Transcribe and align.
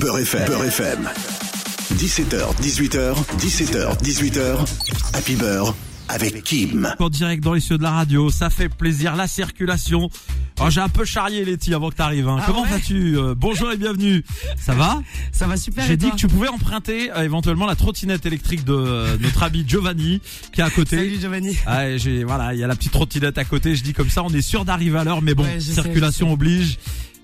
Beurre 0.00 0.18
FM. 0.20 0.46
Beurre 0.46 0.64
FM. 0.64 1.08
17h, 1.94 2.54
18h, 2.60 3.14
17h, 3.38 4.02
18h. 4.02 4.66
Happy 5.14 5.36
Beurre 5.36 5.74
avec 6.08 6.42
Kim. 6.44 6.92
En 6.98 7.08
direct 7.08 7.42
dans 7.42 7.54
les 7.54 7.60
cieux 7.60 7.78
de 7.78 7.82
la 7.82 7.90
radio, 7.90 8.30
ça 8.30 8.50
fait 8.50 8.68
plaisir. 8.68 9.16
La 9.16 9.26
circulation. 9.26 10.08
Oh, 10.60 10.70
j'ai 10.70 10.80
un 10.80 10.88
peu 10.88 11.04
charrié 11.04 11.44
Letty 11.44 11.74
avant 11.74 11.90
que 11.90 11.96
t'arrives. 11.96 12.28
Hein. 12.28 12.38
Ah 12.40 12.44
Comment 12.46 12.62
ouais 12.62 12.68
vas-tu 12.70 13.18
Euh, 13.18 13.34
Bonjour 13.36 13.70
et 13.72 13.76
bienvenue. 13.76 14.24
Ça 14.58 14.72
va 14.74 15.02
Ça 15.32 15.46
va 15.46 15.56
super. 15.56 15.84
J'ai 15.86 15.96
dit 15.98 16.10
que 16.10 16.16
tu 16.16 16.28
pouvais 16.28 16.48
emprunter 16.48 17.10
euh, 17.12 17.22
éventuellement 17.24 17.66
la 17.66 17.74
trottinette 17.76 18.24
électrique 18.24 18.64
de 18.64 18.72
euh, 18.72 19.16
notre 19.20 19.42
ami 19.42 19.64
Giovanni 19.66 20.20
qui 20.52 20.60
est 20.60 20.64
à 20.64 20.70
côté. 20.70 20.96
Salut 20.96 21.20
Giovanni. 21.20 21.56
Ah, 21.66 21.96
j'ai 21.98 22.24
voilà, 22.24 22.54
il 22.54 22.60
y 22.60 22.64
a 22.64 22.66
la 22.66 22.74
petite 22.76 22.92
trottinette 22.92 23.36
à 23.38 23.44
côté. 23.44 23.74
Je 23.76 23.82
dis 23.82 23.92
comme 23.92 24.08
ça, 24.10 24.22
on 24.22 24.30
est 24.30 24.40
sûr 24.42 24.64
d'arriver 24.64 24.98
à 24.98 25.04
l'heure, 25.04 25.20
mais 25.22 25.34
bon, 25.34 25.42
Ouais, 25.44 25.56
je 25.56 25.66
sais, 25.66 25.72
circulation 25.74 26.28
sais. 26.28 26.32
oblige. 26.32 26.78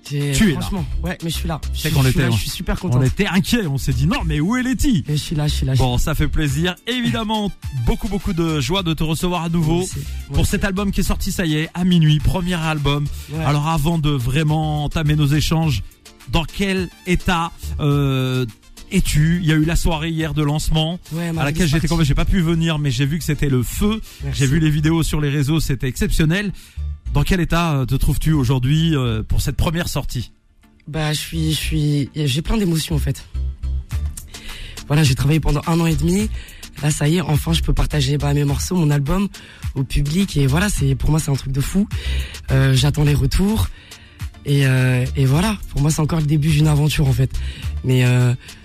J'ai- 0.09 0.31
Tu 0.33 0.49
es 0.51 0.53
là. 0.53 0.59
Franchement, 0.61 0.85
ouais, 1.03 1.17
mais 1.23 1.29
je 1.29 1.35
suis 1.35 1.47
là. 1.47 1.61
Je 1.73 1.89
qu'on 1.89 2.05
était- 2.05 2.21
là, 2.23 2.29
Je 2.31 2.37
suis 2.37 2.49
super 2.49 2.79
content. 2.79 2.99
On 2.99 3.03
était 3.03 3.25
inquiets, 3.27 3.65
on 3.67 3.77
s'est 3.77 3.93
dit 3.93 4.05
non, 4.07 4.19
mais 4.25 4.39
où 4.39 4.55
est 4.57 4.63
Letty? 4.63 5.03
Je 5.07 5.15
suis 5.15 5.35
là, 5.35 5.47
je 5.47 5.53
suis 5.53 5.65
là. 5.65 5.73
je 5.75 5.79
Bon, 5.79 5.97
ça 5.97 6.13
fait 6.15 6.27
plaisir. 6.27 6.75
Évidemment, 6.87 7.51
beaucoup 7.85 8.07
beaucoup 8.07 8.33
de 8.33 8.59
joie 8.59 8.83
de 8.83 8.93
te 8.93 9.03
recevoir 9.03 9.43
à 9.43 9.49
nouveau. 9.49 9.87
pour 10.33 10.45
cet 10.45 10.63
album 10.65 10.91
qui 10.91 11.01
est 11.01 11.03
sorti, 11.03 11.31
ça 11.31 11.45
y 11.45 11.55
est, 11.55 11.69
à 11.73 11.83
minuit, 11.85 12.19
premier 12.19 12.55
album. 12.55 13.05
Ouais. 13.31 13.43
Alors 13.43 13.67
avant 13.67 13.97
de 13.97 14.09
vraiment 14.09 14.83
entamer 14.85 15.15
nos 15.15 15.27
échanges, 15.27 15.83
dans 16.31 16.43
quel 16.45 16.89
état 17.07 17.51
euh, 17.79 18.45
es-tu? 18.91 19.39
Il 19.41 19.47
y 19.47 19.51
a 19.51 19.55
eu 19.55 19.65
la 19.65 19.75
soirée 19.75 20.09
hier 20.09 20.33
de 20.33 20.43
lancement 20.43 20.99
Ouais, 21.11 21.29
à 21.37 21.43
laquelle 21.43 21.67
j'étais 21.67 21.87
quand 21.87 21.97
même, 21.97 22.05
j'ai 22.05 22.13
pas 22.15 22.25
pu 22.25 22.41
venir, 22.41 22.77
mais 22.79 22.91
j'ai 22.91 23.05
vu 23.05 23.17
que 23.17 23.23
c'était 23.23 23.49
le 23.49 23.63
feu. 23.63 24.01
J'ai 24.33 24.45
vu 24.47 24.59
les 24.59 24.69
vidéos 24.69 25.01
sur 25.03 25.19
les 25.19 25.29
réseaux, 25.29 25.59
c'était 25.59 25.87
exceptionnel. 25.87 26.51
Dans 27.13 27.21
quel 27.21 27.39
état 27.39 27.75
euh, 27.75 27.85
te 27.85 27.93
trouves-tu 27.93 28.33
aujourd'hui 28.33 28.95
euh, 28.95 29.21
pour 29.21 29.39
cette 29.39 29.55
première 29.55 29.87
sortie? 29.87 30.31
Bah, 30.87 31.13
je 31.13 31.19
suis, 31.19 31.51
je 31.51 31.57
suis, 31.57 32.09
j'ai 32.15 32.41
plein 32.41 32.57
d'émotions 32.57 32.95
en 32.95 32.99
fait. 32.99 33.25
Voilà, 34.87 35.03
j'ai 35.03 35.13
travaillé 35.13 35.39
pendant 35.39 35.61
un 35.67 35.79
an 35.79 35.85
et 35.85 35.95
demi. 35.95 36.29
Là, 36.81 36.89
ça 36.89 37.07
y 37.07 37.17
est, 37.17 37.21
enfin, 37.21 37.53
je 37.53 37.61
peux 37.61 37.71
partager 37.71 38.17
bah, 38.17 38.33
mes 38.33 38.43
morceaux, 38.43 38.75
mon 38.75 38.89
album 38.89 39.29
au 39.75 39.83
public. 39.83 40.35
Et 40.37 40.47
voilà, 40.47 40.69
c'est 40.69 40.95
pour 40.95 41.11
moi, 41.11 41.19
c'est 41.19 41.29
un 41.29 41.35
truc 41.35 41.53
de 41.53 41.61
fou. 41.61 41.87
Euh, 42.51 42.73
J'attends 42.73 43.03
les 43.03 43.13
retours. 43.13 43.69
Et, 44.45 44.65
voilà, 45.25 45.55
pour 45.69 45.81
moi, 45.81 45.91
c'est 45.91 46.01
encore 46.01 46.19
le 46.19 46.25
début 46.25 46.49
d'une 46.49 46.67
aventure 46.67 47.07
en 47.07 47.13
fait. 47.13 47.31
Mais 47.85 48.03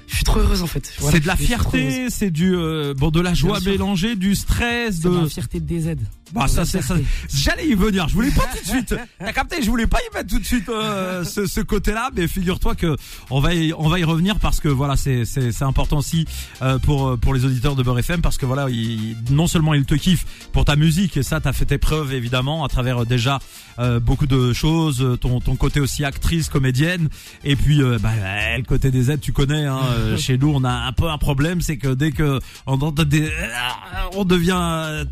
je 0.08 0.16
suis 0.16 0.24
trop 0.24 0.40
heureuse 0.40 0.62
en 0.62 0.66
fait. 0.66 0.92
Voilà, 0.98 1.16
C'est 1.16 1.22
de 1.22 1.26
la 1.26 1.36
fierté, 1.36 2.10
c'est 2.10 2.30
du 2.30 2.54
euh, 2.54 2.94
bon 2.94 3.10
de 3.10 3.20
la 3.20 3.34
joie 3.34 3.60
mélangée, 3.60 4.16
du 4.16 4.34
stress, 4.34 4.96
C'est 5.02 5.08
de 5.08 5.16
la 5.16 5.28
fierté 5.28 5.60
de 5.60 5.66
DZ. 5.78 5.96
Bah 6.32 6.46
ça 6.46 6.66
c'est 6.66 6.82
ça. 6.82 6.94
J'allais 7.32 7.68
y 7.68 7.74
venir. 7.74 8.06
Je 8.08 8.14
voulais 8.14 8.30
pas 8.30 8.44
tout 8.54 8.62
de 8.62 8.68
suite. 8.68 8.94
T'as 9.18 9.32
capté 9.32 9.62
Je 9.62 9.70
voulais 9.70 9.86
pas 9.86 9.98
y 9.98 10.14
mettre 10.14 10.28
tout 10.28 10.38
de 10.38 10.44
suite 10.44 10.68
euh, 10.68 11.24
ce, 11.24 11.46
ce 11.46 11.60
côté-là, 11.60 12.10
mais 12.14 12.28
figure-toi 12.28 12.74
que 12.74 12.96
on 13.30 13.40
va 13.40 13.54
y, 13.54 13.72
on 13.72 13.88
va 13.88 13.98
y 13.98 14.04
revenir 14.04 14.38
parce 14.38 14.60
que 14.60 14.68
voilà 14.68 14.96
c'est 14.96 15.24
c'est 15.24 15.52
c'est 15.52 15.64
important 15.64 15.98
aussi 15.98 16.26
euh, 16.62 16.78
pour 16.78 17.18
pour 17.18 17.32
les 17.34 17.44
auditeurs 17.44 17.76
de 17.76 17.82
Beurre 17.82 18.00
FM 18.00 18.20
parce 18.20 18.36
que 18.36 18.46
voilà 18.46 18.68
ils, 18.68 19.16
non 19.30 19.46
seulement 19.46 19.74
ils 19.74 19.84
te 19.84 19.94
kiffent 19.94 20.26
pour 20.52 20.64
ta 20.64 20.76
musique 20.76 21.16
et 21.16 21.22
ça 21.22 21.40
t'as 21.40 21.52
fait 21.52 21.64
tes 21.66 21.78
preuves 21.78 22.12
évidemment 22.12 22.64
à 22.64 22.68
travers 22.68 23.02
euh, 23.02 23.06
déjà 23.06 23.38
euh, 23.78 24.00
beaucoup 24.00 24.26
de 24.26 24.52
choses, 24.52 25.00
euh, 25.02 25.16
ton 25.16 25.40
ton 25.40 25.54
côté 25.54 25.78
aussi 25.78 26.04
actrice, 26.04 26.48
comédienne 26.48 27.08
et 27.44 27.54
puis 27.54 27.80
euh, 27.80 27.98
bah, 28.00 28.10
le 28.56 28.64
côté 28.64 28.90
des 28.90 29.10
aides 29.10 29.20
tu 29.20 29.32
connais. 29.32 29.66
Hein, 29.66 29.78
euh, 29.98 30.16
chez 30.16 30.38
nous 30.38 30.52
on 30.54 30.64
a 30.64 30.70
un 30.70 30.92
peu 30.92 31.08
un 31.08 31.18
problème, 31.18 31.60
c'est 31.60 31.76
que 31.76 31.94
dès 31.94 32.12
que 32.12 32.40
on 32.66 32.78
on 32.80 34.24
devient 34.24 35.04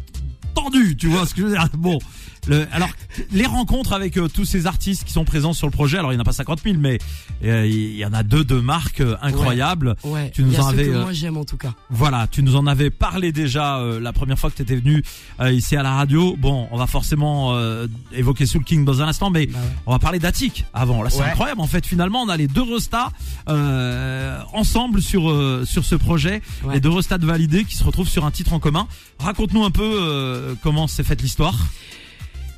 tendu, 0.54 0.96
tu 0.96 1.08
vois 1.08 1.26
ce 1.26 1.34
que 1.34 1.42
je 1.42 1.46
veux 1.46 1.52
dire. 1.52 1.68
Bon, 1.76 1.98
le, 2.46 2.66
alors 2.72 2.88
les 3.32 3.46
rencontres 3.46 3.92
avec 3.92 4.16
euh, 4.18 4.28
tous 4.28 4.44
ces 4.44 4.66
artistes 4.66 5.04
qui 5.04 5.12
sont 5.12 5.24
présents 5.24 5.52
sur 5.52 5.66
le 5.66 5.70
projet, 5.72 5.98
alors 5.98 6.12
il 6.12 6.16
n'y 6.16 6.20
en 6.20 6.22
a 6.22 6.24
pas 6.24 6.32
50 6.32 6.60
000, 6.64 6.76
mais 6.78 6.98
euh, 7.44 7.66
il 7.66 7.96
y 7.96 8.04
en 8.04 8.12
a 8.12 8.22
deux 8.22 8.44
de 8.44 8.56
marques 8.60 9.00
euh, 9.00 9.16
incroyables. 9.22 9.96
Ouais. 10.04 10.30
Tu 10.34 10.42
nous 10.42 10.50
il 10.52 10.54
y 10.54 10.56
a 10.58 10.64
en 10.64 10.68
avais, 10.68 10.84
que 10.86 10.90
euh, 10.90 11.02
moi 11.02 11.12
j'aime 11.12 11.36
en 11.36 11.44
tout 11.44 11.56
cas. 11.56 11.74
Voilà, 11.90 12.26
tu 12.30 12.42
nous 12.42 12.56
en 12.56 12.66
avais 12.66 12.90
parlé 12.90 13.32
déjà 13.32 13.78
euh, 13.78 14.00
la 14.00 14.12
première 14.12 14.38
fois 14.38 14.50
que 14.50 14.56
tu 14.56 14.62
étais 14.62 14.76
venu 14.76 15.02
euh, 15.40 15.52
ici 15.52 15.76
à 15.76 15.82
la 15.82 15.92
radio. 15.94 16.36
Bon, 16.38 16.68
on 16.70 16.76
va 16.78 16.86
forcément 16.86 17.54
euh, 17.54 17.86
évoquer 18.12 18.46
Soul 18.46 18.64
King 18.64 18.84
dans 18.84 19.02
un 19.02 19.08
instant, 19.08 19.30
mais 19.30 19.46
Bah 19.46 19.58
ouais. 19.58 19.64
on 19.86 19.92
va 19.92 19.98
parler 19.98 20.18
d'Attic 20.18 20.64
avant. 20.74 21.02
Là, 21.02 21.10
c'est 21.10 21.22
incroyable. 21.22 21.60
En 21.60 21.66
fait, 21.66 21.86
finalement, 21.86 22.22
on 22.22 22.28
a 22.28 22.36
les 22.36 22.48
deux 22.48 22.62
restats 22.62 23.10
euh, 23.48 24.40
ensemble 24.52 25.00
sur 25.02 25.30
euh, 25.30 25.64
sur 25.64 25.84
ce 25.84 25.94
projet, 25.94 26.42
Ouais. 26.64 26.74
les 26.74 26.80
deux 26.80 26.90
restats 26.90 27.18
validés 27.18 27.64
qui 27.64 27.76
se 27.76 27.84
retrouvent 27.84 28.08
sur 28.08 28.24
un 28.24 28.30
titre 28.30 28.52
en 28.52 28.58
commun. 28.60 28.86
Raconte-nous 29.18 29.64
un 29.64 29.70
peu 29.70 29.82
euh, 30.00 30.54
comment 30.62 30.86
s'est 30.86 31.04
faite 31.04 31.22
l'histoire. 31.22 31.54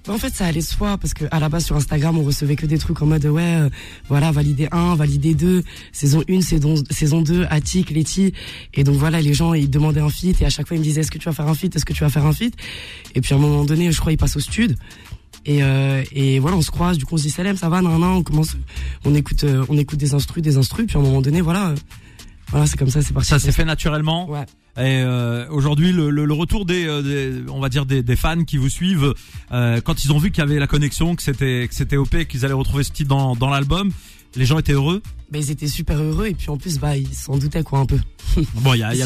Bah, 0.09 0.15
en 0.15 0.19
fait, 0.19 0.35
ça 0.35 0.47
allait 0.47 0.63
soi 0.63 0.97
parce 0.97 1.13
que 1.13 1.27
à 1.31 1.39
la 1.39 1.51
base 1.51 1.67
sur 1.67 1.77
Instagram, 1.77 2.17
on 2.17 2.23
recevait 2.23 2.57
que 2.57 2.65
des 2.65 2.79
trucs 2.79 3.03
en 3.03 3.05
mode 3.05 3.27
ouais, 3.27 3.43
euh, 3.43 3.69
voilà, 4.09 4.33
validé 4.33 4.67
1, 4.73 4.95
validé 4.95 5.35
2, 5.35 5.63
saison 5.93 6.25
1, 6.27 6.41
saison 6.41 6.77
saison 6.91 7.21
2, 7.21 7.47
Attic, 7.51 7.91
Letty 7.91 8.33
et 8.73 8.85
donc 8.85 8.95
voilà, 8.95 9.21
les 9.21 9.35
gens 9.35 9.53
ils 9.53 9.69
demandaient 9.69 10.01
un 10.01 10.09
feat 10.09 10.41
et 10.41 10.47
à 10.47 10.49
chaque 10.49 10.67
fois 10.67 10.79
ils 10.79 10.81
me 10.81 10.85
disaient 10.85 11.03
est-ce 11.03 11.11
que 11.11 11.19
tu 11.19 11.27
vas 11.27 11.35
faire 11.35 11.47
un 11.47 11.53
feat, 11.53 11.77
est-ce 11.77 11.85
que 11.85 11.93
tu 11.93 12.05
vas 12.05 12.09
faire 12.09 12.25
un 12.25 12.33
feat? 12.33 12.55
Et 13.15 13.21
puis 13.21 13.35
à 13.35 13.37
un 13.37 13.41
moment 13.41 13.67
donné, 13.67 13.93
je 13.93 14.01
crois 14.01 14.11
ils 14.11 14.17
passent 14.17 14.37
au 14.37 14.41
stud 14.41 14.79
et 15.45 15.63
euh, 15.63 16.03
et 16.13 16.39
voilà, 16.39 16.57
on 16.57 16.63
se 16.63 16.71
croise, 16.71 16.97
du 16.97 17.05
coup 17.05 17.17
on 17.17 17.19
se 17.19 17.25
dit 17.25 17.31
Salem, 17.31 17.59
ça 17.59 17.69
va, 17.69 17.83
nan, 17.83 17.93
nan, 18.01 18.05
on 18.05 18.23
commence 18.23 18.57
on 19.05 19.15
écoute 19.15 19.45
euh, 19.45 19.67
on 19.69 19.77
écoute 19.77 19.99
des 19.99 20.15
instrus, 20.15 20.43
des 20.43 20.57
instrus 20.57 20.87
puis 20.87 20.97
à 20.97 21.01
un 21.01 21.05
moment 21.05 21.21
donné, 21.21 21.43
voilà 21.43 21.69
euh, 21.69 21.75
voilà, 22.51 22.67
c'est 22.67 22.79
comme 22.79 22.89
ça, 22.89 23.03
c'est 23.03 23.13
parti. 23.13 23.29
Ça 23.29 23.39
s'est 23.39 23.53
fait 23.53 23.65
naturellement? 23.65 24.27
Ouais. 24.29 24.47
Et 24.79 25.03
euh, 25.03 25.47
aujourd'hui, 25.51 25.93
le, 25.93 26.33
retour 26.33 26.65
des, 26.65 26.87
euh, 26.87 27.03
des- 27.03 27.51
on 27.51 27.59
va 27.59 27.69
dire 27.69 27.85
des, 27.85 28.17
fans 28.17 28.45
qui 28.45 28.57
vous 28.59 28.69
suivent, 28.69 29.13
euh, 29.51 29.81
quand 29.81 30.05
ils 30.05 30.13
ont 30.13 30.19
vu 30.19 30.31
qu'il 30.31 30.39
y 30.39 30.47
avait 30.47 30.61
la 30.61 30.69
connexion, 30.69 31.17
que 31.17 31.23
c'était 31.23 31.67
que 31.69 31.75
c'était 31.75 31.97
OP, 31.97 32.25
qu'ils 32.27 32.45
allaient 32.45 32.55
retrouver 32.55 32.85
ce 32.85 32.93
titre 32.93 33.09
dans 33.09 33.51
l'album, 33.51 33.91
les 34.37 34.45
gens 34.45 34.59
étaient 34.59 34.73
heureux. 34.73 35.03
Bah, 35.31 35.39
ils 35.39 35.51
étaient 35.51 35.69
super 35.69 36.01
heureux 36.03 36.29
et 36.29 36.35
puis 36.35 36.49
en 36.49 36.57
plus 36.57 36.79
bah 36.79 36.97
ils 36.97 37.13
s'en 37.15 37.37
doutaient 37.37 37.63
quoi 37.63 37.81
un 37.81 37.87
peu. 37.87 37.99
Bon, 38.63 38.73
il 38.75 38.79
y, 38.79 38.81
y 38.97 38.99
y 38.99 39.03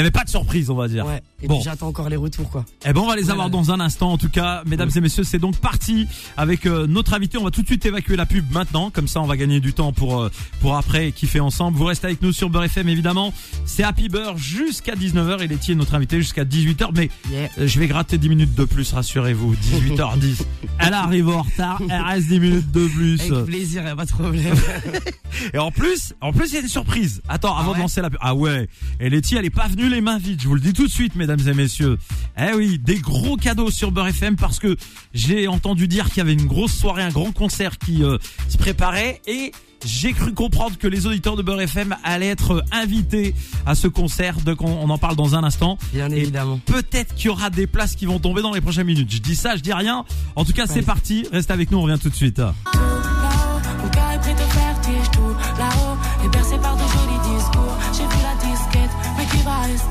avait 0.00 0.10
pas 0.10 0.24
de 0.24 0.28
surprise, 0.30 0.70
on 0.70 0.74
va 0.74 0.86
dire. 0.88 1.04
Ouais. 1.06 1.20
Et 1.42 1.48
Bon. 1.48 1.60
j'attends 1.60 1.88
encore 1.88 2.08
les 2.08 2.16
retours 2.16 2.48
quoi. 2.48 2.64
Eh 2.86 2.92
ben, 2.92 3.00
on 3.00 3.06
va 3.08 3.16
les 3.16 3.24
Ouais, 3.24 3.30
avoir 3.32 3.46
ouais. 3.46 3.52
dans 3.52 3.70
un 3.72 3.80
instant. 3.80 4.12
En 4.12 4.16
tout 4.18 4.28
cas, 4.30 4.62
mesdames 4.64 4.90
et 4.94 5.00
messieurs, 5.00 5.24
c'est 5.24 5.38
donc 5.38 5.56
parti 5.58 6.06
avec 6.36 6.66
euh, 6.66 6.86
notre 6.86 7.12
invité. 7.14 7.36
On 7.36 7.44
va 7.44 7.50
tout 7.50 7.62
de 7.62 7.66
suite 7.66 7.84
évacuer 7.84 8.16
la 8.16 8.24
pub 8.26 8.44
maintenant, 8.52 8.90
comme 8.90 9.08
ça, 9.08 9.20
on 9.20 9.26
va 9.26 9.36
gagner 9.36 9.60
du 9.60 9.72
temps 9.74 9.92
pour 9.92 10.20
euh, 10.22 10.30
pour 10.60 10.76
après 10.76 11.12
kiffer 11.12 11.40
ensemble. 11.40 11.76
Vous 11.76 11.84
restez 11.84 12.06
avec 12.06 12.22
nous 12.22 12.32
sur 12.32 12.48
Beurre 12.48 12.64
FM, 12.64 12.88
évidemment. 12.88 13.32
C'est 13.66 13.82
Happy 13.82 14.08
Beurre 14.08 14.38
jusqu'à 14.38 14.94
19h 14.94 15.42
et 15.42 15.48
Letty 15.48 15.72
est 15.72 15.74
notre 15.74 15.94
invité 15.94 16.18
jusqu'à 16.18 16.44
18h. 16.44 16.90
Mais 16.94 17.10
Yeah. 17.30 17.48
Euh, 17.58 17.66
Je 17.66 17.78
vais 17.80 17.86
gratter 17.88 18.16
10 18.18 18.28
minutes 18.30 18.54
de 18.54 18.64
plus, 18.64 18.92
rassurez-vous. 18.92 19.54
18h10. 19.56 20.42
Elle 20.78 20.94
arrive 20.94 21.28
en 21.28 21.42
retard, 21.42 21.80
elle 21.88 22.02
reste 22.02 22.28
10 22.28 22.40
minutes 22.40 22.70
de 22.70 22.86
plus. 22.86 23.20
Avec 23.32 23.46
plaisir, 23.46 23.82
y 23.82 23.88
a 23.88 23.96
pas 23.96 24.04
de 24.04 24.10
problème. 24.12 24.54
Et 25.54 25.58
en 25.58 25.70
plus, 25.70 26.14
en 26.20 26.32
plus, 26.32 26.50
il 26.50 26.54
y 26.54 26.58
a 26.58 26.62
des 26.62 26.68
surprises. 26.68 27.22
Attends, 27.28 27.56
avant 27.56 27.70
ouais 27.70 27.76
de 27.76 27.82
lancer 27.82 28.00
la 28.00 28.10
pub. 28.10 28.18
Ah 28.22 28.34
ouais. 28.34 28.68
Et 29.00 29.10
Letty, 29.10 29.36
elle 29.36 29.44
est 29.44 29.50
pas 29.50 29.68
venue 29.68 29.88
les 29.88 30.00
mains 30.00 30.18
vides. 30.18 30.40
Je 30.42 30.48
vous 30.48 30.54
le 30.54 30.60
dis 30.60 30.72
tout 30.72 30.86
de 30.86 30.92
suite, 30.92 31.14
mesdames 31.16 31.40
et 31.46 31.54
messieurs. 31.54 31.98
Eh 32.38 32.54
oui, 32.54 32.78
des 32.78 32.96
gros 32.98 33.36
cadeaux 33.36 33.70
sur 33.70 33.90
Beurre 33.90 34.08
FM 34.08 34.36
parce 34.36 34.58
que 34.58 34.76
j'ai 35.14 35.48
entendu 35.48 35.88
dire 35.88 36.06
qu'il 36.08 36.18
y 36.18 36.20
avait 36.20 36.32
une 36.32 36.46
grosse 36.46 36.72
soirée, 36.72 37.02
un 37.02 37.10
grand 37.10 37.32
concert 37.32 37.78
qui 37.78 38.02
euh, 38.02 38.18
se 38.48 38.56
préparait 38.56 39.20
et 39.26 39.52
j'ai 39.84 40.12
cru 40.12 40.32
comprendre 40.32 40.78
que 40.78 40.88
les 40.88 41.06
auditeurs 41.06 41.36
de 41.36 41.42
Beurre 41.42 41.60
FM 41.60 41.96
allaient 42.02 42.28
être 42.28 42.64
invités 42.72 43.34
à 43.66 43.74
ce 43.74 43.88
concert. 43.88 44.40
Donc 44.40 44.62
on, 44.62 44.66
on 44.66 44.90
en 44.90 44.98
parle 44.98 45.16
dans 45.16 45.34
un 45.34 45.44
instant. 45.44 45.78
Bien 45.92 46.10
Et 46.10 46.18
évidemment. 46.18 46.60
Peut-être 46.66 47.14
qu'il 47.14 47.26
y 47.26 47.28
aura 47.28 47.50
des 47.50 47.66
places 47.66 47.94
qui 47.94 48.06
vont 48.06 48.18
tomber 48.18 48.42
dans 48.42 48.52
les 48.52 48.60
prochaines 48.60 48.86
minutes. 48.86 49.10
Je 49.10 49.18
dis 49.18 49.36
ça, 49.36 49.56
je 49.56 49.62
dis 49.62 49.72
rien. 49.72 50.04
En 50.34 50.44
tout 50.44 50.52
cas, 50.52 50.66
c'est 50.66 50.82
parti. 50.82 51.26
Reste 51.30 51.50
avec 51.50 51.70
nous, 51.70 51.78
on 51.78 51.82
revient 51.82 51.98
tout 52.00 52.10
de 52.10 52.14
suite. 52.14 52.40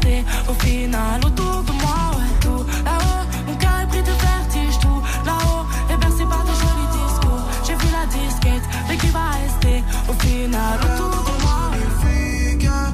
Va 0.05 0.11
rester 0.11 0.23
au 0.47 0.53
final 0.53 1.23
autour 1.25 1.54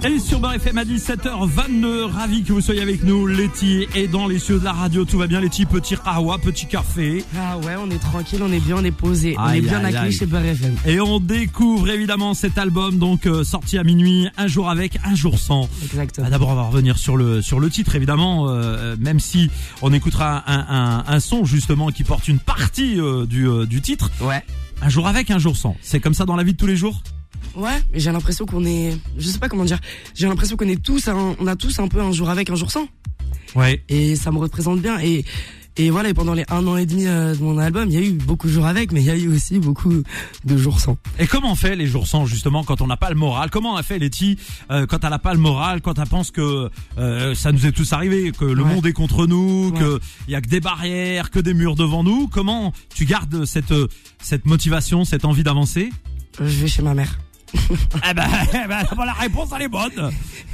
Et 0.04 0.18
sur 0.18 0.40
Beurre 0.40 0.56
FM 0.56 0.80
à 0.80 0.84
17h22, 0.84 2.06
ravi 2.12 2.42
que 2.44 2.54
vous 2.54 2.62
soyez 2.62 2.82
avec 2.82 3.04
nous. 3.04 3.28
Letty 3.28 3.86
est 3.94 4.08
dans 4.08 4.28
les 4.28 4.40
cieux 4.40 4.58
de 4.60 4.64
la 4.64 4.74
radio. 4.74 5.06
Tout 5.06 5.20
va 5.20 5.28
bien, 5.28 5.40
Letty? 5.40 5.68
Petit 5.68 5.94
rawa, 5.94 6.40
petit 6.40 6.66
café. 6.66 7.24
Ah 7.38 7.60
ouais, 7.60 7.76
on 7.78 7.88
est 7.92 8.00
tranquille, 8.00 8.40
on 8.44 8.52
est 8.52 8.60
bien, 8.60 8.78
on 8.80 8.84
est 8.84 8.90
posé, 8.90 9.36
on 9.38 9.44
Aïe, 9.44 9.60
est 9.60 9.62
bien 9.62 9.84
accueilli 9.86 10.12
chez 10.12 10.26
Beurre 10.26 10.44
FM. 10.46 10.76
Et 10.88 11.00
on 11.00 11.20
découvre 11.20 11.88
évidemment 11.92 12.34
cet 12.34 12.58
album, 12.58 12.98
donc 12.98 13.28
euh, 13.28 13.44
sorti 13.44 13.78
à 13.78 13.84
minuit, 13.84 14.28
un 14.38 14.48
jour 14.48 14.72
avec, 14.72 14.98
un 15.06 15.14
jour 15.14 15.38
sans. 15.38 15.70
Exactement. 15.84 16.26
Ah, 16.28 16.32
D'abord, 16.32 16.50
on 16.50 16.56
va 16.56 16.64
revenir 16.64 16.98
sur 16.98 17.16
le 17.16 17.44
sur 17.44 17.60
le 17.60 17.70
titre, 17.70 17.96
évidemment, 17.96 18.48
euh, 18.50 18.96
même 19.00 19.20
si 19.20 19.52
on 19.84 19.94
écoutera 19.94 20.44
un, 20.48 20.66
un, 20.68 21.04
un 21.14 21.20
son 21.20 21.46
justement 21.46 21.90
qui 21.90 22.04
porte 22.04 22.28
une 22.28 22.40
partie 22.40 23.00
euh, 23.00 23.28
du, 23.28 23.48
euh, 23.48 23.68
du 23.68 23.82
titre. 23.82 24.10
Ouais. 24.22 24.44
Un 24.82 24.90
jour 24.90 25.08
avec, 25.08 25.30
un 25.30 25.38
jour 25.38 25.56
sans. 25.56 25.76
C'est 25.84 26.00
comme 26.00 26.16
ça 26.16 26.26
dans 26.26 26.36
la 26.36 26.44
vie 26.44 26.54
de 26.54 26.58
tous 26.58 26.66
les 26.66 26.76
jours? 26.76 27.04
Ouais, 27.56 27.80
mais 27.92 28.00
j'ai 28.00 28.12
l'impression 28.12 28.46
qu'on 28.46 28.64
est, 28.66 28.98
je 29.18 29.28
sais 29.28 29.40
pas 29.40 29.50
comment 29.50 29.66
dire, 29.66 29.80
j'ai 30.16 30.28
l'impression 30.28 30.56
qu'on 30.56 30.68
est 30.70 30.82
tous, 30.82 31.08
un- 31.08 31.36
on 31.40 31.48
a 31.48 31.56
tous 31.56 31.80
un 31.80 31.88
peu 31.88 32.02
un 32.02 32.12
jour 32.12 32.30
avec, 32.30 32.50
un 32.50 32.56
jour 32.56 32.72
sans. 32.72 32.88
Ouais. 33.56 33.84
Et 33.90 34.16
ça 34.16 34.32
me 34.32 34.38
représente 34.38 34.82
bien. 34.82 35.00
Et, 35.00 35.26
Et 35.78 35.90
voilà, 35.90 36.10
et 36.10 36.14
pendant 36.14 36.34
les 36.34 36.44
un 36.50 36.68
an 36.68 36.76
et 36.76 36.86
demi 36.86 37.08
euh, 37.08 37.34
de 37.34 37.42
mon 37.42 37.58
album, 37.58 37.88
il 37.90 37.94
y 37.94 37.98
a 37.98 38.02
eu 38.02 38.12
beaucoup 38.12 38.48
de 38.48 38.52
jours 38.52 38.66
avec, 38.66 38.92
mais 38.92 39.00
il 39.00 39.06
y 39.06 39.10
a 39.10 39.16
eu 39.16 39.30
aussi 39.30 39.58
beaucoup 39.58 40.04
de 40.44 40.58
jours 40.58 40.82
sans. 40.82 40.98
Et 41.18 41.28
comment 41.28 41.54
on 41.54 41.56
fait 41.56 41.78
les 41.78 41.88
jours 41.88 42.08
sans 42.08 42.26
justement 42.26 42.66
quand 42.66 42.82
on 42.82 42.88
n'a 42.88 42.98
pas 42.98 43.10
le 43.10 43.16
moral? 43.16 43.50
Comment 43.50 43.74
on 43.74 43.78
a 43.78 43.82
fait 43.84 43.98
Letty 43.98 44.38
euh, 44.70 44.86
quand 44.86 45.02
elle 45.06 45.12
n'a 45.12 45.18
pas 45.18 45.34
le 45.34 45.40
moral, 45.40 45.80
quand 45.82 45.98
elle 45.98 46.10
pense 46.10 46.30
que 46.30 46.70
euh, 46.98 47.34
ça 47.36 47.54
nous 47.54 47.66
est 47.66 47.72
tous 47.72 47.94
arrivé, 47.94 48.34
que 48.38 48.44
le 48.44 48.64
Ouais. 48.64 48.74
monde 48.76 48.86
est 48.86 48.92
contre 48.92 49.28
nous, 49.28 49.72
Ouais. 49.74 49.80
que 49.80 50.00
il 50.28 50.32
y 50.34 50.36
a 50.36 50.42
que 50.42 50.50
des 50.50 50.60
barrières, 50.60 51.30
que 51.32 51.40
des 51.40 51.54
murs 51.54 51.76
devant 51.76 52.04
nous? 52.04 52.28
Comment 52.28 52.74
tu 52.94 53.06
gardes 53.06 53.46
cette 53.46 53.74
cette 54.22 54.46
motivation, 54.46 55.06
cette 55.06 55.24
envie 55.24 55.44
d'avancer? 55.44 55.90
Je 56.40 56.44
vais 56.62 56.68
chez 56.68 56.82
ma 56.82 56.94
mère. 56.94 57.20
Eh 58.10 58.14
ben, 58.14 58.28
eh 58.54 58.68
ben, 58.68 59.06
la 59.06 59.14
réponse 59.14 59.50
elle 59.56 59.64
est 59.64 59.68
bonne 59.68 60.10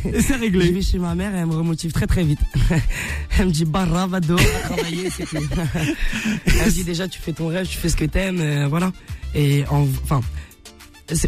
et 0.06 0.20
c'est 0.22 0.34
Je 0.36 0.40
réglé. 0.40 0.72
vais 0.72 0.82
chez 0.82 0.98
ma 0.98 1.14
mère 1.14 1.36
et 1.36 1.40
elle 1.40 1.46
me 1.46 1.54
remotive 1.56 1.92
très 1.92 2.08
très 2.08 2.24
vite. 2.24 2.40
elle 3.38 3.48
me 3.48 3.52
dit 3.52 3.66
barra, 3.66 4.08
va 4.08 4.20
dehors, 4.20 4.40
va 4.40 4.76
travailler, 4.76 5.10
c'est 5.12 5.26
tout. 5.26 5.38
elle 6.48 6.66
me 6.66 6.72
dit 6.72 6.84
déjà 6.84 7.08
tu 7.08 7.20
fais 7.20 7.34
ton 7.34 7.48
rêve, 7.50 7.68
tu 7.68 7.78
fais 7.78 7.90
ce 7.90 7.96
que 7.96 8.06
t'aimes, 8.06 8.40
euh, 8.42 8.68
voilà. 8.68 8.92
Et 9.36 9.64
en, 9.70 9.88
enfin, 10.04 10.22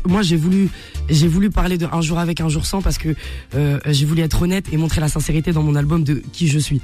moi 0.08 0.24
j'ai 0.24 0.38
voulu, 0.38 0.70
j'ai 1.10 1.28
voulu 1.28 1.52
parler 1.52 1.78
de 1.78 1.88
un 1.92 2.02
jour 2.02 2.18
avec, 2.18 2.42
un 2.42 2.50
jour 2.50 2.66
sans 2.66 2.82
parce 2.82 2.98
que 2.98 3.16
euh, 3.56 3.80
j'ai 3.88 4.06
voulu 4.06 4.22
être 4.22 4.42
honnête 4.42 4.66
et 4.72 4.78
montrer 4.78 5.02
la 5.02 5.08
sincérité 5.08 5.52
dans 5.52 5.64
mon 5.64 5.76
album 5.76 6.04
de 6.04 6.16
qui 6.34 6.48
je 6.48 6.58
suis. 6.60 6.82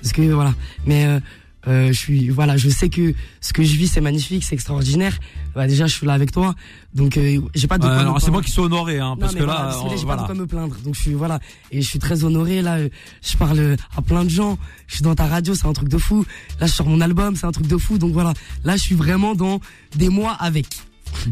Parce 0.00 0.12
que 0.12 0.22
voilà, 0.22 0.54
mais 0.86 1.06
euh, 1.06 1.18
euh, 1.66 1.88
je 1.88 1.92
suis, 1.98 2.28
voilà, 2.28 2.56
je 2.56 2.68
sais 2.68 2.88
que 2.88 3.14
ce 3.40 3.52
que 3.52 3.62
je 3.64 3.74
vis 3.76 3.88
c'est 3.88 4.00
magnifique, 4.00 4.44
c'est 4.44 4.54
extraordinaire. 4.54 5.18
Bah, 5.54 5.66
déjà 5.66 5.86
je 5.86 5.94
suis 5.94 6.06
là 6.06 6.12
avec 6.12 6.30
toi, 6.30 6.54
donc 6.94 7.16
euh, 7.16 7.40
j'ai 7.54 7.66
pas 7.66 7.78
de. 7.78 7.86
Euh, 7.86 7.98
alors 7.98 8.20
c'est 8.20 8.30
moi 8.30 8.42
qui 8.42 8.50
suis 8.52 8.60
honoré 8.60 9.00
hein, 9.00 9.16
parce 9.18 9.34
que 9.34 9.42
voilà, 9.42 9.70
là, 9.70 9.76
on- 9.82 9.88
j'ai 9.90 9.96
voilà. 10.04 10.22
pas 10.22 10.28
de 10.28 10.34
quoi 10.34 10.34
me 10.42 10.46
plaindre. 10.46 10.76
Donc 10.84 10.94
je 10.94 11.00
suis 11.00 11.14
voilà 11.14 11.40
et 11.72 11.82
je 11.82 11.86
suis 11.88 11.98
très 11.98 12.22
honoré 12.24 12.62
là. 12.62 12.76
euh, 12.76 12.88
Je 13.22 13.36
parle 13.36 13.58
euh, 13.58 13.76
à 13.96 14.02
plein 14.02 14.24
de 14.24 14.30
gens. 14.30 14.56
Je 14.86 14.94
suis 14.96 15.02
dans 15.02 15.14
ta 15.16 15.26
radio, 15.26 15.54
c'est 15.54 15.66
un 15.66 15.72
truc 15.72 15.88
de 15.88 15.98
fou. 15.98 16.24
Là, 16.60 16.66
je 16.68 16.72
sors 16.72 16.86
mon 16.86 17.00
album, 17.00 17.34
c'est 17.34 17.46
un 17.46 17.52
truc 17.52 17.66
de 17.66 17.76
fou. 17.76 17.98
Donc 17.98 18.12
voilà, 18.12 18.32
là, 18.64 18.76
je 18.76 18.82
suis 18.82 18.94
vraiment 18.94 19.34
dans 19.34 19.60
des 19.96 20.08
mois 20.08 20.32
avec. 20.32 20.66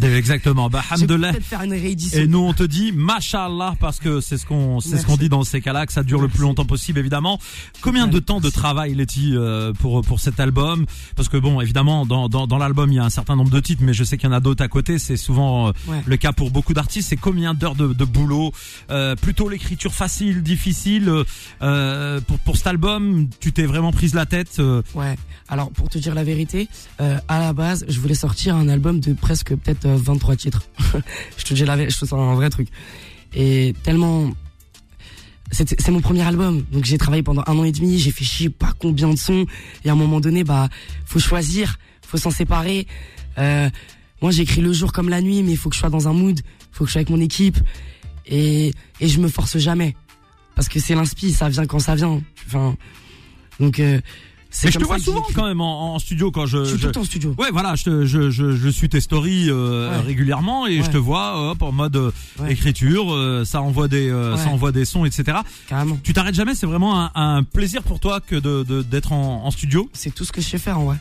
Exactement. 0.03 0.69
Bah, 0.69 0.83
réédition. 0.91 2.21
Et 2.21 2.27
nous 2.27 2.39
on 2.39 2.53
te 2.53 2.63
dit 2.63 2.93
Mashallah 2.93 3.75
parce 3.81 3.99
que 4.01 4.21
c'est 4.21 4.37
ce 4.39 4.47
qu'on 4.47 4.81
c'est 4.81 4.99
ce 4.99 5.07
qu'on 5.07 5.17
dit 5.17 5.29
dans 5.29 5.45
ces 5.45 5.61
cas-là 5.61 5.87
que 5.87 5.93
ça 5.93 6.03
dure 6.03 6.21
le 6.21 6.29
plus 6.29 6.43
longtemps 6.43 6.65
possible 6.65 6.99
évidemment. 6.99 7.39
Combien 7.81 8.07
de 8.07 8.19
temps 8.19 8.41
de 8.41 8.51
travail 8.51 8.95
Letty 8.95 9.33
euh, 9.35 9.73
pour 9.73 10.03
pour 10.03 10.21
cet 10.21 10.41
album? 10.41 10.87
Parce 11.15 11.29
que 11.29 11.37
bon 11.37 11.61
évidemment 11.61 12.07
dans 12.07 12.29
dans, 12.29 12.47
dans 12.47 12.59
l'album 12.59 12.91
il 12.93 12.97
y 12.97 12.99
a 12.99 13.05
un 13.05 13.11
certain 13.11 13.37
nombre 13.37 13.51
de 13.51 13.61
titres 13.61 13.83
mais 13.85 13.95
je 13.95 14.05
sais 14.05 14.17
qu'il 14.17 14.29
y 14.29 14.33
en 14.33 14.37
a 14.37 14.41
d'autres 14.41 14.63
à 14.65 14.69
côté 14.69 14.99
c'est 14.99 15.17
souvent 15.17 15.69
euh, 15.69 15.73
Ouais. 15.87 16.03
le 16.07 16.17
cas 16.17 16.33
pour 16.33 16.51
beaucoup 16.51 16.75
d'artistes 16.75 17.09
c'est 17.11 17.17
combien 17.17 17.55
d'heures 17.55 17.75
de, 17.77 17.93
de 17.93 18.05
boulot? 18.05 18.53
Euh, 18.91 19.15
plutôt 19.15 19.49
l'écriture 19.49 19.93
facile 19.95 20.43
difficile 20.43 21.11
euh, 21.63 22.21
pour 22.21 22.39
pour 22.41 22.57
cet 22.57 22.67
album? 22.67 23.29
Tu 23.41 23.53
t'es 23.53 23.67
vraiment 23.67 23.93
prise 23.93 24.15
la 24.15 24.27
tête 24.27 24.57
euh, 24.59 24.83
Ouais. 24.95 25.17
Alors 25.49 25.71
pour 25.71 25.89
te 25.89 25.99
dire 25.99 26.15
la 26.15 26.25
vérité, 26.25 26.69
euh, 27.01 27.19
à 27.29 27.39
la 27.39 27.53
base, 27.53 27.85
je 27.89 28.01
voulais 28.01 28.15
sortir 28.15 28.57
un 28.57 28.69
album 28.69 28.99
de 29.01 29.13
presque 29.13 29.55
peut-être 29.67 29.87
euh, 29.87 29.97
23 29.97 30.37
titres. 30.37 30.63
je 31.37 31.45
te 31.45 31.55
dis 31.55 31.65
la 31.65 31.77
je 31.89 31.99
te 31.99 32.05
sens 32.05 32.13
un 32.13 32.35
vrai 32.35 32.51
truc. 32.51 32.69
Et 33.35 33.75
tellement 33.83 34.31
c'est 35.53 35.89
mon 35.91 36.01
premier 36.01 36.23
album, 36.23 36.65
donc 36.73 36.85
j'ai 36.85 36.99
travaillé 36.99 37.23
pendant 37.23 37.45
un 37.47 37.57
an 37.57 37.65
et 37.65 37.71
demi, 37.71 37.99
j'ai 37.99 38.11
fait 38.11 38.25
sais 38.25 38.49
pas 38.49 38.73
combien 38.79 39.09
de 39.09 39.17
sons, 39.17 39.47
et 39.85 39.89
à 39.89 39.93
un 39.93 39.97
moment 39.97 40.19
donné, 40.19 40.43
bah, 40.43 40.69
faut 41.05 41.21
choisir, 41.21 41.79
faut 42.03 42.19
s'en 42.19 42.33
séparer. 42.33 42.89
Euh, 43.39 43.71
moi, 44.21 44.33
j'écris 44.33 44.61
le 44.61 44.73
jour 44.73 44.93
comme 44.93 45.09
la 45.09 45.21
nuit, 45.21 45.45
mais 45.45 45.53
il 45.53 45.57
faut 45.57 45.69
que 45.69 45.77
je 45.77 45.81
sois 45.81 45.89
dans 45.89 46.09
un 46.09 46.13
mood, 46.13 46.41
faut 46.73 46.83
que 46.83 46.89
je 46.89 46.93
sois 46.93 47.01
avec 47.01 47.11
mon 47.11 47.21
équipe, 47.21 47.59
et 48.27 48.73
et 49.01 49.09
je 49.09 49.21
me 49.21 49.29
force 49.29 49.57
jamais, 49.59 49.95
parce 50.57 50.69
que 50.69 50.81
c'est 50.81 50.97
l'inspi, 50.97 51.33
ça 51.33 51.49
vient 51.49 51.67
quand 51.67 51.79
ça 51.79 51.95
vient. 51.95 52.21
Enfin, 52.47 52.77
donc 53.61 53.79
euh, 53.79 54.01
mais 54.65 54.71
je 54.71 54.79
te 54.79 54.85
vois 54.85 54.99
souvent 54.99 55.25
quand 55.35 55.45
même 55.47 55.61
en, 55.61 55.95
en 55.95 55.99
studio 55.99 56.31
quand 56.31 56.47
je, 56.47 56.59
Je 56.65 56.71
suis 56.71 56.79
je- 56.79 56.89
tout 56.89 56.99
le 56.99 57.01
en 57.01 57.05
studio. 57.05 57.35
Ouais, 57.39 57.51
voilà, 57.53 57.75
je, 57.75 58.05
je, 58.07 58.31
je, 58.31 58.53
je 58.57 58.69
suis 58.69 58.89
tes 58.89 59.01
stories 59.01 59.49
euh, 59.51 59.91
Ouais. 59.91 60.01
régulièrement 60.07 60.67
et 60.67 60.83
je 60.83 60.91
te 60.91 60.97
vois 60.97 61.51
hop 61.51 61.63
en 61.63 61.73
mode 61.73 61.97
euh, 61.97 62.11
Ouais. 62.41 62.53
écriture, 62.53 63.13
euh, 63.15 63.45
ça 63.45 63.61
envoie 63.63 63.89
des 63.89 64.09
euh, 64.11 64.37
ça 64.37 64.49
envoie 64.51 64.73
des 64.73 64.85
sons, 64.85 65.05
etc. 65.05 65.39
Carrément. 65.69 65.99
Tu 66.03 66.13
t'arrêtes 66.13 66.35
jamais, 66.35 66.55
c'est 66.55 66.67
vraiment 66.67 67.01
un, 67.01 67.11
un 67.15 67.43
plaisir 67.43 67.83
pour 67.83 68.01
toi 68.01 68.21
que 68.21 68.37
de 68.37 68.63
de- 68.63 68.83
d'être 68.83 69.13
en, 69.13 69.45
en 69.45 69.51
studio? 69.51 69.89
C'est 69.93 70.15
tout 70.15 70.25
ce 70.25 70.33
que 70.33 70.41
je 70.41 70.47
sais 70.49 70.59
faire 70.59 70.79
en 70.79 70.85
vrai. 70.85 70.97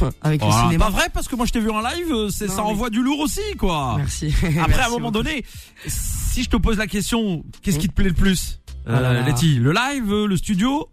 Avec 0.22 0.40
le 0.42 0.46
Voilà. 0.46 0.64
cinéma. 0.64 0.84
Pas 0.86 0.90
vrai 0.90 1.06
parce 1.12 1.26
que 1.28 1.34
moi 1.36 1.46
je 1.46 1.52
t'ai 1.52 1.60
vu 1.60 1.70
en 1.70 1.80
live, 1.80 2.06
euh, 2.12 2.28
c'est 2.30 2.48
ça 2.48 2.56
mais- 2.56 2.60
envoie 2.70 2.90
du 2.90 3.02
lourd 3.02 3.20
aussi 3.20 3.40
quoi. 3.58 3.94
Merci. 3.96 4.26
Après 4.42 4.52
Merci 4.52 4.80
à 4.80 4.86
un 4.86 4.88
moment 4.90 5.10
beaucoup. 5.10 5.24
donné, 5.24 5.44
si 5.86 6.42
je 6.42 6.48
te 6.50 6.56
pose 6.56 6.76
la 6.76 6.86
question, 6.86 7.44
qu'est-ce 7.62 7.78
Mm. 7.78 7.80
qui 7.80 7.88
te 7.88 7.94
plaît 7.94 8.08
le 8.08 8.14
plus, 8.14 8.60
Ah 8.86 9.00
là 9.00 9.08
euh. 9.10 9.22
Letty 9.24 9.56
Le 9.56 9.72
live, 9.72 10.12
le 10.12 10.36
studio 10.36 10.88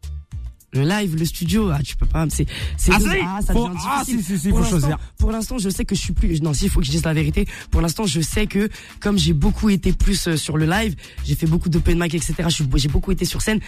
Le 0.75 0.83
live, 0.83 1.15
le 1.17 1.25
studio, 1.25 1.69
ah, 1.73 1.79
tu 1.83 1.95
peux 1.95 2.05
pas. 2.05 2.25
C'est, 2.29 2.45
c'est 2.77 2.91
Ah, 2.93 2.99
si, 2.99 3.45
ça 3.47 3.53
faut- 3.53 3.69
ah, 3.87 4.01
si, 4.05 4.21
si, 4.21 4.37
si, 4.37 4.49
Pour 4.49 4.59
faut 4.59 4.69
choisir. 4.69 4.97
Pour 5.17 5.31
l'instant, 5.31 5.57
je 5.57 5.69
sais 5.69 5.85
que 5.85 5.95
je 5.95 6.01
suis 6.01 6.13
plus. 6.13 6.41
Non, 6.41 6.53
si, 6.53 6.65
il 6.65 6.69
faut 6.69 6.79
que 6.81 6.85
je 6.85 6.91
dise 6.91 7.03
la 7.05 7.13
vérité. 7.13 7.47
Pour 7.71 7.81
l'instant, 7.81 8.05
je 8.05 8.19
sais 8.21 8.45
que 8.45 8.69
comme 8.99 9.17
j'ai 9.17 9.33
beaucoup 9.33 9.69
été 9.69 9.93
plus 9.93 10.27
euh, 10.27 10.35
sur 10.37 10.57
le 10.57 10.65
live, 10.65 10.95
j'ai 11.25 11.35
fait 11.35 11.47
beaucoup 11.47 11.69
d'open 11.69 11.97
mic, 11.99 12.13
etc. 12.13 12.33
J'ai 12.75 12.87
beaucoup 12.89 13.11
été 13.11 13.25
sur 13.25 13.41
scène. 13.41 13.59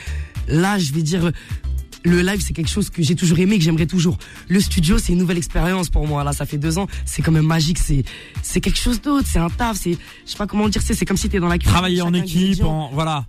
Là, 0.48 0.78
je 0.78 0.92
vais 0.94 1.02
dire. 1.02 1.32
Le 2.04 2.22
live, 2.22 2.42
c'est 2.46 2.54
quelque 2.54 2.70
chose 2.70 2.90
que 2.90 3.02
j'ai 3.02 3.16
toujours 3.16 3.40
aimé, 3.40 3.58
que 3.58 3.64
j'aimerais 3.64 3.88
toujours. 3.88 4.18
Le 4.48 4.60
studio, 4.62 4.98
c'est 4.98 5.12
une 5.14 5.18
nouvelle 5.20 5.38
expérience 5.40 5.90
pour 5.90 6.08
moi. 6.08 6.24
Là, 6.24 6.32
ça 6.32 6.46
fait 6.46 6.58
deux 6.60 6.78
ans. 6.78 6.88
C'est 7.06 7.22
quand 7.22 7.32
même 7.34 7.46
magique. 7.48 7.80
C'est, 7.80 8.04
c'est 8.44 8.62
quelque 8.62 8.80
chose 8.80 9.02
d'autre. 9.02 9.28
C'est 9.30 9.40
un 9.40 9.50
taf. 9.50 9.78
C'est, 9.78 9.94
je 10.26 10.32
sais 10.32 10.38
pas 10.38 10.48
comment 10.48 10.70
dire. 10.70 10.82
C'est, 10.82 10.94
c'est 10.94 11.06
comme 11.06 11.18
si 11.18 11.28
t'es 11.28 11.40
dans 11.40 11.48
la 11.48 11.58
cuisine. 11.58 11.74
Travailler 11.74 12.02
en 12.02 12.14
équipe, 12.14 12.64
en 12.64 12.92
voilà. 12.94 13.26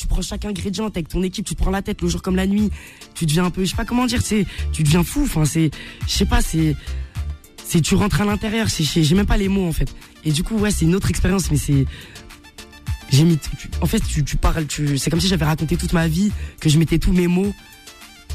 Tu 0.00 0.06
prends 0.06 0.22
chaque 0.22 0.44
ingrédient, 0.44 0.86
avec 0.86 1.08
ton 1.08 1.22
équipe, 1.22 1.44
tu 1.46 1.54
te 1.54 1.60
prends 1.62 1.70
la 1.70 1.82
tête 1.82 2.00
le 2.02 2.08
jour 2.08 2.22
comme 2.22 2.36
la 2.36 2.46
nuit, 2.46 2.70
tu 3.14 3.26
deviens 3.26 3.44
un 3.44 3.50
peu, 3.50 3.64
je 3.64 3.70
sais 3.70 3.76
pas 3.76 3.84
comment 3.84 4.06
dire, 4.06 4.22
c'est, 4.22 4.46
tu 4.72 4.82
deviens 4.82 5.04
fou, 5.04 5.22
enfin 5.24 5.44
c'est, 5.44 5.70
je 6.06 6.12
sais 6.12 6.24
pas, 6.24 6.40
c'est, 6.42 6.74
c'est, 7.64 7.80
tu 7.80 7.94
rentres 7.94 8.20
à 8.20 8.24
l'intérieur, 8.24 8.68
c'est, 8.70 8.84
j'ai 8.84 9.14
même 9.14 9.26
pas 9.26 9.36
les 9.36 9.48
mots 9.48 9.66
en 9.68 9.72
fait. 9.72 9.94
Et 10.24 10.32
du 10.32 10.42
coup, 10.42 10.56
ouais, 10.58 10.70
c'est 10.70 10.84
une 10.86 10.94
autre 10.94 11.10
expérience, 11.10 11.50
mais 11.50 11.56
c'est, 11.56 11.84
j'ai 13.10 13.24
mis, 13.24 13.38
tu- 13.38 13.68
en 13.80 13.86
fait, 13.86 14.00
tu, 14.00 14.24
tu 14.24 14.36
parles, 14.36 14.66
tu, 14.66 14.96
c'est 14.98 15.10
comme 15.10 15.20
si 15.20 15.28
j'avais 15.28 15.44
raconté 15.44 15.76
toute 15.76 15.92
ma 15.92 16.08
vie, 16.08 16.32
que 16.60 16.68
je 16.68 16.78
mettais 16.78 16.98
tous 16.98 17.12
mes 17.12 17.26
mots. 17.26 17.52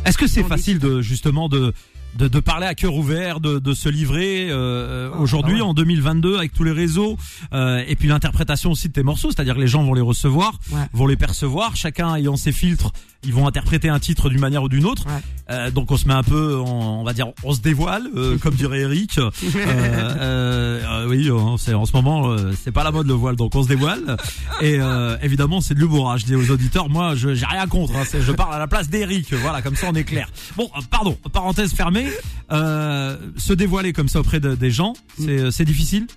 Est-ce 0.05 0.17
que 0.17 0.27
c'est 0.27 0.43
facile 0.43 0.77
de 0.79 1.01
justement 1.01 1.49
de 1.49 1.73
de, 2.17 2.27
de 2.27 2.39
parler 2.39 2.65
à 2.67 2.75
cœur 2.75 2.93
ouvert, 2.95 3.39
de, 3.39 3.59
de 3.59 3.73
se 3.73 3.89
livrer 3.89 4.47
euh, 4.49 5.09
Ah, 5.13 5.19
aujourd'hui 5.19 5.55
ouais. 5.55 5.61
en 5.61 5.73
2022 5.73 6.37
avec 6.37 6.53
tous 6.53 6.63
les 6.63 6.71
réseaux 6.71 7.17
euh, 7.53 7.83
et 7.87 7.95
puis 7.95 8.07
l'interprétation 8.07 8.71
aussi 8.71 8.87
de 8.87 8.93
tes 8.93 9.03
morceaux, 9.03 9.29
c'est-à-dire 9.31 9.55
que 9.55 9.61
les 9.61 9.67
gens 9.67 9.83
vont 9.83 9.93
les 9.93 10.01
recevoir, 10.01 10.53
Ouais. 10.71 10.79
vont 10.93 11.07
les 11.07 11.17
percevoir, 11.17 11.75
chacun 11.75 12.15
ayant 12.15 12.35
ses 12.37 12.51
filtres, 12.51 12.91
ils 13.27 13.33
vont 13.33 13.47
interpréter 13.47 13.89
un 13.89 13.99
titre 13.99 14.29
d'une 14.29 14.39
manière 14.39 14.63
ou 14.63 14.69
d'une 14.69 14.85
autre. 14.85 15.05
Ouais. 15.07 15.21
Euh, 15.51 15.71
donc 15.71 15.91
on 15.91 15.97
se 15.97 16.07
met 16.07 16.13
un 16.13 16.23
peu, 16.23 16.57
en- 16.59 17.01
on 17.01 17.03
va 17.03 17.13
dire, 17.13 17.27
on 17.43 17.53
se 17.53 17.59
dévoile, 17.61 18.03
euh, 18.15 18.37
comme 18.41 18.53
dirait 18.55 18.81
Eric. 18.81 19.17
Euh, 19.17 19.29
euh, 19.55 20.81
euh, 20.83 21.07
oui, 21.09 21.29
euh, 21.29 21.57
c'est 21.57 21.73
en 21.73 21.85
ce 21.85 21.93
moment, 21.93 22.29
euh, 22.29 22.51
c'est 22.63 22.71
pas 22.71 22.83
la 22.83 22.91
mode 22.91 23.07
le 23.07 23.13
voile, 23.13 23.35
donc 23.35 23.53
on 23.55 23.63
se 23.63 23.67
dévoile. 23.67 24.17
Et 24.61 24.77
euh, 24.79 25.17
évidemment, 25.21 25.61
c'est 25.61 25.73
de 25.73 25.79
l'humour. 25.79 26.11
hein. 26.11 26.17
Je 26.17 26.25
dis 26.25 26.35
aux 26.35 26.49
auditeurs, 26.51 26.89
moi, 26.89 27.15
je 27.15 27.33
j'ai 27.33 27.45
rien 27.45 27.67
contre. 27.67 27.95
Hein, 27.95 28.03
c'est- 28.07 28.21
je 28.21 28.31
parle 28.31 28.53
à 28.53 28.59
la 28.59 28.67
place 28.67 28.89
d'Eric. 28.89 29.33
Voilà, 29.33 29.61
comme 29.61 29.75
ça 29.75 29.87
on 29.91 29.95
est 29.95 30.03
clair. 30.03 30.27
Bon, 30.55 30.69
euh, 30.75 30.81
pardon, 30.89 31.17
parenthèse 31.33 31.73
fermée. 31.73 32.04
Euh, 32.51 33.17
se 33.37 33.53
dévoiler 33.53 33.91
comme 33.93 34.07
ça 34.07 34.19
auprès 34.19 34.39
de- 34.39 34.55
des 34.55 34.69
gens, 34.71 34.93
c'est 35.17 35.65
difficile? 35.65 36.07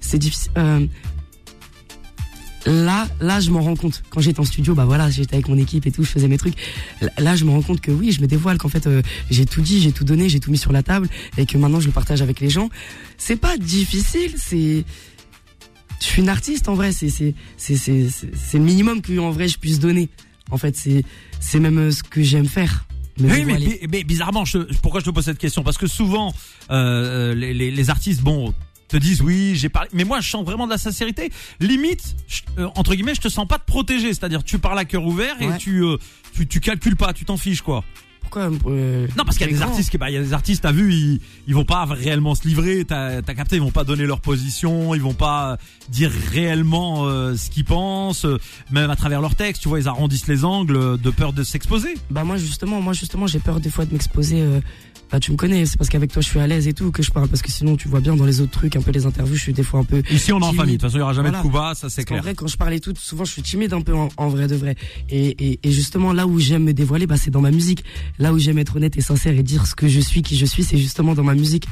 c'est 0.00 0.18
difficile. 0.18 0.50
Euh, 0.58 0.86
là, 2.66 3.06
là, 3.20 3.38
je 3.40 3.50
m'en 3.50 3.60
rends 3.60 3.76
compte. 3.76 4.02
Quand 4.10 4.20
j'étais 4.20 4.40
en 4.40 4.44
studio, 4.44 4.74
bah 4.74 4.84
voilà, 4.84 5.08
j'étais 5.10 5.34
avec 5.34 5.48
mon 5.48 5.56
équipe 5.56 5.86
et 5.86 5.92
tout, 5.92 6.02
je 6.02 6.08
faisais 6.10 6.26
mes 6.28 6.36
trucs. 6.38 6.54
Là, 7.18 7.36
je 7.36 7.44
me 7.44 7.50
rends 7.50 7.62
compte 7.62 7.80
que 7.80 7.90
oui, 7.90 8.10
je 8.12 8.20
me 8.20 8.26
dévoile, 8.26 8.58
qu'en 8.58 8.68
fait, 8.68 8.86
euh, 8.86 9.02
j'ai 9.30 9.46
tout 9.46 9.60
dit, 9.60 9.80
j'ai 9.80 9.92
tout 9.92 10.04
donné, 10.04 10.28
j'ai 10.28 10.40
tout 10.40 10.50
mis 10.50 10.58
sur 10.58 10.72
la 10.72 10.82
table, 10.82 11.08
et 11.36 11.46
que 11.46 11.56
maintenant, 11.58 11.80
je 11.80 11.86
le 11.86 11.92
partage 11.92 12.22
avec 12.22 12.40
les 12.40 12.50
gens. 12.50 12.70
C'est 13.18 13.36
pas 13.36 13.56
difficile, 13.56 14.32
c'est. 14.36 14.84
Je 16.00 16.06
suis 16.06 16.22
une 16.22 16.28
artiste 16.30 16.68
en 16.68 16.74
vrai, 16.74 16.92
c'est 16.92 17.08
c'est 17.10 17.34
c'est 17.58 18.58
le 18.58 18.64
minimum 18.64 19.02
que 19.02 19.16
en 19.18 19.30
vrai 19.30 19.48
je 19.48 19.58
puisse 19.58 19.78
donner. 19.78 20.08
En 20.50 20.56
fait, 20.56 20.74
c'est 20.74 21.04
c'est 21.40 21.60
même 21.60 21.78
euh, 21.78 21.90
ce 21.92 22.02
que 22.02 22.22
j'aime 22.22 22.46
faire. 22.48 22.86
Oui, 23.20 23.28
mais, 23.44 23.54
dévoiler. 23.56 23.78
mais- 23.82 23.88
mais 23.90 24.04
bizarrement, 24.04 24.44
je, 24.44 24.58
pourquoi 24.82 25.00
je 25.00 25.04
te 25.06 25.10
pose 25.10 25.24
cette 25.24 25.38
question? 25.38 25.62
Parce 25.62 25.78
que 25.78 25.86
souvent, 25.86 26.34
euh, 26.70 27.34
les, 27.34 27.52
les, 27.54 27.70
les 27.70 27.90
artistes, 27.90 28.22
bon, 28.22 28.54
te 28.88 28.96
disent 28.96 29.22
oui, 29.22 29.52
j'ai 29.54 29.68
parlé, 29.68 29.88
mais 29.92 30.04
moi, 30.04 30.20
je 30.20 30.28
sens 30.30 30.44
vraiment 30.44 30.66
de 30.66 30.72
la 30.72 30.78
sincérité. 30.78 31.30
Limite, 31.60 32.16
je- 32.26 32.40
euh, 32.62 32.68
entre 32.76 32.94
guillemets, 32.94 33.14
je 33.14 33.20
te 33.20 33.28
sens 33.28 33.46
pas 33.46 33.58
te 33.58 33.64
protéger, 33.66 34.08
c'est-à-dire, 34.14 34.42
tu 34.42 34.58
parles 34.58 34.78
à 34.78 34.84
cœur 34.84 35.04
ouvert 35.04 35.40
et 35.40 35.46
Ouais. 35.48 35.58
tu, 35.58 35.82
euh, 35.84 35.96
tu, 36.34 36.46
tu 36.48 36.60
calcules 36.60 36.96
pas, 36.96 37.12
tu 37.12 37.24
t'en 37.24 37.36
fiches 37.36 37.62
quoi. 37.62 37.84
Pourquoi 38.30 38.50
euh, 38.70 39.08
Non, 39.18 39.24
parce 39.24 39.36
qu'il 39.36 39.46
y 39.46 39.50
a 39.50 39.52
des 39.52 39.62
artistes, 39.62 39.90
qui, 39.90 39.98
bah, 39.98 40.08
il 40.08 40.14
y 40.14 40.16
a 40.16 40.22
des 40.22 40.32
artistes, 40.32 40.62
t'as 40.62 40.70
vu, 40.70 40.92
ils, 40.94 41.20
ils 41.48 41.54
vont 41.54 41.64
pas 41.64 41.84
réellement 41.84 42.36
se 42.36 42.46
livrer. 42.46 42.84
T'as, 42.84 43.22
t'as 43.22 43.34
capté, 43.34 43.56
ils 43.56 43.62
vont 43.62 43.72
pas 43.72 43.82
donner 43.82 44.06
leur 44.06 44.20
position, 44.20 44.94
ils 44.94 45.00
vont 45.02 45.14
pas 45.14 45.58
dire 45.88 46.12
réellement 46.30 47.06
euh, 47.06 47.34
ce 47.36 47.50
qu'ils 47.50 47.64
pensent, 47.64 48.24
euh, 48.24 48.38
même 48.70 48.88
à 48.88 48.94
travers 48.94 49.20
leurs 49.20 49.34
textes. 49.34 49.62
Tu 49.62 49.68
vois, 49.68 49.80
ils 49.80 49.88
arrondissent 49.88 50.28
les 50.28 50.44
angles 50.44 50.76
euh, 50.76 50.96
de 50.96 51.10
peur 51.10 51.32
de 51.32 51.42
s'exposer. 51.42 51.94
Bah 52.10 52.22
moi 52.22 52.36
justement, 52.36 52.80
moi 52.80 52.92
justement, 52.92 53.26
j'ai 53.26 53.40
peur 53.40 53.58
des 53.58 53.70
fois 53.70 53.84
de 53.84 53.92
m'exposer 53.92 54.42
euh, 54.42 54.60
Bah 55.10 55.18
tu 55.18 55.32
me 55.32 55.36
connais, 55.36 55.66
c'est 55.66 55.76
parce 55.76 55.88
qu'avec 55.90 56.12
toi 56.12 56.22
je 56.22 56.28
suis 56.28 56.38
à 56.38 56.46
l'aise 56.46 56.68
et 56.68 56.72
tout 56.72 56.92
que 56.92 57.02
je 57.02 57.10
parle 57.10 57.26
parce 57.28 57.42
que 57.42 57.50
sinon 57.50 57.76
tu 57.76 57.88
vois 57.88 58.00
bien 58.00 58.14
dans 58.14 58.24
les 58.24 58.40
autres 58.40 58.52
trucs, 58.52 58.76
un 58.76 58.80
peu 58.82 58.92
les 58.92 59.06
interviews, 59.06 59.34
je 59.34 59.40
suis 59.42 59.52
des 59.52 59.64
fois 59.64 59.80
un 59.80 59.84
peu. 59.84 60.02
Ici, 60.10 60.32
on 60.32 60.38
est 60.40 60.44
en 60.44 60.52
famille. 60.52 60.76
De 60.76 60.80
toute 60.80 60.82
façon, 60.82 60.98
il 60.98 61.00
y 61.00 61.02
aura 61.02 61.12
jamais 61.12 61.30
Voilà. 61.30 61.42
de 61.42 61.48
Cuba, 61.48 61.72
ça 61.74 61.90
c'est 61.90 62.04
clair. 62.04 62.22
vrai, 62.22 62.34
quand 62.34 62.46
je 62.46 62.56
parle 62.56 62.74
et 62.74 62.80
tout, 62.80 62.92
souvent 62.96 63.24
je 63.24 63.32
suis 63.32 63.42
timide 63.42 63.72
un 63.72 63.80
peu 63.80 63.94
en, 63.94 64.08
en 64.16 64.28
vrai 64.28 64.46
de 64.46 64.54
vrai. 64.54 64.76
Et, 65.08 65.28
et, 65.52 65.60
et 65.64 65.72
justement, 65.72 66.12
là 66.12 66.26
où 66.28 66.38
j'aime 66.38 66.62
me 66.64 66.72
dévoiler, 66.72 67.06
bah, 67.08 67.16
c'est 67.16 67.30
dans 67.32 67.40
ma 67.40 67.50
musique. 67.50 67.82
Là 68.20 68.32
où 68.32 68.38
j'aime 68.38 68.58
être 68.58 68.76
honnête 68.76 68.96
et 68.96 69.00
sincère 69.00 69.34
et 69.36 69.42
dire 69.42 69.66
ce 69.66 69.74
que 69.74 69.88
je 69.88 69.98
suis, 70.00 70.22
qui 70.22 70.36
je 70.36 70.46
suis, 70.46 70.62
c'est 70.62 70.78
justement 70.78 71.14
dans 71.14 71.24
ma 71.24 71.34
musique. 71.34 71.66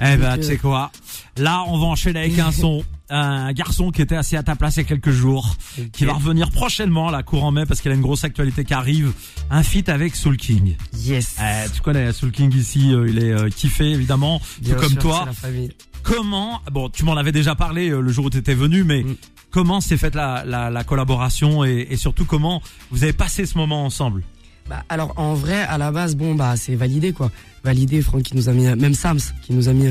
Eh 0.00 0.16
ben, 0.16 0.36
tu 0.36 0.40
euh, 0.40 0.42
sais 0.42 0.56
quoi? 0.56 0.90
Là, 1.36 1.62
on 1.68 1.78
va 1.78 1.84
enchaîner 1.84 2.20
avec 2.20 2.38
un 2.38 2.50
son. 2.60 2.82
Un 3.12 3.52
garçon 3.52 3.90
qui 3.90 4.02
était 4.02 4.14
assis 4.16 4.36
à 4.36 4.42
ta 4.42 4.54
place 4.54 4.76
il 4.76 4.80
y 4.80 4.82
a 4.82 4.88
quelques 4.88 5.10
jours, 5.10 5.56
qui 5.92 6.04
va 6.04 6.12
revenir 6.12 6.50
prochainement, 6.50 7.10
là, 7.10 7.22
courant 7.22 7.50
mai, 7.50 7.66
parce 7.66 7.80
qu'il 7.80 7.90
a 7.90 7.94
une 7.94 8.00
grosse 8.02 8.22
actualité 8.24 8.64
qui 8.64 8.72
arrive. 8.74 9.12
Un 9.50 9.62
feat 9.64 9.88
avec 9.88 10.14
Soul 10.14 10.36
King. 10.36 10.76
Yes. 10.96 11.36
Eh, 11.40 11.68
tu 11.74 11.80
connais 11.80 12.12
Soul 12.12 12.30
King 12.30 12.54
ici, 12.54 12.92
euh, 12.94 13.08
il 13.08 13.18
est 13.22 13.32
euh, 13.32 13.48
kiffé 13.48 13.90
évidemment, 13.90 14.40
Bien 14.60 14.74
tout 14.74 14.80
comme 14.80 14.94
toi. 14.96 15.24
la 15.26 15.32
famille. 15.32 15.70
Comment 16.02 16.60
Bon, 16.72 16.88
tu 16.88 17.04
m'en 17.04 17.14
avais 17.16 17.32
déjà 17.32 17.54
parlé 17.54 17.90
euh, 17.90 18.00
le 18.00 18.10
jour 18.12 18.26
où 18.26 18.30
tu 18.30 18.38
étais 18.38 18.54
venu, 18.54 18.84
mais 18.84 19.02
Mm. 19.02 19.16
comment 19.50 19.80
s'est 19.80 19.96
faite 19.96 20.14
la, 20.14 20.44
la, 20.46 20.70
la 20.70 20.84
collaboration 20.84 21.64
et, 21.64 21.88
et 21.90 21.96
surtout 21.96 22.24
comment 22.24 22.62
vous 22.92 23.02
avez 23.02 23.12
passé 23.12 23.44
ce 23.44 23.58
moment 23.58 23.84
ensemble? 23.84 24.22
Bah, 24.68 24.84
alors 24.88 25.12
en 25.16 25.34
vrai, 25.34 25.62
à 25.62 25.78
la 25.78 25.90
base, 25.90 26.14
bon 26.14 26.36
bah 26.36 26.56
c'est 26.56 26.76
validé 26.76 27.12
quoi. 27.12 27.32
Validé, 27.64 28.00
Franck 28.02 28.22
qui 28.22 28.36
nous 28.36 28.48
a 28.48 28.52
mis, 28.52 28.64
même 28.76 28.94
Sams 28.94 29.18
qui 29.42 29.52
nous 29.52 29.68
a 29.68 29.72
mis 29.72 29.88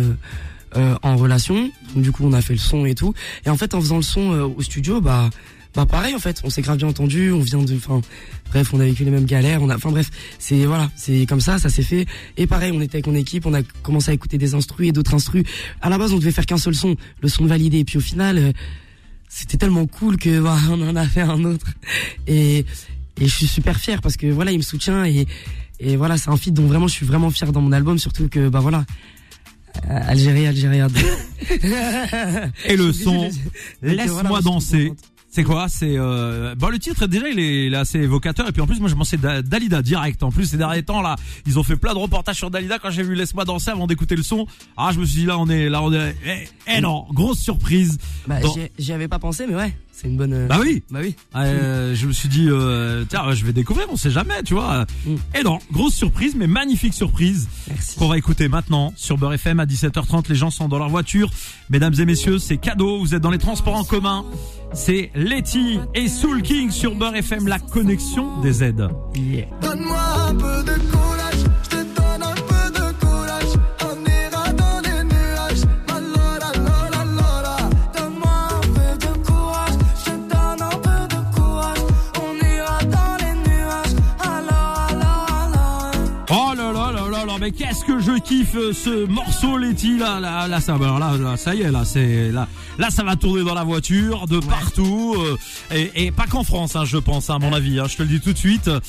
euh, 0.76 0.96
en 1.04 1.16
relation. 1.18 1.70
Du 1.96 2.12
coup, 2.12 2.24
on 2.26 2.34
a 2.34 2.42
fait 2.42 2.54
le 2.54 2.60
son 2.60 2.86
et 2.86 2.96
tout. 2.96 3.14
Et 3.46 3.50
en 3.50 3.58
fait, 3.58 3.74
en 3.74 3.82
faisant 3.82 3.98
le 3.98 4.02
son 4.04 4.34
euh, 4.34 4.46
au 4.46 4.62
studio, 4.62 5.02
bah 5.02 5.30
bah 5.76 5.86
pareil 5.86 6.16
en 6.16 6.20
fait, 6.20 6.42
on 6.44 6.50
s'est 6.50 6.64
grave 6.64 6.78
bien 6.78 6.88
entendu. 6.88 7.32
On 7.32 7.42
vient 7.42 7.62
de, 7.62 7.76
enfin 7.76 8.02
bref, 8.50 8.74
on 8.74 8.80
a 8.80 8.86
vécu 8.86 9.04
les 9.04 9.12
mêmes 9.12 9.26
galères. 9.26 9.62
On 9.62 9.70
a, 9.70 9.76
enfin 9.76 9.92
bref, 9.92 10.10
c'est 10.40 10.66
voilà, 10.66 10.90
c'est 10.96 11.26
comme 11.28 11.42
ça, 11.42 11.60
ça 11.60 11.70
s'est 11.70 11.84
fait. 11.84 12.06
Et 12.38 12.48
pareil, 12.48 12.72
on 12.74 12.82
était 12.82 12.96
avec 12.96 13.08
mon 13.08 13.16
équipe, 13.16 13.46
on 13.46 13.54
a 13.54 13.62
commencé 13.84 14.10
à 14.12 14.14
écouter 14.14 14.38
des 14.38 14.56
instrus 14.56 14.90
et 14.90 14.92
d'autres 14.92 15.14
instrus. 15.14 15.44
À 15.82 15.90
la 15.90 15.98
base, 15.98 16.12
on 16.14 16.18
devait 16.18 16.32
faire 16.32 16.46
qu'un 16.46 16.58
seul 16.58 16.74
son, 16.76 16.96
le 17.22 17.30
son 17.30 17.46
validé. 17.46 17.80
Et 17.80 17.86
puis 17.86 17.98
au 17.98 18.02
final. 18.02 18.38
euh, 18.38 18.52
c'était 19.30 19.58
tellement 19.58 19.86
cool 19.86 20.18
que 20.18 20.42
bah, 20.42 20.58
on 20.70 20.82
en 20.90 20.96
a 20.96 21.06
fait 21.06 21.22
un 21.22 21.44
autre 21.46 21.68
et 22.28 22.66
et 23.22 23.26
je 23.28 23.36
suis 23.36 23.48
super 23.48 23.78
fier 23.78 24.02
parce 24.02 24.18
que 24.18 24.28
voilà 24.28 24.52
il 24.52 24.58
me 24.58 24.64
soutient 24.64 25.06
et 25.06 25.28
et 25.80 25.96
voilà 25.98 26.18
c'est 26.18 26.30
un 26.30 26.38
feat 26.38 26.54
dont 26.54 26.66
vraiment 26.66 26.88
je 26.88 26.94
suis 26.94 27.06
vraiment 27.06 27.30
fier 27.30 27.52
dans 27.52 27.62
mon 27.62 27.72
album 27.72 28.00
surtout 28.00 28.28
que 28.28 28.50
bah 28.50 28.60
voilà 28.60 28.86
Algérie 29.90 30.48
Algérie 30.48 30.80
Et 32.66 32.76
le 32.78 32.92
son 32.94 33.24
euh, 33.26 33.30
Laisse-moi 33.82 34.42
danser. 34.42 34.94
C'est 35.32 35.44
quoi 35.44 35.68
C'est 35.70 35.96
euh... 35.96 36.56
bon 36.56 36.70
le 36.70 36.80
titre 36.80 37.06
déjà 37.06 37.30
il 37.30 37.38
est, 37.40 37.68
il 37.68 37.74
est 37.76 37.78
assez 37.78 38.00
évocateur 38.00 38.48
et 38.50 38.52
puis 38.52 38.62
en 38.64 38.66
plus 38.68 38.80
moi 38.80 38.90
je 38.90 38.96
pensais 38.96 39.16
Da- 39.18 39.44
Dalida 39.44 39.84
direct. 39.84 40.24
En 40.24 40.32
plus 40.32 40.46
ces 40.46 40.58
derniers 40.58 40.82
temps 40.82 41.02
là 41.04 41.16
ils 41.46 41.60
ont 41.60 41.64
fait 41.64 41.76
plein 41.76 41.94
de 41.94 42.00
reportages 42.00 42.38
sur 42.38 42.50
Dalida 42.50 42.80
quand 42.80 42.90
j'ai 42.90 43.04
vu 43.04 43.14
Laisse-moi 43.14 43.46
danser 43.46 43.70
avant 43.70 43.86
d'écouter 43.86 44.16
le 44.16 44.24
son. 44.24 44.48
Ah 44.76 44.90
je 44.92 45.00
me 45.00 45.06
suis 45.06 45.22
dit 45.22 45.26
là 45.28 45.38
on 45.38 45.48
est 45.48 45.70
là 45.70 45.84
on 45.84 45.94
est 45.94 46.16
eh, 46.26 46.48
eh 46.78 46.82
non 46.82 47.06
grosse 47.12 47.38
surprise. 47.40 48.00
bah, 48.28 48.40
Dans- 48.42 48.52
j'y- 48.54 48.72
j'y 48.80 48.92
avais 48.92 49.08
pas 49.08 49.20
pensé 49.20 49.46
mais 49.48 49.56
ouais 49.56 49.74
c'est 50.02 50.08
une 50.08 50.18
bonne 50.18 50.34
euh, 50.34 50.48
Bah 50.48 50.58
oui. 50.62 50.84
bah 50.92 51.00
oui 51.02 51.16
Euh, 51.36 51.94
je 51.96 52.08
me 52.08 52.12
suis 52.12 52.30
dit 52.30 52.48
euh, 52.50 53.04
tiens 53.10 53.32
je 53.34 53.46
vais 53.46 53.54
découvrir 53.54 53.88
on 53.92 53.96
sait 53.98 54.12
jamais 54.12 54.42
tu 54.44 54.54
vois. 54.54 54.86
Mm. 55.06 55.16
Et 55.40 55.44
non 55.44 55.60
grosse 55.72 55.94
surprise 55.96 56.36
mais 56.36 56.48
magnifique 56.48 56.94
surprise 56.94 57.48
merci 57.70 57.98
qu'on 57.98 58.08
va 58.08 58.18
écouter 58.18 58.48
maintenant 58.48 58.94
sur 58.96 59.18
Beurre 59.18 59.34
FM 59.34 59.60
à 59.60 59.66
17h30. 59.66 60.30
Les 60.30 60.36
gens 60.36 60.50
sont 60.52 60.68
dans 60.68 60.80
leur 60.80 60.90
voiture. 60.90 61.30
Mesdames 61.70 61.94
et 62.00 62.06
messieurs, 62.06 62.40
c'est 62.40 62.58
cadeau. 62.58 63.00
Vous 63.00 63.14
êtes 63.16 63.22
dans 63.22 63.32
les 63.32 63.38
transports 63.38 63.76
en 63.76 63.84
commun. 63.84 64.26
C'est 64.74 65.12
Letty 65.16 65.80
et 65.96 66.08
Soul 66.08 66.42
King 66.42 66.70
sur 66.72 66.96
Beurre 66.96 67.16
FM, 67.16 67.48
la 67.48 67.60
connexion 67.60 68.40
des 68.42 68.64
aides. 68.64 68.88
Yeah. 69.16 69.46
Donne-moi 69.62 70.02
un 70.30 70.36
peu 70.36 70.64
de 70.64 71.09
que 87.90 88.00
je 88.00 88.20
kiffe 88.20 88.56
euh, 88.56 88.72
ce 88.72 89.08
morceau 89.08 89.58
Letty 89.58 89.98
là 89.98 90.20
là 90.20 90.48
là 90.48 90.60
ça 90.60 90.78
là, 90.78 91.18
là 91.18 91.38
ça 91.38 91.56
y 91.56 91.62
est 91.62 91.72
là 91.72 91.84
c'est 91.86 92.32
là 92.32 92.48
là 92.80 92.90
ça 92.90 93.04
va 93.04 93.16
tourner 93.16 93.44
dans 93.44 93.54
la 93.54 93.64
voiture 93.64 94.26
de 94.26 94.40
partout 94.40 95.16
euh, 95.20 95.38
et, 95.76 96.06
et 96.06 96.12
pas 96.12 96.26
qu'en 96.26 96.44
France 96.44 96.76
hein, 96.76 96.86
je 96.86 96.98
pense 96.98 97.30
hein, 97.30 97.36
à 97.36 97.40
mon 97.40 97.54
avis 97.54 97.80
hein, 97.80 97.86
je 97.88 97.96
te 97.98 98.02
le 98.04 98.10
dis 98.10 98.20
tout 98.20 98.34
de 98.34 98.38
suite 98.38 98.68
Euh, 98.68 98.80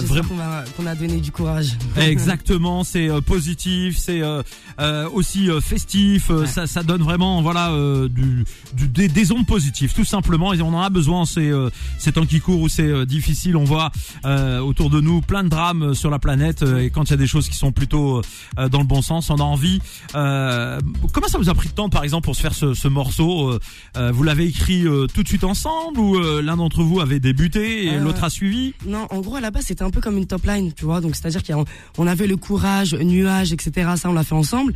j'espère 0.00 0.22
vraiment- 0.24 0.62
qu'on 0.76 0.86
a, 0.86 0.90
a 0.90 0.94
donné 0.94 1.20
du 1.20 1.32
courage 1.32 1.72
Exactement, 1.96 2.84
c'est 2.84 3.08
euh, 3.08 3.20
positif, 3.20 3.96
c'est 3.98 4.20
euh, 4.22 4.42
euh, 4.80 5.08
aussi 5.10 5.50
euh, 5.50 5.60
festif, 5.60 6.30
euh, 6.30 6.42
Ouais. 6.42 6.46
ça, 6.46 6.66
ça 6.66 6.82
donne 6.82 7.02
vraiment 7.02 7.40
voilà 7.42 7.70
euh, 7.72 8.08
du, 8.08 8.44
du- 8.74 8.88
des, 8.88 9.08
des 9.08 9.32
ondes 9.32 9.46
positives 9.46 9.92
tout 9.94 10.04
simplement 10.04 10.52
et 10.52 10.60
on 10.62 10.68
en 10.74 10.82
a 10.82 10.90
besoin 10.90 11.20
en 11.20 11.24
ces, 11.24 11.50
euh, 11.50 11.70
temps 12.14 12.26
qui 12.26 12.40
courent 12.40 12.60
où 12.60 12.68
c'est 12.68 12.82
euh, 12.82 13.06
difficile, 13.06 13.56
on 13.56 13.64
voit 13.64 13.90
euh, 14.26 14.58
autour 14.60 14.90
de 14.90 15.00
nous 15.00 15.20
plein 15.22 15.42
de 15.44 15.48
drames 15.48 15.82
euh, 15.82 15.94
sur 15.94 16.10
la 16.10 16.18
planète 16.18 16.62
euh, 16.62 16.80
et 16.82 16.90
quand 16.90 17.04
il 17.04 17.10
y 17.10 17.14
a 17.14 17.16
des 17.16 17.26
choses 17.26 17.48
qui 17.48 17.56
sont 17.56 17.72
plutôt 17.72 18.20
euh, 18.58 18.68
dans 18.68 18.80
le 18.80 18.84
bon 18.86 19.00
sens, 19.02 19.30
on 19.30 19.36
a 19.36 19.42
envie. 19.42 19.80
Euh, 20.14 20.78
comment 21.12 21.28
ça 21.28 21.38
vous 21.38 21.48
a 21.48 21.54
pris 21.54 21.68
de 21.68 21.74
temps 21.74 21.88
par 21.88 22.04
exemple 22.04 22.24
pour 22.26 22.36
se 22.36 22.42
faire 22.42 22.54
ce, 22.54 22.74
ce 22.74 22.88
morceau 22.88 23.21
euh, 23.30 23.58
euh, 23.96 24.12
Vous 24.12 24.22
l'avez 24.22 24.46
écrit 24.46 24.86
euh, 24.86 25.06
tout 25.06 25.22
de 25.22 25.28
suite 25.28 25.44
ensemble 25.44 25.98
ou 25.98 26.18
l'un 26.18 26.56
d'entre 26.56 26.82
vous 26.82 27.00
avait 27.00 27.20
débuté 27.20 27.86
et 27.86 27.98
l'autre 27.98 28.24
a 28.24 28.30
suivi? 28.30 28.74
Non, 28.86 29.06
en 29.10 29.20
gros, 29.20 29.36
à 29.36 29.40
la 29.40 29.50
base, 29.50 29.64
c'était 29.66 29.82
un 29.82 29.90
peu 29.90 30.00
comme 30.00 30.18
une 30.18 30.26
top 30.26 30.44
line, 30.46 30.72
tu 30.72 30.84
vois. 30.84 31.00
Donc, 31.00 31.16
c'est-à-dire 31.16 31.42
qu'on 31.42 32.06
avait 32.06 32.26
le 32.26 32.36
courage, 32.36 32.94
nuage, 32.94 33.52
etc. 33.52 33.90
Ça, 33.96 34.10
on 34.10 34.12
l'a 34.12 34.24
fait 34.24 34.34
ensemble. 34.34 34.74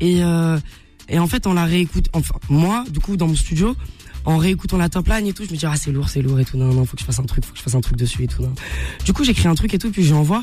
Et, 0.00 0.20
et 1.08 1.18
en 1.18 1.26
fait, 1.26 1.46
on 1.46 1.54
la 1.54 1.64
réécoute. 1.64 2.08
Enfin, 2.12 2.34
moi, 2.48 2.84
du 2.90 3.00
coup, 3.00 3.16
dans 3.16 3.28
mon 3.28 3.34
studio, 3.34 3.76
en 4.30 4.38
réécoutant 4.38 4.76
la 4.78 4.88
top 4.88 5.08
line 5.08 5.26
et 5.26 5.32
tout, 5.32 5.44
je 5.44 5.50
me 5.52 5.56
dis, 5.56 5.66
ah, 5.66 5.74
c'est 5.76 5.92
lourd, 5.92 6.08
c'est 6.08 6.22
lourd 6.22 6.38
et 6.40 6.44
tout. 6.44 6.56
Non, 6.56 6.72
non, 6.72 6.84
faut 6.84 6.94
que 6.96 7.00
je 7.00 7.06
fasse 7.06 7.18
un 7.18 7.24
truc, 7.24 7.44
faut 7.44 7.52
que 7.52 7.58
je 7.58 7.62
fasse 7.62 7.74
un 7.74 7.80
truc 7.80 7.96
dessus 7.96 8.22
et 8.24 8.26
tout. 8.28 8.42
non. 8.42 8.52
Du 9.04 9.12
coup, 9.12 9.24
j'écris 9.24 9.48
un 9.48 9.54
truc 9.54 9.72
et 9.74 9.78
tout, 9.78 9.90
puis 9.90 10.04
je 10.04 10.12
l'envoie. 10.14 10.42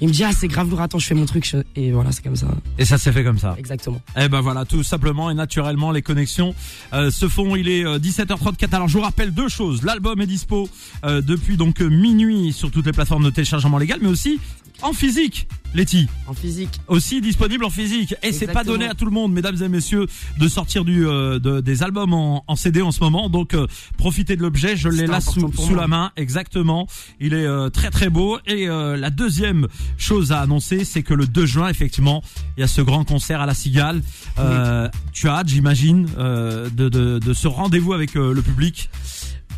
Il 0.00 0.06
me 0.08 0.12
dit, 0.12 0.22
ah, 0.22 0.30
c'est 0.32 0.46
grave 0.46 0.70
lourd, 0.70 0.80
attends, 0.80 0.98
je 1.00 1.06
fais 1.06 1.14
mon 1.16 1.26
truc. 1.26 1.44
je- 1.48 1.56
Et 1.74 1.90
voilà, 1.90 2.12
c'est 2.12 2.22
comme 2.22 2.36
ça. 2.36 2.46
Et 2.78 2.84
ça 2.84 2.98
s'est 2.98 3.10
fait 3.10 3.24
comme 3.24 3.38
ça. 3.38 3.56
Exactement. 3.58 4.00
Eh 4.16 4.28
ben 4.28 4.40
voilà, 4.40 4.64
tout 4.64 4.84
simplement 4.84 5.28
et 5.30 5.34
naturellement, 5.34 5.90
les 5.90 6.02
connexions 6.02 6.54
euh, 6.92 7.10
se 7.10 7.28
font. 7.28 7.56
Il 7.56 7.68
est 7.68 7.84
euh, 7.84 7.98
17h34. 7.98 8.74
Alors 8.74 8.86
je 8.88 8.94
vous 8.96 9.02
rappelle 9.02 9.32
deux 9.32 9.48
choses. 9.48 9.82
L'album 9.82 10.20
est 10.20 10.26
dispo 10.26 10.68
euh, 11.04 11.20
depuis 11.20 11.56
donc 11.56 11.80
euh, 11.82 11.88
minuit 11.88 12.52
sur 12.52 12.70
toutes 12.70 12.86
les 12.86 12.92
plateformes 12.92 13.24
de 13.24 13.30
téléchargement 13.30 13.76
légal, 13.78 13.98
mais 14.00 14.08
aussi 14.08 14.38
en 14.82 14.92
physique. 14.92 15.46
Letty, 15.74 16.08
En 16.26 16.32
physique. 16.32 16.80
aussi 16.86 17.20
disponible 17.20 17.62
en 17.62 17.68
physique. 17.68 18.14
Et 18.22 18.32
c'est 18.32 18.46
pas 18.46 18.64
donné 18.64 18.86
à 18.88 18.94
tout 18.94 19.04
le 19.04 19.10
monde, 19.10 19.34
mesdames 19.34 19.62
et 19.62 19.68
messieurs, 19.68 20.06
de 20.38 20.48
sortir 20.48 20.82
du 20.82 21.06
euh, 21.06 21.38
de- 21.38 21.60
des 21.60 21.82
albums 21.82 22.14
en, 22.14 22.42
en 22.46 22.56
CD 22.56 22.80
en 22.80 22.90
ce 22.90 23.00
moment. 23.00 23.28
Donc 23.28 23.52
euh, 23.52 23.66
profitez 23.98 24.34
de 24.34 24.40
l'objet. 24.40 24.76
Je 24.76 24.88
l'ai 24.88 25.06
là 25.06 25.20
sous, 25.20 25.52
sous 25.52 25.74
la 25.74 25.86
main. 25.86 26.10
Exactement. 26.16 26.86
Il 27.20 27.34
est 27.34 27.44
euh, 27.44 27.68
très 27.68 27.90
très 27.90 28.08
beau. 28.08 28.38
Et 28.46 28.66
euh, 28.66 28.96
la 28.96 29.10
deuxième 29.10 29.68
chose 29.98 30.32
à 30.32 30.40
annoncer, 30.40 30.86
c'est 30.86 31.02
que 31.02 31.12
le 31.12 31.26
2 31.26 31.44
juin, 31.44 31.68
effectivement, 31.68 32.22
il 32.56 32.60
y 32.62 32.64
a 32.64 32.68
ce 32.68 32.80
grand 32.80 33.04
concert 33.04 33.42
à 33.42 33.46
la 33.46 33.54
Cigale. 33.54 34.00
Euh, 34.38 34.88
Tu 35.12 35.28
as 35.28 35.34
hâte, 35.34 35.48
j'imagine, 35.48 36.08
euh, 36.16 36.70
de, 36.70 36.88
de, 36.88 37.18
de 37.18 37.32
ce 37.34 37.46
rendez-vous 37.46 37.92
avec 37.92 38.14
le 38.14 38.40
public? 38.40 38.88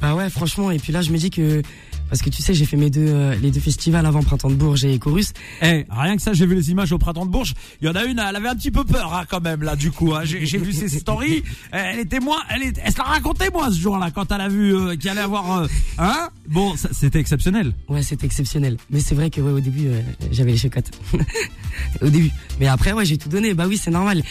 Bah 0.02 0.16
ouais, 0.16 0.28
franchement. 0.30 0.70
Et 0.72 0.78
puis 0.80 0.92
là, 0.92 1.02
je 1.02 1.10
me 1.12 1.18
dis 1.18 1.30
que, 1.30 1.62
parce 2.10 2.20
que 2.20 2.28
tu 2.28 2.42
sais, 2.42 2.52
j'ai 2.52 2.66
fait 2.66 2.76
mes 2.76 2.90
deux, 2.90 3.06
euh, 3.08 3.34
les 3.36 3.50
deux 3.50 3.60
festivals 3.60 4.04
avant 4.04 4.22
Printemps 4.22 4.50
de 4.50 4.56
Bourges 4.56 4.84
et 4.84 4.98
Chorus. 4.98 5.32
Eh, 5.62 5.86
rien 5.88 6.16
que 6.16 6.22
ça, 6.22 6.32
j'ai 6.34 6.44
vu 6.44 6.54
les 6.56 6.70
images 6.70 6.92
au 6.92 6.98
printemps 6.98 7.24
de 7.24 7.30
Bourges. 7.30 7.54
Il 7.80 7.86
y 7.86 7.88
en 7.90 7.94
a 7.94 8.04
une, 8.04 8.18
elle 8.18 8.36
avait 8.36 8.48
un 8.48 8.56
petit 8.56 8.70
peu 8.70 8.84
peur 8.84 9.14
hein, 9.14 9.24
quand 9.30 9.40
même 9.40 9.62
là, 9.62 9.76
du 9.76 9.90
coup. 9.90 10.12
hein. 10.14 10.22
J'ai 10.24 10.58
vu 10.58 10.72
ses 10.72 10.88
stories. 10.88 11.42
Elle 11.72 12.00
était 12.00 12.20
moins, 12.20 12.40
elle, 12.54 12.64
est, 12.64 12.78
elle 12.84 12.92
se 12.92 12.98
la 12.98 13.04
racontait 13.04 13.48
moi 13.50 13.70
ce 13.70 13.78
jour-là 13.78 14.10
quand 14.10 14.30
elle 14.32 14.40
a 14.40 14.48
vu 14.48 14.74
euh, 14.74 14.96
qu'il 14.96 15.08
allait 15.08 15.20
avoir, 15.20 15.60
euh, 15.60 15.66
hein 15.98 16.28
Bon, 16.48 16.74
c'était 16.92 17.20
exceptionnel. 17.20 17.72
Ouais, 17.88 18.02
c'était 18.02 18.26
exceptionnel. 18.26 18.76
Mais 18.90 18.98
c'est 19.00 19.14
vrai 19.14 19.30
que 19.30 19.40
ouais, 19.40 19.52
au 19.52 19.60
début, 19.60 19.86
euh, 19.86 20.00
j'avais 20.32 20.50
les 20.50 20.58
chocottes. 20.58 20.90
au 22.02 22.08
début. 22.08 22.30
Mais 22.58 22.66
après, 22.66 22.92
ouais, 22.92 23.04
j'ai 23.04 23.18
tout 23.18 23.28
donné. 23.28 23.54
Bah 23.54 23.66
oui, 23.68 23.76
c'est 23.76 23.90
normal. 23.90 24.22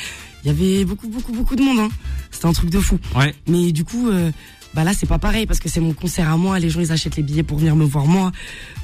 Il 0.44 0.48
y 0.48 0.50
avait 0.50 0.86
beaucoup, 0.86 1.08
beaucoup, 1.08 1.32
beaucoup 1.32 1.56
de 1.56 1.62
monde. 1.62 1.80
Hein. 1.80 1.90
C'était 2.32 2.46
un 2.48 2.54
truc 2.54 2.70
de 2.70 2.80
fou. 2.80 2.98
Ouais. 3.16 3.34
Mais 3.48 3.72
du 3.72 3.84
coup, 3.86 4.10
euh, 4.10 4.32
bah 4.74 4.84
là, 4.84 4.94
c'est 4.94 5.08
pas 5.08 5.20
pareil 5.20 5.46
parce 5.46 5.60
que 5.60 5.70
c'est 5.70 5.80
mon 5.80 5.94
concert 5.94 6.30
à 6.30 6.38
moi. 6.38 6.60
Les 6.60 6.70
gens, 6.70 6.80
ils 6.80 6.92
achètent 6.92 7.16
les 7.16 7.24
billets 7.24 7.44
pour 7.44 7.58
venir 7.58 7.76
me 7.76 7.86
voir 7.86 8.06
moi. 8.06 8.32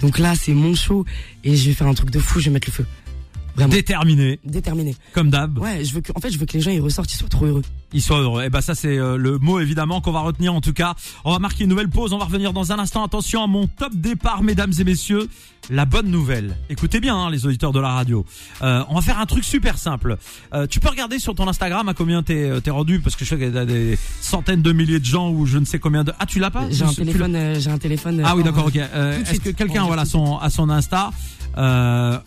Donc 0.02 0.18
là, 0.20 0.34
c'est 0.36 0.54
mon 0.54 0.76
show 0.76 1.06
et 1.44 1.56
je 1.56 1.70
vais 1.70 1.76
faire 1.76 1.88
un 1.88 1.94
truc 1.94 2.10
de 2.10 2.20
fou. 2.20 2.40
Je 2.40 2.46
vais 2.46 2.52
mettre 2.52 2.68
le 2.68 2.74
feu. 2.74 2.86
Vraiment. 3.56 3.72
Déterminé, 3.74 4.40
Déterminé. 4.44 4.96
comme 5.14 5.30
d'hab. 5.30 5.58
Ouais, 5.60 5.84
je 5.86 5.94
veux 5.94 6.02
que, 6.02 6.12
en 6.16 6.20
fait, 6.20 6.30
je 6.30 6.38
veux 6.38 6.46
que 6.46 6.54
les 6.54 6.62
gens 6.62 6.72
ils 6.72 6.82
ressortent, 6.82 7.12
ils 7.14 7.18
soient 7.18 7.30
trop 7.30 7.46
heureux. 7.46 7.62
Ils 7.94 8.02
soient 8.02 8.20
heureux. 8.20 8.44
Et 8.44 8.50
ben 8.50 8.60
ça 8.60 8.76
c'est 8.76 8.98
euh, 8.98 9.16
le 9.16 9.38
mot 9.38 9.60
évidemment 9.62 10.02
qu'on 10.02 10.12
va 10.12 10.20
retenir 10.20 10.54
en 10.54 10.60
tout 10.60 10.74
cas. 10.74 10.96
On 11.24 11.32
va 11.32 11.40
marquer 11.40 11.64
une 11.64 11.70
nouvelle 11.70 11.88
pause. 11.90 12.12
On 12.12 12.18
va 12.18 12.26
revenir 12.26 12.52
dans 12.52 12.74
un 12.74 12.80
instant. 12.80 13.04
Attention 13.06 13.42
à 13.44 13.48
mon 13.48 13.68
top 13.68 13.94
départ, 13.96 14.44
mesdames 14.44 14.74
et 14.78 14.84
messieurs. 14.84 15.30
La 15.70 15.86
bonne 15.86 16.10
nouvelle. 16.12 16.58
Écoutez 16.70 17.00
bien 17.00 17.16
hein, 17.16 17.30
les 17.32 17.46
auditeurs 17.48 17.72
de 17.72 17.80
la 17.80 17.90
radio. 17.90 18.26
Euh, 18.62 18.84
on 18.90 18.96
va 18.96 19.02
faire 19.02 19.20
un 19.20 19.26
truc 19.26 19.44
super 19.46 19.78
simple. 19.78 20.18
Euh, 20.54 20.68
tu 20.68 20.80
peux 20.80 20.90
regarder 20.90 21.18
sur 21.18 21.34
ton 21.34 21.48
Instagram 21.48 21.88
à 21.90 21.94
combien 21.94 22.22
t'es 22.22 22.44
euh, 22.50 22.60
t'es 22.60 22.70
rendu? 22.72 23.00
Parce 23.00 23.16
que 23.16 23.24
je 23.24 23.30
sais 23.30 23.38
qu'il 23.38 23.54
y 23.54 23.58
a 23.58 23.66
des 23.66 23.98
centaines 24.20 24.62
de 24.62 24.72
milliers 24.74 25.00
de 25.00 25.06
gens 25.06 25.30
ou 25.32 25.46
je 25.46 25.58
ne 25.58 25.66
sais 25.66 25.80
combien 25.80 26.04
de. 26.04 26.12
Ah 26.20 26.26
tu 26.26 26.40
l'as 26.40 26.52
pas? 26.52 26.68
J'ai 26.70 26.84
un 26.84 26.94
téléphone, 26.94 27.36
euh, 27.36 27.60
j'ai 27.60 27.72
un 27.72 27.78
téléphone. 27.78 28.22
Ah 28.26 28.36
oui 28.36 28.44
d'accord 28.44 28.66
ok. 28.68 28.76
Euh, 28.78 29.22
Est-ce 29.22 29.40
que 29.40 29.50
quelqu'un 29.52 29.86
voilà 29.86 30.04
son 30.06 30.38
à 30.38 30.50
son 30.50 30.70
Insta? 30.70 31.12
Euh, 31.58 32.20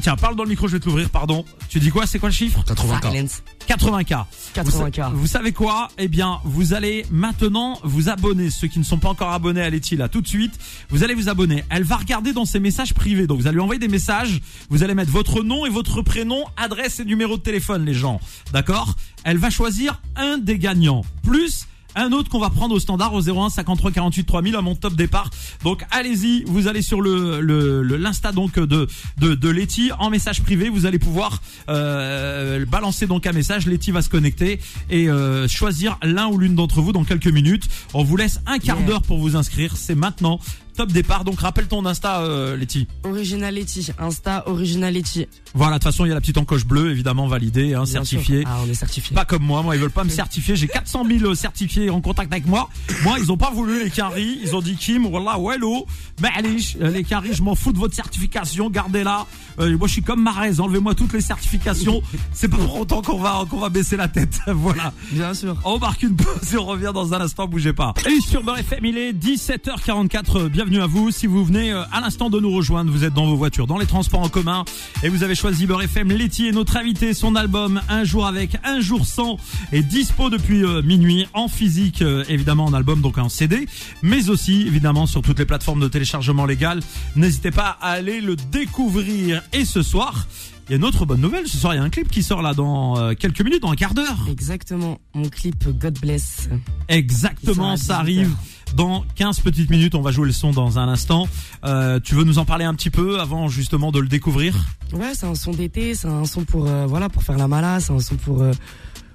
Tiens, 0.00 0.16
parle 0.16 0.36
dans 0.36 0.42
le 0.42 0.48
micro, 0.48 0.66
je 0.68 0.72
vais 0.72 0.80
te 0.80 0.86
l'ouvrir, 0.86 1.08
pardon. 1.08 1.44
Tu 1.68 1.78
dis 1.78 1.90
quoi 1.90 2.06
C'est 2.06 2.18
quoi 2.18 2.28
le 2.28 2.34
chiffre 2.34 2.62
80K. 2.66 3.10
Silence. 3.10 3.42
80K. 3.68 4.24
80K. 4.54 5.10
Vous, 5.12 5.20
vous 5.20 5.26
savez 5.26 5.52
quoi? 5.52 5.88
Eh 5.98 6.08
bien, 6.08 6.40
vous 6.44 6.74
allez 6.74 7.06
maintenant 7.10 7.78
vous 7.84 8.08
abonner. 8.08 8.50
Ceux 8.50 8.66
qui 8.66 8.78
ne 8.78 8.84
sont 8.84 8.98
pas 8.98 9.08
encore 9.08 9.32
abonnés 9.32 9.62
à 9.62 9.70
Letty, 9.70 9.96
là, 9.96 10.08
tout 10.08 10.20
de 10.20 10.28
suite, 10.28 10.58
vous 10.90 11.04
allez 11.04 11.14
vous 11.14 11.28
abonner. 11.28 11.64
Elle 11.70 11.84
va 11.84 11.96
regarder 11.96 12.32
dans 12.32 12.44
ses 12.44 12.60
messages 12.60 12.92
privés. 12.92 13.26
Donc, 13.26 13.40
vous 13.40 13.46
allez 13.46 13.54
lui 13.54 13.62
envoyer 13.62 13.78
des 13.78 13.88
messages. 13.88 14.40
Vous 14.68 14.82
allez 14.82 14.94
mettre 14.94 15.12
votre 15.12 15.42
nom 15.42 15.64
et 15.64 15.70
votre 15.70 16.02
prénom, 16.02 16.44
adresse 16.56 17.00
et 17.00 17.04
numéro 17.04 17.36
de 17.36 17.42
téléphone, 17.42 17.84
les 17.84 17.94
gens. 17.94 18.20
D'accord? 18.52 18.94
Elle 19.22 19.38
va 19.38 19.48
choisir 19.50 20.00
un 20.16 20.38
des 20.38 20.58
gagnants. 20.58 21.02
Plus 21.22 21.66
un 21.96 22.12
autre 22.12 22.28
qu'on 22.30 22.38
va 22.38 22.50
prendre 22.50 22.74
au 22.74 22.80
standard 22.80 23.12
au 23.14 23.20
01 23.20 23.50
53 23.50 23.90
48 23.92 24.24
3000 24.24 24.56
à 24.56 24.60
mon 24.62 24.74
top 24.74 24.94
départ. 24.94 25.30
Donc 25.62 25.84
allez-y, 25.90 26.44
vous 26.46 26.68
allez 26.68 26.82
sur 26.82 27.00
le 27.00 27.40
le 27.40 27.82
le- 27.82 27.96
l'insta 27.96 28.32
donc 28.32 28.58
de 28.58 28.86
de 29.18 29.34
de 29.34 29.48
Letty 29.48 29.90
en 29.98 30.10
message 30.10 30.42
privé, 30.42 30.68
vous 30.68 30.86
allez 30.86 30.98
pouvoir 30.98 31.40
euh, 31.68 32.64
balancer 32.66 33.06
donc 33.06 33.26
un 33.26 33.32
message. 33.32 33.66
Letty 33.66 33.90
va 33.90 34.02
se 34.02 34.08
connecter 34.08 34.60
et 34.90 35.08
euh, 35.08 35.48
choisir 35.48 35.98
l'un 36.02 36.26
ou 36.28 36.38
l'une 36.38 36.54
d'entre 36.54 36.80
vous 36.80 36.92
dans 36.92 37.04
quelques 37.04 37.26
minutes. 37.28 37.64
On 37.94 38.02
vous 38.04 38.16
laisse 38.16 38.40
un 38.46 38.58
quart 38.58 38.74
Yeah. 38.78 38.86
d'heure 38.86 39.02
pour 39.02 39.18
vous 39.18 39.36
inscrire. 39.36 39.76
C'est 39.76 39.94
maintenant 39.94 40.40
top 40.74 40.92
départ. 40.92 41.24
Donc 41.24 41.40
rappelle 41.40 41.66
ton 41.66 41.84
insta 41.86 42.20
euh, 42.20 42.56
Letty. 42.56 42.86
Originality. 43.04 43.90
Insta 43.98 44.48
Originality. 44.48 45.26
Voilà, 45.54 45.78
de 45.78 45.84
toute 45.84 45.92
façon 45.92 46.04
il 46.04 46.08
y 46.08 46.10
a 46.12 46.14
la 46.14 46.20
petite 46.20 46.38
encoche 46.38 46.66
bleue 46.66 46.90
évidemment 46.90 47.26
validée, 47.26 47.74
hein, 47.74 47.84
Bien 47.84 47.86
certifiée. 47.86 48.44
Ah, 48.46 48.58
on 48.64 48.70
est 48.70 48.74
certifié. 48.74 49.14
Pas 49.14 49.24
comme 49.24 49.44
moi, 49.44 49.62
moi 49.62 49.76
ils 49.76 49.80
veulent 49.80 49.90
pas 49.90 50.04
me 50.04 50.10
certifier. 50.10 50.56
J'ai 50.56 50.68
400 50.68 51.04
000 51.06 51.34
certifiés 51.34 51.90
en 51.90 52.00
contact 52.00 52.32
avec 52.32 52.46
moi. 52.46 52.68
Moi 53.02 53.18
ils 53.20 53.30
ont 53.30 53.36
pas 53.36 53.50
voulu 53.50 53.84
les 53.84 53.90
Quinry. 53.90 54.40
Ils 54.42 54.56
ont 54.56 54.60
dit 54.60 54.76
Kim, 54.76 55.06
voilà, 55.06 55.38
wello, 55.38 55.86
Malish, 56.20 56.76
euh, 56.80 56.90
les 56.90 57.04
Quinry, 57.04 57.34
je 57.34 57.42
m'en 57.42 57.54
fous 57.54 57.72
de 57.72 57.78
votre 57.78 57.94
certification, 57.94 58.70
gardez-la. 58.70 59.26
Euh, 59.60 59.76
moi 59.78 59.86
je 59.86 59.92
suis 59.92 60.02
comme 60.02 60.22
Marez, 60.22 60.60
enlevez-moi 60.60 60.94
toutes 60.94 61.12
les 61.12 61.20
certifications. 61.20 62.02
C'est 62.32 62.48
pas 62.48 62.56
pour 62.56 62.80
autant 62.80 63.02
qu'on 63.02 63.18
va 63.18 63.44
qu'on 63.48 63.60
va 63.60 63.68
baisser 63.68 63.96
la 63.96 64.08
tête. 64.08 64.40
voilà. 64.46 64.92
Bien 65.12 65.34
sûr. 65.34 65.56
On 65.64 65.78
marque 65.78 66.02
une 66.02 66.16
pause 66.16 66.52
et 66.52 66.56
on 66.56 66.64
revient 66.64 66.92
dans 66.92 67.14
un 67.14 67.20
instant, 67.20 67.46
bougez 67.46 67.72
pas. 67.72 67.94
Et 68.06 68.20
sur 68.20 68.42
Beurre 68.42 68.58
FM, 68.58 68.84
il 68.84 68.98
est 68.98 69.12
17h44, 69.12 70.38
euh, 70.38 70.48
bienvenue 70.64 70.82
à 70.82 70.86
vous. 70.86 71.10
Si 71.10 71.26
vous 71.26 71.44
venez 71.44 71.72
euh, 71.72 71.82
à 71.92 72.00
l'instant 72.00 72.30
de 72.30 72.40
nous 72.40 72.50
rejoindre, 72.50 72.90
vous 72.90 73.04
êtes 73.04 73.12
dans 73.12 73.26
vos 73.26 73.36
voitures, 73.36 73.66
dans 73.66 73.76
les 73.76 73.84
transports 73.84 74.20
en 74.20 74.30
commun, 74.30 74.64
et 75.02 75.10
vous 75.10 75.22
avez 75.22 75.34
choisi 75.34 75.66
Beurre 75.66 75.82
FM, 75.82 76.10
Letty 76.10 76.48
est 76.48 76.52
notre 76.52 76.78
invité, 76.78 77.12
son 77.12 77.36
album 77.36 77.82
Un 77.90 78.04
jour 78.04 78.24
avec, 78.24 78.56
un 78.64 78.80
jour 78.80 79.04
sans, 79.04 79.36
est 79.72 79.82
dispo 79.82 80.30
depuis 80.30 80.64
euh, 80.64 80.80
minuit, 80.80 81.26
en 81.34 81.48
physique, 81.48 82.00
euh, 82.00 82.24
évidemment 82.30 82.64
en 82.64 82.72
album, 82.72 83.02
donc 83.02 83.18
en 83.18 83.28
CD, 83.28 83.66
mais 84.00 84.30
aussi, 84.30 84.62
évidemment, 84.62 85.04
sur 85.04 85.20
toutes 85.20 85.38
les 85.38 85.44
plateformes 85.44 85.80
de 85.80 85.88
téléchargement 85.88 86.46
légal. 86.46 86.80
N'hésitez 87.14 87.50
pas 87.50 87.76
à 87.82 87.90
aller 87.90 88.22
le 88.22 88.34
découvrir. 88.34 89.42
Et 89.52 89.66
ce 89.66 89.82
soir, 89.82 90.26
il 90.66 90.70
y 90.70 90.74
a 90.74 90.76
une 90.78 90.84
autre 90.84 91.04
bonne 91.04 91.20
nouvelle, 91.20 91.46
ce 91.46 91.58
soir 91.58 91.74
il 91.74 91.76
y 91.76 91.80
a 91.80 91.84
un 91.84 91.90
clip 91.90 92.10
qui 92.10 92.22
sort 92.22 92.40
là 92.40 92.54
dans 92.54 93.14
quelques 93.16 93.42
minutes, 93.42 93.60
dans 93.60 93.72
un 93.72 93.76
quart 93.76 93.92
d'heure. 93.92 94.26
Exactement. 94.30 94.98
Mon 95.12 95.28
clip 95.28 95.68
God 95.78 95.98
Bless. 96.00 96.48
Exactement, 96.88 97.76
ça 97.76 97.98
18 97.98 98.00
arrive 98.00 98.28
heures. 98.28 98.53
Dans 98.74 99.04
15 99.16 99.40
petites 99.40 99.70
minutes. 99.70 99.94
On 99.94 100.02
va 100.02 100.10
jouer 100.10 100.26
le 100.26 100.32
son 100.32 100.50
dans 100.50 100.78
un 100.78 100.88
instant. 100.88 101.28
Euh, 101.64 102.00
tu 102.02 102.14
veux 102.14 102.24
nous 102.24 102.38
en 102.38 102.44
parler 102.44 102.64
un 102.64 102.74
petit 102.74 102.90
peu 102.90 103.20
avant 103.20 103.48
justement 103.48 103.92
de 103.92 104.00
le 104.00 104.08
découvrir? 104.08 104.56
Ouais, 104.92 105.12
c'est 105.14 105.26
un 105.26 105.34
son 105.34 105.52
d'été, 105.52 105.94
c'est 105.94 106.08
un 106.08 106.24
son 106.24 106.44
pour 106.44 106.66
euh, 106.66 106.86
voilà 106.86 107.08
pour 107.08 107.22
faire 107.22 107.38
la 107.38 107.48
mala, 107.48 107.80
c'est 107.80 107.92
un 107.92 108.00
son 108.00 108.16
pour 108.16 108.42
euh, 108.42 108.52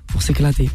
pour 0.07 0.21
s'éclater. 0.21 0.69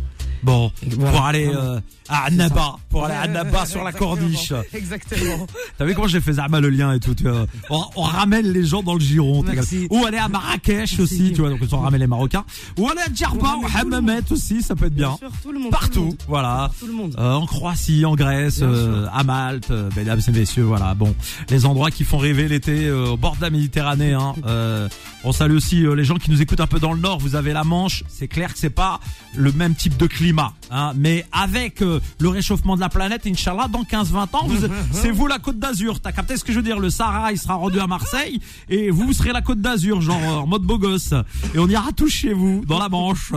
Bon, 0.44 0.70
voilà, 0.86 1.10
pour 1.12 1.24
aller 1.24 1.50
euh, 1.52 1.80
à 2.08 2.24
Annaba, 2.26 2.76
pour 2.90 3.04
aller 3.06 3.14
à 3.14 3.22
Annaba 3.22 3.66
sur 3.66 3.82
la 3.82 3.92
corniche. 3.92 4.52
Exactement. 4.74 5.46
T'as 5.78 5.84
vu 5.86 5.94
comment 5.94 6.06
j'ai 6.06 6.20
fait 6.20 6.34
Zama 6.34 6.60
le 6.60 6.68
lien 6.70 6.92
et 6.92 7.00
tout 7.00 7.14
tu 7.14 7.24
vois. 7.24 7.46
on, 7.70 7.82
on 7.96 8.02
ramène 8.02 8.52
les 8.52 8.64
gens 8.64 8.82
dans 8.82 8.94
le 8.94 9.00
giron. 9.00 9.44
Ou 9.90 10.04
aller 10.04 10.18
à 10.18 10.28
Marrakech 10.28 10.98
aussi, 11.00 11.32
tu 11.34 11.40
vois, 11.40 11.50
donc 11.50 11.60
on 11.72 11.78
ramène 11.80 12.00
les 12.00 12.06
Marocains. 12.06 12.44
Ou 12.78 12.88
aller 12.88 13.00
à 13.00 13.12
Djerba 13.12 13.56
ou 13.56 13.66
Hammamet 13.74 14.20
aussi, 14.30 14.62
ça 14.62 14.74
peut 14.76 14.86
être 14.86 14.94
bien. 14.94 15.16
Bien 15.20 15.28
sûr, 15.28 15.30
tout 15.42 15.52
le 15.52 15.58
monde. 15.58 15.70
tout 15.70 15.76
le 15.76 15.80
Partout, 15.80 16.04
monde. 16.04 16.16
voilà. 16.28 16.70
Tout 16.78 16.86
le 16.86 16.92
monde. 16.92 17.14
Euh, 17.18 17.32
en 17.32 17.46
Croatie, 17.46 18.04
en 18.04 18.14
Grèce, 18.14 18.60
euh, 18.62 19.06
à 19.12 19.24
Malte, 19.24 19.70
euh, 19.70 19.88
mesdames 19.96 20.20
et 20.26 20.30
messieurs, 20.30 20.64
voilà. 20.64 20.94
Bon, 20.94 21.14
les 21.50 21.64
endroits 21.66 21.90
qui 21.90 22.04
font 22.04 22.18
rêver 22.18 22.48
l'été 22.48 22.86
euh, 22.86 23.06
au 23.12 23.16
bord 23.16 23.36
de 23.36 23.42
la 23.42 23.50
Méditerranée. 23.50 24.12
Hein. 24.12 24.34
Euh, 24.46 24.88
on 25.24 25.32
salue 25.32 25.54
aussi 25.56 25.84
euh, 25.86 25.94
les 25.94 26.04
gens 26.04 26.16
qui 26.16 26.30
nous 26.30 26.42
écoutent 26.42 26.60
un 26.60 26.66
peu 26.66 26.78
dans 26.78 26.92
le 26.92 27.00
nord. 27.00 27.18
Vous 27.18 27.34
avez 27.34 27.52
la 27.52 27.64
Manche. 27.64 28.04
C'est 28.08 28.28
clair 28.28 28.52
que 28.52 28.58
c'est 28.58 28.68
pas 28.68 29.00
le 29.34 29.52
même 29.52 29.74
type 29.74 29.96
de 29.96 30.06
climat, 30.06 30.33
hein. 30.70 30.92
Mais 30.96 31.24
avec 31.32 31.82
euh, 31.82 32.00
le 32.20 32.28
réchauffement 32.28 32.76
de 32.76 32.80
la 32.80 32.88
planète, 32.88 33.26
Inch'Allah, 33.26 33.68
dans 33.68 33.82
15-20 33.82 34.36
ans, 34.36 34.48
c'est 34.92 35.10
vous 35.10 35.26
la 35.26 35.38
Côte 35.38 35.58
d'Azur. 35.58 36.00
T'as 36.00 36.12
capté 36.12 36.36
ce 36.36 36.44
que 36.44 36.52
je 36.52 36.58
veux 36.58 36.64
dire? 36.64 36.78
Le 36.78 36.90
Sahara, 36.90 37.32
il 37.32 37.38
sera 37.38 37.54
rendu 37.54 37.80
à 37.80 37.86
Marseille 37.86 38.40
et 38.68 38.90
vous, 38.90 39.06
vous 39.06 39.12
serez 39.12 39.32
la 39.32 39.42
Côte 39.42 39.60
d'Azur, 39.60 40.00
genre 40.00 40.20
euh, 40.22 40.42
en 40.42 40.46
mode 40.46 40.62
beau 40.62 40.78
gosse. 40.78 41.12
Et 41.54 41.58
on 41.58 41.68
ira 41.68 41.92
tous 41.96 42.08
chez 42.08 42.32
vous, 42.32 42.64
dans 42.66 42.78
la 42.78 42.88
Manche. 42.88 43.32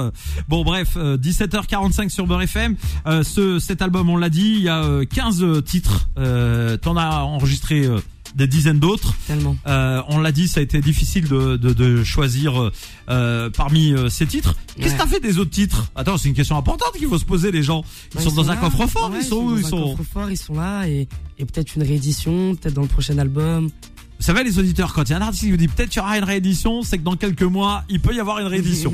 Bon, 0.47 0.63
bref, 0.63 0.89
euh, 0.97 1.17
17h45 1.17 2.09
sur 2.09 2.27
Beurre 2.27 2.43
FM. 2.43 2.75
Euh, 3.05 3.23
ce, 3.23 3.59
cet 3.59 3.81
album, 3.81 4.09
on 4.09 4.17
l'a 4.17 4.29
dit, 4.29 4.55
il 4.57 4.61
y 4.61 4.69
a 4.69 4.83
euh, 4.83 5.05
15 5.05 5.63
titres. 5.63 6.09
Euh, 6.17 6.77
T'en 6.77 6.97
as 6.97 7.21
enregistré 7.21 7.85
euh, 7.85 7.99
des 8.37 8.47
dizaines 8.47 8.79
d'autres. 8.79 9.13
Tellement. 9.27 9.57
Euh, 9.67 10.01
on 10.07 10.19
l'a 10.19 10.31
dit, 10.31 10.47
ça 10.47 10.59
a 10.59 10.63
été 10.63 10.79
difficile 10.79 11.27
de, 11.27 11.57
de, 11.57 11.73
de 11.73 12.03
choisir 12.03 12.71
euh, 13.09 13.49
parmi 13.49 13.91
euh, 13.93 14.09
ces 14.09 14.25
titres. 14.27 14.55
Qu'est-ce 14.77 14.89
que 14.89 14.91
Ouais. 14.91 14.97
t'as 14.99 15.07
fait 15.07 15.19
des 15.19 15.39
autres 15.39 15.49
titres? 15.51 15.91
Attends, 15.95 16.17
c'est 16.17 16.29
une 16.29 16.35
question 16.35 16.55
importante 16.55 16.91
qu'il 16.97 17.07
faut 17.07 17.17
se 17.17 17.25
poser. 17.25 17.51
Les 17.51 17.63
gens, 17.63 17.83
ils 18.13 18.17
Ouais, 18.19 18.23
sont 18.23 18.31
dans 18.31 18.49
un 18.51 18.55
coffre-fort. 18.55 19.09
Ouais, 19.11 19.17
ils 19.21 19.25
sont 19.25 19.35
où 19.37 19.51
dans 19.51 19.57
Ils 19.57 19.65
un 19.65 19.69
sont. 19.69 19.95
coffre-fort, 19.95 20.29
ils 20.31 20.37
sont 20.37 20.53
là 20.53 20.85
et, 20.87 21.07
et 21.39 21.45
peut-être 21.45 21.75
une 21.75 21.83
réédition, 21.83 22.55
peut-être 22.55 22.75
dans 22.75 22.83
le 22.83 22.87
prochain 22.87 23.17
album. 23.17 23.69
Vous 24.19 24.25
savez, 24.25 24.43
les 24.43 24.57
auditeurs, 24.57 24.93
quand 24.93 25.03
il 25.03 25.11
y 25.11 25.13
a 25.13 25.17
un 25.17 25.21
artiste 25.21 25.43
qui 25.43 25.51
vous 25.51 25.57
dit 25.57 25.67
peut-être 25.67 25.89
qu'il 25.89 26.01
y 26.01 26.03
aura 26.03 26.17
une 26.17 26.23
réédition, 26.23 26.81
c'est 26.81 26.97
que 26.97 27.03
dans 27.03 27.15
quelques 27.15 27.43
mois, 27.43 27.83
il 27.87 27.99
peut 27.99 28.15
y 28.15 28.19
avoir 28.19 28.39
une 28.39 28.47
réédition. 28.47 28.91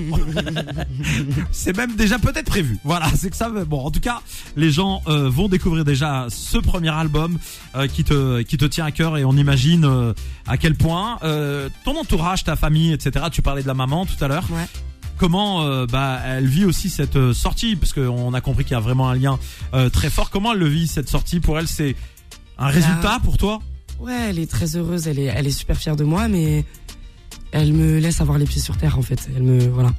c'est 1.51 1.75
même 1.75 1.95
déjà 1.95 2.19
peut-être 2.19 2.45
prévu. 2.47 2.77
Voilà, 2.83 3.07
c'est 3.15 3.29
que 3.29 3.36
ça. 3.36 3.49
veut- 3.49 3.63
Bon, 3.65 3.79
en 3.86 3.91
tout 3.91 3.99
cas, 3.99 4.21
les 4.55 4.71
gens 4.71 5.01
euh, 5.07 5.29
vont 5.29 5.47
découvrir 5.47 5.86
déjà 5.86 6.27
ce 6.29 6.57
premier 6.57 6.89
album 6.89 7.38
euh, 7.75 7.88
qui 7.88 8.03
te 8.03 8.41
qui 8.41 8.57
te 8.57 8.65
tient 8.65 8.86
à 8.86 8.91
cœur 8.91 9.17
et 9.17 9.23
on 9.25 9.33
imagine 9.38 9.86
euh, 9.86 10.13
à 10.45 10.57
quel 10.57 10.75
point 10.75 11.17
euh, 11.23 11.69
ton 11.86 11.97
entourage, 11.99 12.43
ta 12.43 12.55
famille, 12.55 12.91
etc. 12.91 13.25
Tu 13.31 13.41
parlais 13.41 13.63
de 13.63 13.67
la 13.67 13.73
maman 13.73 14.05
tout 14.05 14.21
à 14.23 14.27
l'heure. 14.27 14.45
Ouais. 14.51 14.67
Comment 15.17 15.63
euh, 15.63 15.86
bah 15.86 16.19
elle 16.25 16.47
vit 16.47 16.65
aussi 16.65 16.89
cette 16.89 17.15
euh, 17.15 17.33
sortie 17.33 17.75
parce 17.75 17.93
qu'on 17.93 18.33
a 18.33 18.41
compris 18.41 18.63
qu'il 18.65 18.73
y 18.73 18.77
a 18.77 18.79
vraiment 18.81 19.09
un 19.09 19.15
lien 19.15 19.39
euh, 19.73 19.89
très 19.89 20.09
fort. 20.09 20.29
Comment 20.29 20.51
elle 20.53 20.59
le 20.59 20.67
vit 20.67 20.88
cette 20.88 21.07
sortie? 21.09 21.39
Pour 21.39 21.57
elle 21.59 21.67
C'est 21.67 21.95
un 22.57 22.67
résultat 22.67 23.19
pour 23.23 23.38
toi? 23.38 23.59
Ouais, 24.03 24.29
elle 24.29 24.39
est 24.39 24.51
très 24.51 24.75
heureuse, 24.75 25.07
elle 25.07 25.17
est, 25.17 25.31
elle 25.33 25.47
est 25.47 25.51
super 25.57 25.77
fière 25.77 25.95
de 25.95 26.03
moi, 26.03 26.27
mais 26.27 26.65
elle 27.53 27.71
me 27.71 27.99
laisse 27.99 28.19
avoir 28.19 28.37
les 28.37 28.43
pieds 28.43 28.59
sur 28.59 28.75
terre 28.75 28.99
en 28.99 29.01
fait. 29.01 29.29
Elle 29.33 29.43
me, 29.43 29.59
voilà, 29.69 29.93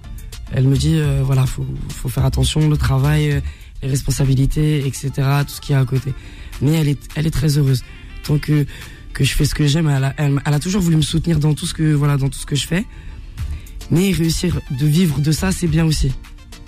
elle 0.53 0.69
me 0.69 0.77
dit, 0.77 0.97
euh, 0.97 1.23
voilà, 1.25 1.47
faut, 1.47 1.65
faut 1.89 2.11
faire 2.11 2.27
attention, 2.27 2.69
le 2.69 2.77
travail, 2.77 3.33
euh, 3.33 3.41
les 3.83 3.89
responsabilités, 3.89 4.87
etc., 4.87 5.11
tout 5.47 5.55
ce 5.55 5.61
qu'il 5.63 5.73
y 5.73 5.77
a 5.77 5.81
à 5.81 5.87
côté. 5.87 6.13
Mais 6.61 6.73
elle 6.73 6.89
est, 6.89 7.01
elle 7.15 7.27
est 7.27 7.31
très 7.31 7.57
heureuse. 7.57 7.83
Tant 8.25 8.39
que 8.39 8.67
que 9.15 9.25
je 9.25 9.33
fais 9.33 9.47
ce 9.47 9.55
que 9.55 9.67
j'aime, 9.67 9.89
elle 9.89 10.05
a, 10.05 10.15
elle, 10.19 10.39
elle 10.45 10.55
a 10.55 10.59
toujours 10.59 10.83
voulu 10.83 10.97
me 10.97 11.03
soutenir 11.03 11.39
dans 11.39 11.55
tout 11.55 11.67
ce 11.67 11.73
que, 11.73 11.95
voilà, 11.95 12.19
dans 12.19 12.29
tout 12.29 12.39
ce 12.39 12.47
que 12.47 12.57
je 12.57 12.67
fais. 12.67 12.85
Mais 13.91 14.11
réussir 14.13 14.61
de 14.71 14.87
vivre 14.87 15.21
de 15.21 15.33
ça, 15.33 15.51
c'est 15.51 15.69
bien 15.69 15.87
aussi. 15.87 16.13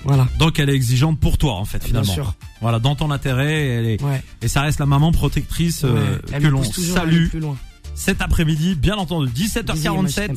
Voilà. 0.05 0.29
Donc 0.39 0.59
elle 0.59 0.71
est 0.71 0.75
exigeante 0.75 1.19
pour 1.19 1.37
toi 1.37 1.55
en 1.55 1.65
fait 1.65 1.83
finalement. 1.83 2.07
Bien 2.07 2.15
sûr. 2.15 2.35
Voilà, 2.61 2.79
dans 2.79 2.95
ton 2.97 3.11
intérêt, 3.11 3.67
elle 3.69 3.87
est, 3.87 4.03
Ouais. 4.03 4.23
et 4.43 4.49
ça 4.49 4.63
reste 4.63 4.79
la 4.81 4.87
maman 4.87 5.13
protectrice 5.13 5.83
euh, 5.85 6.19
que 6.41 6.47
l'on 6.47 6.63
salue 6.65 7.29
plus 7.29 7.41
loin. 7.41 7.57
cet 7.95 8.23
après-midi, 8.23 8.75
bien 8.75 8.97
entendu, 8.97 9.31
Bisous, 9.31 9.61
moi, 9.67 9.75
je 9.77 9.83
17h47. 10.11 10.15
t'aime. 10.15 10.37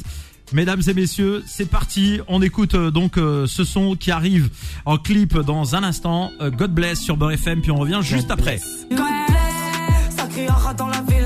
Mesdames 0.52 0.82
et 0.88 0.94
messieurs, 0.96 1.44
c'est 1.46 1.70
parti. 1.70 2.20
On 2.28 2.42
écoute 2.42 2.74
euh, 2.74 2.90
donc 2.90 3.18
euh, 3.18 3.46
ce 3.46 3.64
son 3.64 3.96
qui 3.96 4.10
arrive 4.10 4.50
en 4.86 4.98
clip 4.98 5.38
dans 5.38 5.76
un 5.76 5.84
instant. 5.84 6.32
Euh, 6.42 6.50
God 6.50 6.72
bless 6.74 7.00
sur 7.00 7.18
Beurre 7.18 7.34
FM, 7.34 7.62
puis 7.62 7.70
on 7.72 7.76
revient 7.78 8.00
juste 8.02 8.32
après. 8.32 8.60
God 8.90 8.98
bless, 8.98 10.16
ça 10.18 10.26
criera 10.26 10.74
dans 10.74 10.88
la 10.88 11.02
ville. 11.02 11.19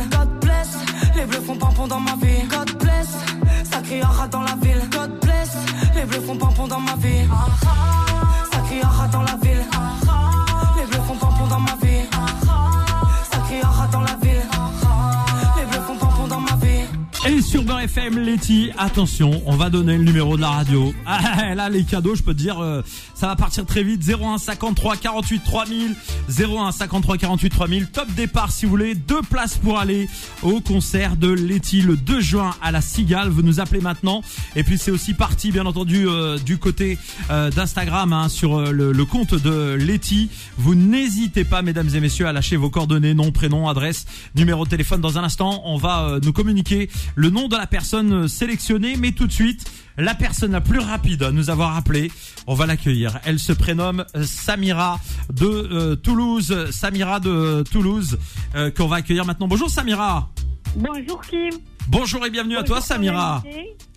FM, 17.83 18.17
Letty, 18.17 18.71
attention, 18.77 19.41
on 19.45 19.57
va 19.57 19.69
donner 19.69 19.97
le 19.97 20.05
numéro 20.05 20.37
de 20.37 20.41
la 20.41 20.51
radio. 20.51 20.93
Ah, 21.05 21.53
là, 21.53 21.69
les 21.69 21.83
cadeaux, 21.83 22.15
je 22.15 22.23
peux 22.23 22.33
te 22.33 22.39
dire, 22.39 22.59
euh, 22.59 22.81
ça 23.13 23.27
va 23.27 23.35
partir 23.35 23.65
très 23.65 23.83
vite. 23.83 24.01
01 24.07 24.37
53 24.37 24.95
48 24.97 25.43
3000, 25.43 25.95
01 26.29 26.71
53 26.71 27.17
48 27.17 27.49
3000. 27.49 27.87
Top 27.87 28.09
départ, 28.15 28.51
si 28.51 28.65
vous 28.65 28.71
voulez. 28.71 28.95
Deux 28.95 29.21
places 29.21 29.57
pour 29.57 29.79
aller 29.79 30.07
au 30.43 30.61
concert 30.61 31.17
de 31.17 31.29
Letty 31.29 31.81
le 31.81 31.97
2 31.97 32.21
juin 32.21 32.55
à 32.61 32.71
la 32.71 32.81
Cigale. 32.81 33.29
Vous 33.29 33.41
nous 33.41 33.59
appelez 33.59 33.81
maintenant. 33.81 34.21
Et 34.55 34.63
puis 34.63 34.77
c'est 34.77 34.91
aussi 34.91 35.13
parti, 35.13 35.51
bien 35.51 35.65
entendu, 35.65 36.07
euh, 36.07 36.37
du 36.37 36.57
côté 36.57 36.97
euh, 37.31 37.51
d'Instagram, 37.51 38.13
hein, 38.13 38.29
sur 38.29 38.57
euh, 38.57 38.71
le, 38.71 38.91
le 38.91 39.05
compte 39.05 39.35
de 39.35 39.75
Letty. 39.75 40.29
Vous 40.57 40.75
n'hésitez 40.75 41.43
pas, 41.43 41.61
mesdames 41.61 41.89
et 41.93 41.99
messieurs, 41.99 42.27
à 42.27 42.33
lâcher 42.33 42.55
vos 42.55 42.69
coordonnées, 42.69 43.13
nom, 43.13 43.31
prénom, 43.31 43.67
adresse, 43.67 44.05
numéro 44.35 44.65
de 44.65 44.69
téléphone. 44.69 45.01
Dans 45.01 45.17
un 45.17 45.23
instant, 45.23 45.61
on 45.65 45.77
va 45.77 46.03
euh, 46.03 46.19
nous 46.23 46.33
communiquer 46.33 46.89
le 47.15 47.29
nom 47.29 47.47
de 47.47 47.55
la 47.55 47.67
personne 47.73 48.27
sélectionnée, 48.27 48.97
mais 48.97 49.13
tout 49.13 49.25
de 49.25 49.31
suite, 49.31 49.65
la 49.97 50.13
personne 50.13 50.51
la 50.51 50.61
plus 50.61 50.77
rapide 50.77 51.23
à 51.23 51.31
nous 51.31 51.49
avoir 51.49 51.75
appelé, 51.75 52.11
on 52.45 52.53
va 52.53 52.67
l'accueillir. 52.67 53.17
Elle 53.25 53.39
se 53.39 53.51
prénomme 53.51 54.05
Samira 54.23 54.99
de 55.33 55.47
euh, 55.47 55.95
Toulouse. 55.95 56.69
Samira 56.69 57.19
de 57.19 57.63
Toulouse, 57.71 58.19
euh, 58.53 58.69
qu'on 58.69 58.85
va 58.85 58.97
accueillir 58.97 59.25
maintenant. 59.25 59.47
Bonjour 59.47 59.71
Samira. 59.71 60.29
Bonjour 60.75 61.19
Kim. 61.23 61.49
Bonjour 61.87 62.23
et 62.23 62.29
bienvenue 62.29 62.57
à 62.57 62.63
toi 62.63 62.79
Samira. 62.79 63.41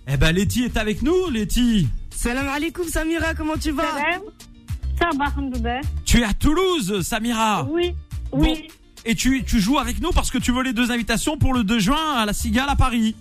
Eh 0.09 0.17
ben 0.17 0.33
Letty 0.33 0.65
est 0.65 0.79
avec 0.79 1.03
nous, 1.03 1.29
Letty. 1.29 1.87
Salam 2.09 2.49
alaikum 2.49 2.89
Samira, 2.89 3.35
comment 3.35 3.59
tu 3.61 3.73
vas? 3.73 3.83
Ça 4.99 5.11
va? 5.19 5.81
Tu 6.07 6.21
es 6.21 6.25
à 6.25 6.33
Toulouse, 6.33 7.03
Samira. 7.03 7.69
Oui, 7.71 7.95
Bon. 8.33 8.39
oui. 8.41 8.69
Et 9.05 9.15
tu, 9.15 9.45
tu 9.45 9.61
joues 9.61 9.79
avec 9.79 10.01
nous 10.01 10.13
parce 10.13 10.31
que 10.31 10.39
tu 10.39 10.51
veux 10.51 10.63
les 10.63 10.73
deux 10.73 10.91
invitations 10.91 11.37
pour 11.37 11.53
le 11.53 11.63
2 11.63 11.79
juin 11.79 12.15
à 12.17 12.25
la 12.25 12.33
Cigale 12.33 12.71
à 12.71 12.75
Paris. 12.75 13.15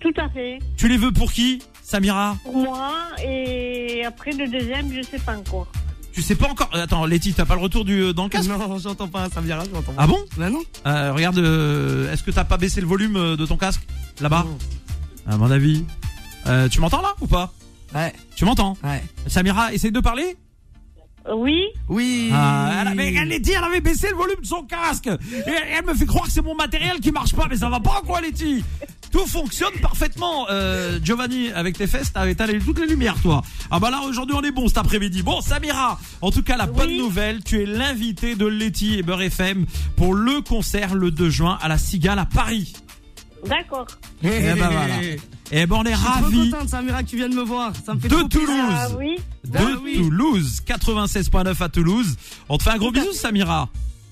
Tout 0.00 0.12
à 0.18 0.28
fait. 0.28 0.58
Tu 0.76 0.88
les 0.88 0.96
veux 0.96 1.12
pour 1.12 1.32
qui, 1.32 1.62
Samira 1.82 2.36
Pour 2.44 2.56
moi, 2.56 2.92
et 3.24 4.04
après 4.04 4.32
le 4.32 4.46
deuxième, 4.48 4.92
je 4.94 5.02
sais 5.02 5.18
pas 5.18 5.36
encore. 5.36 5.66
Tu 6.12 6.22
sais 6.22 6.34
pas 6.34 6.48
encore. 6.48 6.70
Attends, 6.72 7.04
Letty, 7.04 7.34
t'as 7.34 7.44
pas 7.44 7.56
le 7.56 7.60
retour 7.60 7.84
du 7.84 8.00
euh, 8.00 8.12
dans 8.14 8.24
le 8.24 8.28
casque 8.30 8.48
Non, 8.48 8.78
j'entends 8.78 9.08
pas 9.08 9.28
Samira, 9.28 9.64
j'entends 9.64 9.92
pas. 9.92 10.02
Ah 10.02 10.06
bon? 10.06 10.18
Bah 10.38 10.48
non. 10.48 10.62
Euh, 10.86 11.12
Regarde, 11.12 11.38
euh, 11.38 12.10
est-ce 12.12 12.22
que 12.22 12.30
t'as 12.30 12.44
pas 12.44 12.56
baissé 12.56 12.80
le 12.80 12.86
volume 12.86 13.16
euh, 13.16 13.36
de 13.36 13.44
ton 13.44 13.56
casque 13.58 13.82
là-bas? 14.20 14.46
Non. 14.46 14.58
À 15.32 15.36
mon 15.36 15.50
avis. 15.50 15.84
Euh, 16.46 16.68
tu 16.68 16.80
m'entends 16.80 17.02
là 17.02 17.14
ou 17.20 17.26
pas? 17.26 17.52
Ouais, 17.94 18.12
Tu 18.34 18.44
m'entends? 18.44 18.76
Ouais. 18.84 19.02
Samira, 19.26 19.72
essaye 19.74 19.92
de 19.92 20.00
parler? 20.00 20.36
Oui, 21.34 21.64
Oui. 21.88 22.30
Ah, 22.32 22.78
elle 22.82 22.88
avait, 22.88 23.12
elle, 23.12 23.28
Letty, 23.28 23.50
elle 23.52 23.64
avait 23.64 23.80
baissé 23.80 24.08
le 24.10 24.14
volume 24.16 24.40
de 24.40 24.46
son 24.46 24.62
casque. 24.62 25.08
Et 25.08 25.10
elle, 25.50 25.62
elle 25.78 25.84
me 25.84 25.92
fait 25.92 26.06
croire 26.06 26.26
que 26.26 26.30
c'est 26.30 26.40
mon 26.42 26.54
matériel 26.54 27.00
qui 27.00 27.10
marche 27.10 27.34
pas, 27.34 27.46
mais 27.50 27.56
ça 27.56 27.68
va 27.68 27.80
pas 27.80 28.00
quoi, 28.06 28.20
Letty? 28.20 28.62
Tout 29.16 29.26
fonctionne 29.26 29.72
parfaitement. 29.80 30.46
Euh, 30.50 30.98
Giovanni, 31.02 31.50
avec 31.52 31.78
tes 31.78 31.86
fesses, 31.86 32.12
t'as 32.12 32.26
étalé 32.28 32.58
toutes 32.58 32.78
les 32.80 32.86
lumières, 32.86 33.16
toi. 33.22 33.42
Ah 33.70 33.80
bah 33.80 33.90
là, 33.90 34.02
aujourd'hui, 34.02 34.36
on 34.38 34.42
est 34.42 34.50
bon 34.50 34.68
cet 34.68 34.76
après-midi. 34.76 35.22
Bon, 35.22 35.40
Samira, 35.40 35.98
en 36.20 36.30
tout 36.30 36.42
cas, 36.42 36.58
la 36.58 36.66
bonne 36.66 36.90
Oui. 36.90 36.98
nouvelle, 36.98 37.42
tu 37.42 37.62
es 37.62 37.64
l'invité 37.64 38.34
de 38.34 38.44
Letty 38.44 38.98
et 38.98 39.02
Beurre 39.02 39.22
FM 39.22 39.64
pour 39.96 40.12
le 40.12 40.42
concert 40.42 40.94
le 40.94 41.10
2 41.10 41.30
juin 41.30 41.56
à 41.62 41.68
la 41.68 41.78
Cigale 41.78 42.18
à 42.18 42.26
Paris. 42.26 42.74
d'accord. 43.46 43.86
Eh 44.22 44.28
ben 44.28 44.54
voilà. 44.56 44.96
Et 45.52 45.66
ben 45.66 45.76
on 45.76 45.84
est 45.84 45.92
Je 45.92 45.96
suis 45.96 46.04
trop 46.04 46.12
ravis 46.24 46.50
contente 46.50 46.68
Samira 46.68 47.02
que 47.02 47.08
tu 47.08 47.16
viennes 47.16 47.34
me 47.34 47.42
voir. 47.42 47.72
Ça 47.86 47.94
me 47.94 48.00
fait 48.00 48.08
de 48.08 48.14
trop. 48.16 48.28
Toulouse. 48.28 48.50
Ah 48.70 48.88
oui. 48.98 49.16
De 49.44 49.56
Ah 49.58 49.62
oui. 49.82 49.94
Toulouse, 49.96 50.60
96.9 50.66 51.62
à 51.62 51.68
Toulouse. 51.70 52.16
On 52.50 52.58
te 52.58 52.64
fait 52.64 52.70
un 52.70 52.76
gros 52.76 52.90
bisou, 52.90 53.12
Samira. 53.12 53.68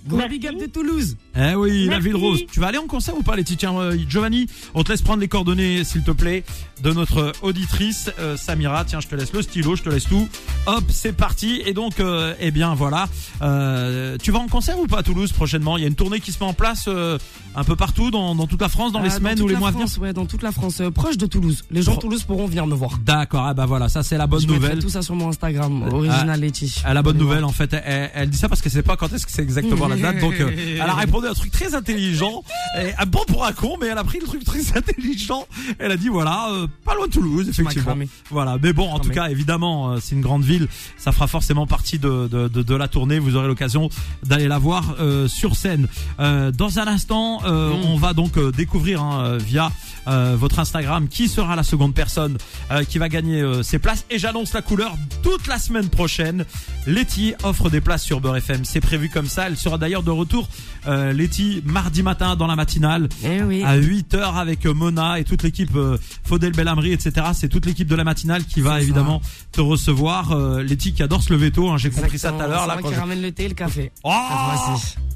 Gros 0.07 0.29
big 0.29 0.47
up 0.47 0.57
de 0.61 0.67
Toulouse. 0.67 1.17
Eh 1.37 1.55
oui, 1.55 1.87
la 1.87 1.99
ville 1.99 2.17
rose. 2.17 2.41
Tu 2.53 2.61
vas 2.61 2.69
aller 2.69 2.79
en 2.79 2.87
concert 2.87 3.17
ou 3.17 3.23
pas, 3.23 3.37
les 3.37 3.45
Tiens, 3.45 3.77
euh, 3.79 3.97
Giovanni, 4.09 4.47
on 4.75 4.83
te 4.85 4.91
laisse 4.93 5.03
prendre 5.03 5.21
les 5.21 5.29
coordonnées, 5.29 5.83
s'il 5.85 6.03
te 6.03 6.11
plaît, 6.11 6.45
de 6.83 6.93
notre 6.93 7.33
auditrice 7.43 8.11
euh, 8.19 8.37
Samira. 8.37 8.85
Tiens, 8.85 9.01
je 9.01 9.09
te 9.09 9.15
laisse 9.15 9.33
le 9.33 9.43
stylo, 9.43 9.77
je 9.77 9.83
te 9.83 9.89
laisse 9.89 10.05
tout. 10.05 10.29
Hop, 10.67 10.85
c'est 10.91 11.13
parti. 11.15 11.63
Et 11.67 11.73
donc, 11.73 12.01
euh, 12.01 12.35
eh 12.41 12.51
bien, 12.51 12.75
voilà. 12.75 13.09
Euh, 13.43 14.17
tu 14.23 14.31
vas 14.31 14.39
en 14.41 14.49
concert 14.49 14.79
ou 14.79 14.87
pas 14.87 14.99
à 14.99 15.03
Toulouse 15.03 15.33
prochainement? 15.33 15.77
Il 15.77 15.83
y 15.83 15.85
a 15.85 15.89
une 15.89 15.95
tournée 15.95 16.21
qui 16.21 16.33
se 16.33 16.39
met 16.43 16.47
en 16.49 16.53
place 16.55 16.85
euh, 16.89 17.19
un 17.55 17.65
peu 17.65 17.77
partout 17.77 18.11
dans, 18.11 18.35
dans 18.35 18.47
toute 18.47 18.61
la 18.61 18.69
France, 18.69 18.93
dans 18.93 19.01
les 19.03 19.11
Ah, 19.11 19.17
semaines 19.17 19.37
toute 19.37 19.45
ou 19.47 19.49
les 19.49 19.57
mois 19.57 19.69
à 19.69 19.73
venir? 19.73 19.87
France, 19.87 19.99
Ouais, 19.99 20.13
dans 20.13 20.27
toute 20.27 20.43
la 20.43 20.53
France, 20.53 20.81
euh, 20.81 20.91
proche 20.91 21.17
de 21.17 21.27
Toulouse. 21.27 21.65
Les 21.71 21.83
gens 21.83 21.95
de 21.97 22.01
Toulouse 22.01 22.23
pourront 22.25 22.47
venir 22.47 22.67
me 22.67 22.75
voir. 22.75 22.99
D'accord. 23.05 23.45
Ah 23.47 23.55
bah 23.55 23.67
voilà, 23.67 23.89
ça 23.89 24.03
c'est 24.03 24.17
la 24.19 24.27
bonne 24.27 24.41
je 24.41 24.47
mettrai 24.47 24.61
nouvelle. 24.61 24.79
tout 24.81 24.89
ça 24.89 25.03
sur 25.03 25.15
mon 25.15 25.29
Instagram, 25.29 25.83
original 25.93 26.41
Letty. 26.41 26.83
Ah, 26.85 26.95
la 26.95 27.03
bonne 27.03 27.19
nouvelle, 27.19 27.45
en 27.45 27.53
fait, 27.53 27.73
elle, 27.73 28.11
elle 28.15 28.31
dit 28.31 28.39
ça 28.39 28.49
parce 28.49 28.61
qu'elle 28.63 28.73
sait 28.73 28.83
pas 28.83 28.97
quand 28.97 29.13
est-ce 29.13 29.27
que 29.27 29.33
c'est 29.33 29.43
exactement 29.43 29.89
la 29.89 29.94
date. 29.97 30.19
Donc, 30.19 30.35
euh, 30.41 30.51
elle 30.75 30.81
a 30.81 30.95
répondu 30.95 31.27
à 31.27 31.31
un 31.31 31.35
truc 31.35 31.51
très 31.51 31.75
intelligent. 31.75 32.43
Et, 32.81 32.93
un 32.99 33.07
bon 33.07 33.25
pour 33.27 33.45
un 33.45 33.53
con, 33.53 33.77
mais 33.81 33.89
elle 33.89 33.99
a 33.99 34.05
pris 34.05 34.21
le 34.21 34.27
truc 34.27 34.45
très 34.45 34.61
intelligent. 34.77 35.47
Elle 35.79 35.93
a 35.93 35.97
dit 35.97 36.09
voilà, 36.09 36.49
euh, 36.51 36.67
pas 36.85 36.95
loin 36.95 37.07
de 37.07 37.13
Toulouse, 37.13 37.49
effectivement. 37.49 37.95
Voilà. 38.31 38.57
Mais 38.63 38.73
bon, 38.73 38.89
en 38.91 38.99
tout 38.99 39.11
cas, 39.11 39.29
évidemment, 39.29 39.93
euh, 39.93 39.99
c'est 40.01 40.15
une 40.15 40.21
grande 40.23 40.45
ville. 40.45 40.69
Ça 40.97 41.13
fera 41.13 41.27
forcément 41.27 41.67
partie 41.67 41.99
de, 41.99 42.29
de, 42.29 42.49
de, 42.49 42.63
de 42.63 42.75
la 42.75 42.89
tournée. 42.89 43.19
Vous 43.19 43.37
aurez 43.37 43.47
l'occasion 43.47 43.89
d'aller 44.25 44.49
la 44.49 44.59
voir 44.59 44.97
euh, 45.01 45.29
sur 45.29 45.57
scène. 45.57 45.89
Euh, 46.21 46.51
dans 46.51 46.79
un 46.79 46.87
instant, 46.87 47.41
euh, 47.45 47.65
Mm. 47.75 47.85
on 47.87 47.97
va 47.97 48.13
donc 48.13 48.37
euh, 48.37 48.51
découvrir 48.53 49.03
hein, 49.03 49.39
via 49.39 49.71
euh, 50.07 50.37
votre 50.39 50.59
Instagram 50.59 51.09
qui 51.09 51.29
sera 51.29 51.57
la 51.57 51.63
seconde 51.63 51.95
personne 51.95 52.37
euh, 52.71 52.85
qui 52.85 52.99
va 52.99 53.09
gagner 53.09 53.41
euh, 53.41 53.63
ces 53.63 53.79
places. 53.79 54.05
Et 54.11 54.19
j'annonce 54.19 54.53
la 54.53 54.63
couleur 54.63 54.95
toute 55.23 55.47
la 55.47 55.59
semaine 55.59 55.89
prochaine. 55.89 56.45
Letty 56.87 57.35
offre 57.43 57.71
des 57.71 57.81
places 57.81 58.03
sur 58.03 58.21
Beurre 58.21 58.37
FM. 58.37 58.65
C'est 58.65 58.81
prévu 58.81 59.09
comme 59.09 59.27
ça. 59.27 59.47
Elle 59.47 59.57
sera 59.57 59.79
d'ailleurs 59.85 60.03
de 60.03 60.11
retour, 60.11 60.49
euh, 60.87 61.13
Letty, 61.13 61.63
mardi 61.67 62.03
matin 62.03 62.37
dans 62.37 62.47
la 62.47 62.57
matinale 62.57 63.11
Eh 63.23 63.43
oui. 63.43 63.63
à 63.65 63.77
8h 63.77 64.35
avec 64.35 64.65
euh, 64.65 64.73
Mona 64.73 65.19
et 65.21 65.25
toute 65.25 65.43
l'équipe 65.43 65.77
euh, 65.77 65.99
Faudel 66.25 66.53
Bellamri, 66.53 66.93
etc. 66.93 67.27
C'est 67.35 67.51
toute 67.51 67.67
l'équipe 67.67 67.87
de 67.87 67.95
la 67.95 68.03
matinale 68.05 68.45
qui 68.47 68.63
va 68.63 68.71
ça. 68.71 68.81
évidemment 68.83 69.21
te 69.53 69.61
recevoir. 69.61 70.33
Euh, 70.33 70.63
Letty 70.63 70.95
qui 70.95 71.03
adore 71.03 71.23
se 71.23 71.31
lever 71.35 71.51
tôt, 71.51 71.69
hein, 71.69 71.77
j'ai 71.77 71.91
compris 71.91 72.19
ça 72.19 72.33
tout 72.33 72.41
à 72.41 72.47
l'heure. 72.47 72.67
là. 72.67 72.79
quand 72.81 72.89
qui 72.89 72.95
je- 72.95 73.01
ramène 73.01 73.21
le 73.21 73.31
thé 73.31 73.45
et 73.45 73.49
le 73.49 73.55
café. 73.55 73.93
Oh. 74.05 74.11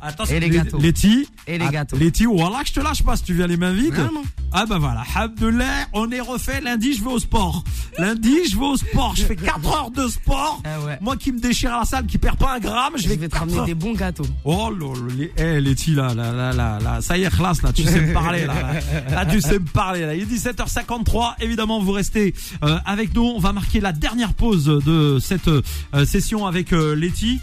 Attends, 0.01 0.25
Et 0.27 0.39
les 0.39 0.51
gâteaux. 0.51 0.79
Letty 0.79 1.27
Et 1.47 1.59
les 1.59 1.65
ah, 1.67 1.71
gâteaux. 1.73 1.97
Letty, 1.97 2.27
voilà 2.27 2.61
que 2.63 2.69
je 2.69 2.75
te 2.75 2.81
lâche 2.81 3.03
pas 3.03 3.17
si 3.17 3.23
tu 3.25 3.35
viens 3.35 3.47
les 3.49 3.57
mains 3.57 3.73
vides. 3.73 3.95
Ah 3.99 4.11
non. 4.15 4.23
Ah 4.53 4.65
bah 4.67 4.79
voilà, 4.79 5.03
Abdellah, 5.17 5.87
on 5.93 6.11
est 6.13 6.21
refait. 6.21 6.61
Lundi, 6.61 6.95
je 6.95 7.03
vais 7.03 7.11
au 7.11 7.19
sport. 7.19 7.65
Lundi, 7.99 8.33
je 8.51 8.57
vais 8.57 8.65
au 8.65 8.77
sport. 8.77 9.15
Je 9.17 9.25
fais 9.25 9.35
4 9.37 9.67
heures 9.75 9.91
de 9.91 10.07
sport. 10.09 10.63
Ah 10.65 10.81
ouais. 10.87 10.99
Moi 11.01 11.17
qui 11.17 11.33
me 11.33 11.41
déchire 11.41 11.75
à 11.75 11.81
la 11.81 11.85
salle, 11.85 12.07
qui 12.07 12.17
perd 12.19 12.37
pas 12.39 12.55
un 12.55 12.59
gramme, 12.61 12.93
je 12.97 13.03
Je 13.05 13.09
vais, 13.09 13.17
vais 13.17 13.29
te 13.29 13.37
ramener 13.39 13.59
heures. 13.59 13.65
des 13.67 13.75
bons 13.75 13.93
gâteaux. 13.95 14.27
Oh 14.45 14.58
là, 14.59 14.95
les- 15.17 15.33
eh, 15.37 15.61
Letty 15.61 15.93
là, 15.95 16.13
là, 16.15 16.33
là, 16.33 16.53
là, 16.53 16.79
là, 16.83 17.01
ça 17.01 17.17
y 17.17 17.23
est, 17.25 17.31
classe 17.35 17.63
là, 17.63 17.73
tu 17.73 17.85
sais 17.85 18.01
me 18.01 18.13
parler 18.13 18.45
là, 18.47 18.55
là, 18.55 19.15
Là, 19.25 19.27
tu 19.27 19.41
sais 19.41 19.59
me 19.59 19.65
parler 19.65 20.01
là. 20.07 20.15
Il 20.15 20.23
est 20.23 20.27
17h53, 20.27 21.35
évidemment 21.41 21.81
vous 21.81 21.93
restez 21.93 22.35
euh, 22.65 22.79
avec 22.85 23.15
nous, 23.15 23.23
on 23.37 23.39
va 23.39 23.53
marquer 23.53 23.81
la 23.81 23.93
dernière 23.93 24.35
pause 24.35 24.65
de 24.67 25.19
cette 25.21 25.49
euh, 25.49 25.63
session 26.05 26.47
avec 26.47 26.73
euh, 26.73 26.95
Letty. 26.95 27.41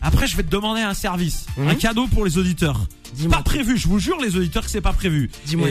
Après, 0.00 0.28
je 0.28 0.36
vais 0.36 0.44
te 0.44 0.50
demander 0.50 0.80
un 0.80 0.94
service, 0.94 1.46
Mhm. 1.56 1.68
un 1.70 1.74
cadeau 1.74 2.06
pour 2.06 2.24
les 2.24 2.38
auditeurs. 2.38 2.86
Pas 3.30 3.42
prévu, 3.42 3.76
je 3.78 3.88
vous 3.88 3.98
jure 3.98 4.16
les 4.20 4.36
auditeurs 4.36 4.62
que 4.62 4.70
c'est 4.70 4.82
pas 4.82 4.92
prévu. 4.92 5.28
Dis-moi 5.46 5.68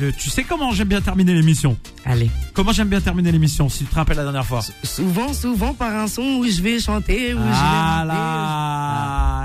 euh, 0.00 0.10
tu 0.18 0.30
sais 0.30 0.42
comment 0.42 0.72
j'aime 0.72 0.88
bien 0.88 1.00
terminer 1.02 1.34
l'émission? 1.34 1.76
Allez. 2.04 2.28
Comment 2.54 2.72
j'aime 2.72 2.88
bien 2.88 3.00
terminer 3.00 3.30
l'émission, 3.30 3.68
si 3.68 3.84
tu 3.84 3.90
te 3.90 3.94
rappelles 3.94 4.16
la 4.16 4.24
dernière 4.24 4.46
fois? 4.46 4.62
Souvent, 4.82 5.32
souvent 5.34 5.74
par 5.74 5.94
un 5.94 6.08
son 6.08 6.22
où 6.22 6.46
je 6.48 6.60
vais 6.62 6.80
chanter, 6.80 7.34
où 7.34 7.38
Ah 7.40 8.00
je 8.02 8.08
vais 8.08 8.14
là 8.14 9.37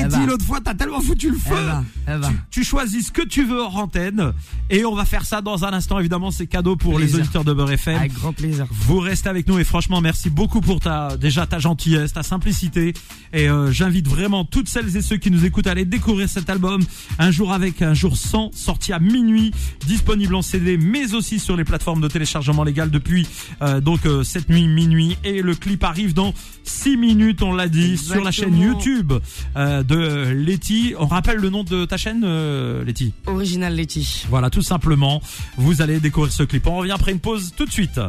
Eh, 0.00 0.04
eh, 0.04 0.06
Eh 0.06 0.16
ben. 0.18 0.26
l'autre 0.26 0.44
fois, 0.44 0.60
t'as 0.60 0.74
tellement 0.74 1.00
foutu 1.00 1.30
le 1.30 1.36
feu 1.38 1.54
Eh 1.58 1.66
ben, 1.66 1.84
eh 2.08 2.18
ben. 2.20 2.28
tu, 2.50 2.60
tu 2.60 2.64
choisis 2.64 3.06
ce 3.06 3.12
que 3.12 3.22
tu 3.22 3.44
veux 3.44 3.58
hors 3.60 3.76
antenne 3.76 4.32
et 4.68 4.84
on 4.84 4.94
va 4.94 5.04
faire 5.04 5.24
ça 5.24 5.40
dans 5.40 5.64
un 5.64 5.72
instant 5.72 5.98
évidemment 5.98 6.30
c'est 6.30 6.48
chanter 6.52 6.76
pour 6.76 6.98
les 6.98 7.14
auditeurs 7.14 7.44
de 7.44 7.52
Beurre 7.52 7.72
FM 7.72 7.96
Avec 7.96 8.12
grand 8.12 8.32
plaisir. 8.32 8.66
vous 8.70 8.98
restez 8.98 9.28
avec 9.28 9.46
nous 9.48 9.58
et 9.58 9.64
franchement 9.64 10.00
merci 10.00 10.30
beaucoup 10.30 10.60
pour 10.60 10.80
ta 10.80 11.16
déjà 11.16 11.46
ta 11.46 11.58
gentillesse 11.58 12.12
ta 12.12 12.22
simplicité 12.22 12.92
et 13.32 13.48
euh, 13.48 13.70
j'invite 13.72 14.08
vraiment 14.08 14.44
toutes 14.44 14.68
celles 14.68 14.96
et 14.96 15.02
ceux 15.02 15.16
qui 15.16 15.30
nous 15.30 15.44
écoutent 15.44 15.66
à 15.66 15.72
aller 15.72 15.84
découvrir 15.84 16.28
cet 16.28 16.50
album 16.50 16.82
un 17.18 17.30
jour 17.30 17.52
avec 17.52 17.82
un 17.82 17.94
jour 17.94 18.16
sans 18.16 18.50
sorti 18.52 18.92
à 18.92 18.98
minuit 18.98 19.52
disponible 19.86 20.34
en 20.34 20.42
CD 20.42 20.76
mais 20.76 21.14
aussi 21.14 21.38
sur 21.38 21.56
les 21.56 21.64
plateformes 21.64 22.00
de 22.00 22.08
téléchargement 22.08 22.64
légal 22.64 22.90
depuis 22.90 23.26
euh, 23.62 23.80
donc 23.80 24.06
euh, 24.06 24.22
cette 24.22 24.48
nuit 24.48 24.66
minuit 24.66 25.16
et 25.24 25.42
le 25.42 25.54
clip 25.54 25.84
arrive 25.84 26.14
dans 26.14 26.32
6 26.64 26.96
minutes 26.96 27.42
on 27.42 27.52
l'a 27.54 27.68
dit 27.68 27.96
sur 27.96 28.22
la 28.22 28.30
chaîne. 28.30 28.56
YouTube 28.58 29.12
euh, 29.56 29.82
de 29.90 30.30
Letty 30.30 30.94
on 30.98 31.06
rappelle 31.06 31.38
le 31.38 31.50
nom 31.50 31.64
de 31.64 31.84
ta 31.84 31.96
chaîne 31.96 32.22
euh, 32.24 32.84
Letty 32.84 33.12
Original 33.26 33.74
Letty. 33.74 34.24
voilà, 34.28 34.48
tout 34.48 34.62
simplement, 34.62 35.20
vous 35.56 35.82
allez 35.82 35.98
découvrir 35.98 36.32
ce 36.32 36.44
clip. 36.44 36.66
On 36.68 36.76
revient 36.76 36.92
après 36.92 37.10
une 37.10 37.18
pause 37.18 37.52
tout 37.56 37.64
de 37.64 37.72
suite. 37.72 38.00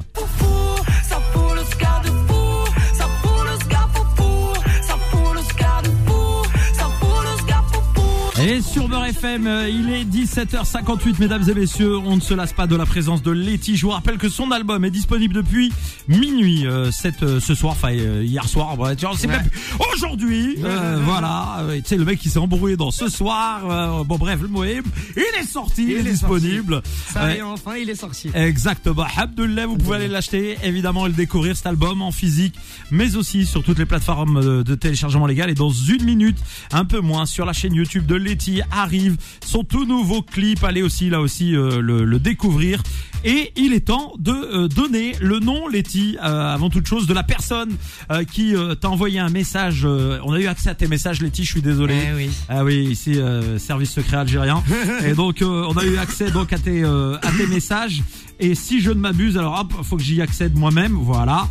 Et 8.44 8.62
sur 8.62 8.88
Beurre 8.88 9.06
FM, 9.06 9.46
euh, 9.46 9.70
il 9.70 9.90
est 9.92 10.04
17h58, 10.04 11.16
mesdames 11.20 11.48
et 11.48 11.54
messieurs. 11.54 11.98
On 11.98 12.16
ne 12.16 12.22
se 12.22 12.34
lasse 12.34 12.54
pas 12.54 12.66
de 12.66 12.76
la 12.76 12.86
présence 12.88 13.22
de 13.22 13.30
Letty. 13.32 13.78
Je 13.78 13.86
vous 13.86 13.92
rappelle 13.92 14.18
que 14.18 14.30
son 14.30 14.50
album 14.52 14.84
est 14.84 14.90
disponible 14.90 15.34
depuis 15.36 15.72
minuit 16.08 16.66
euh, 16.66 16.90
cette, 16.92 17.22
euh, 17.22 17.40
ce 17.40 17.54
soir, 17.54 17.74
enfin 17.74 17.92
euh, 17.94 18.24
hier 18.24 18.48
soir. 18.48 18.76
Bon, 18.78 18.96
tu 18.96 19.06
vois, 19.06 19.16
c'est 19.16 19.28
Ouais. 19.28 19.34
même 19.38 19.48
plus- 19.48 19.60
aujourd'hui. 19.96 20.56
euh, 20.64 21.00
voilà, 21.06 21.64
tu 21.76 21.82
sais 21.86 21.98
le 21.98 22.06
mec 22.06 22.18
qui 22.20 22.30
s'est 22.30 22.40
embrouillé 22.40 22.78
dans 22.78 22.90
ce 22.90 23.10
soir. 23.10 24.06
bon 24.06 24.18
bref, 24.18 24.40
le 24.42 24.48
Moïb, 24.48 24.86
il 25.16 25.24
est 25.40 25.46
sorti, 25.46 25.84
il, 25.84 25.92
est, 25.92 26.00
est 26.00 26.04
disponible. 26.04 26.82
Ça 27.14 27.26
Ouais. 27.26 27.36
y 27.36 27.38
est, 27.38 27.42
enfin, 27.44 27.76
il 27.76 27.90
est 27.90 27.96
sorti. 27.96 28.30
Exactement. 28.34 29.06
Abdullah, 29.18 29.68
vous 29.68 29.78
pouvez 29.78 29.98
aller 29.98 30.08
l'acheter, 30.08 30.58
évidemment, 30.64 31.06
et 31.06 31.10
le 31.10 31.16
découvrir 31.16 31.56
cet 31.56 31.68
album 31.68 32.02
en 32.02 32.12
physique, 32.12 32.56
mais 32.90 33.16
aussi 33.16 33.46
sur 33.46 33.62
toutes 33.64 33.78
les 33.80 33.86
plateformes 33.86 34.64
de 34.64 34.76
téléchargement 34.76 35.28
légal 35.28 35.50
et 35.50 35.54
dans 35.54 35.70
une 35.70 36.04
minute, 36.04 36.38
un 36.72 36.86
peu 36.86 37.00
moins, 37.02 37.26
sur 37.28 37.46
la 37.46 37.54
chaîne 37.54 37.76
YouTube 37.76 38.06
de 38.08 38.16
Letty. 38.16 38.31
Arrive, 38.72 39.18
son 39.46 39.64
tout 39.64 39.86
nouveau 39.86 40.22
clip, 40.22 40.64
allez 40.64 40.82
aussi 40.82 41.10
là 41.10 41.22
aussi 41.22 41.56
euh, 41.56 41.82
le, 41.82 42.06
le 42.06 42.20
découvrir. 42.20 42.82
Et 43.24 43.52
il 43.56 43.74
est 43.74 43.82
temps 43.88 44.14
de 44.18 44.32
euh, 44.32 44.68
donner 44.68 45.14
le 45.22 45.40
nom 45.40 45.68
Letty, 45.68 46.18
euh, 46.24 46.54
avant 46.54 46.70
toute 46.72 46.88
chose, 46.88 47.06
de 47.06 47.14
la 47.14 47.22
personne 47.24 47.70
euh, 48.12 48.24
qui 48.24 48.56
euh, 48.56 48.74
t'a 48.74 48.90
envoyé 48.90 49.20
un 49.20 49.30
message. 49.30 49.84
euh, 49.86 50.18
on 50.24 50.34
a 50.34 50.40
eu 50.40 50.48
accès 50.48 50.70
à 50.70 50.76
tes 50.76 50.88
messages 50.88 51.22
Letty, 51.22 51.44
je 51.44 51.52
suis 51.52 51.62
désolé. 51.62 51.96
Eh 52.10 52.16
oui. 52.16 52.30
Ah 52.50 52.64
oui, 52.64 52.84
ici 52.90 53.20
euh, 53.20 53.60
service 53.60 53.92
secret 53.92 54.18
algérien. 54.18 54.64
et 55.06 55.14
donc 55.14 55.42
euh, 55.44 55.66
on 55.70 55.78
a 55.78 55.86
eu 55.86 55.98
accès 55.98 56.32
donc 56.32 56.52
à 56.54 56.58
tes 56.58 56.84
euh, 56.84 57.18
à 57.22 57.32
tes 57.32 57.46
messages. 57.48 58.02
Et 58.40 58.56
si 58.56 58.82
je 58.82 58.90
ne 58.90 58.96
m'abuse, 59.00 59.38
alors 59.38 59.60
hop, 59.60 59.86
faut 59.86 59.98
que 59.98 60.04
j'y 60.04 60.20
accède 60.20 60.58
moi-même. 60.58 60.94
Voilà. 60.94 61.48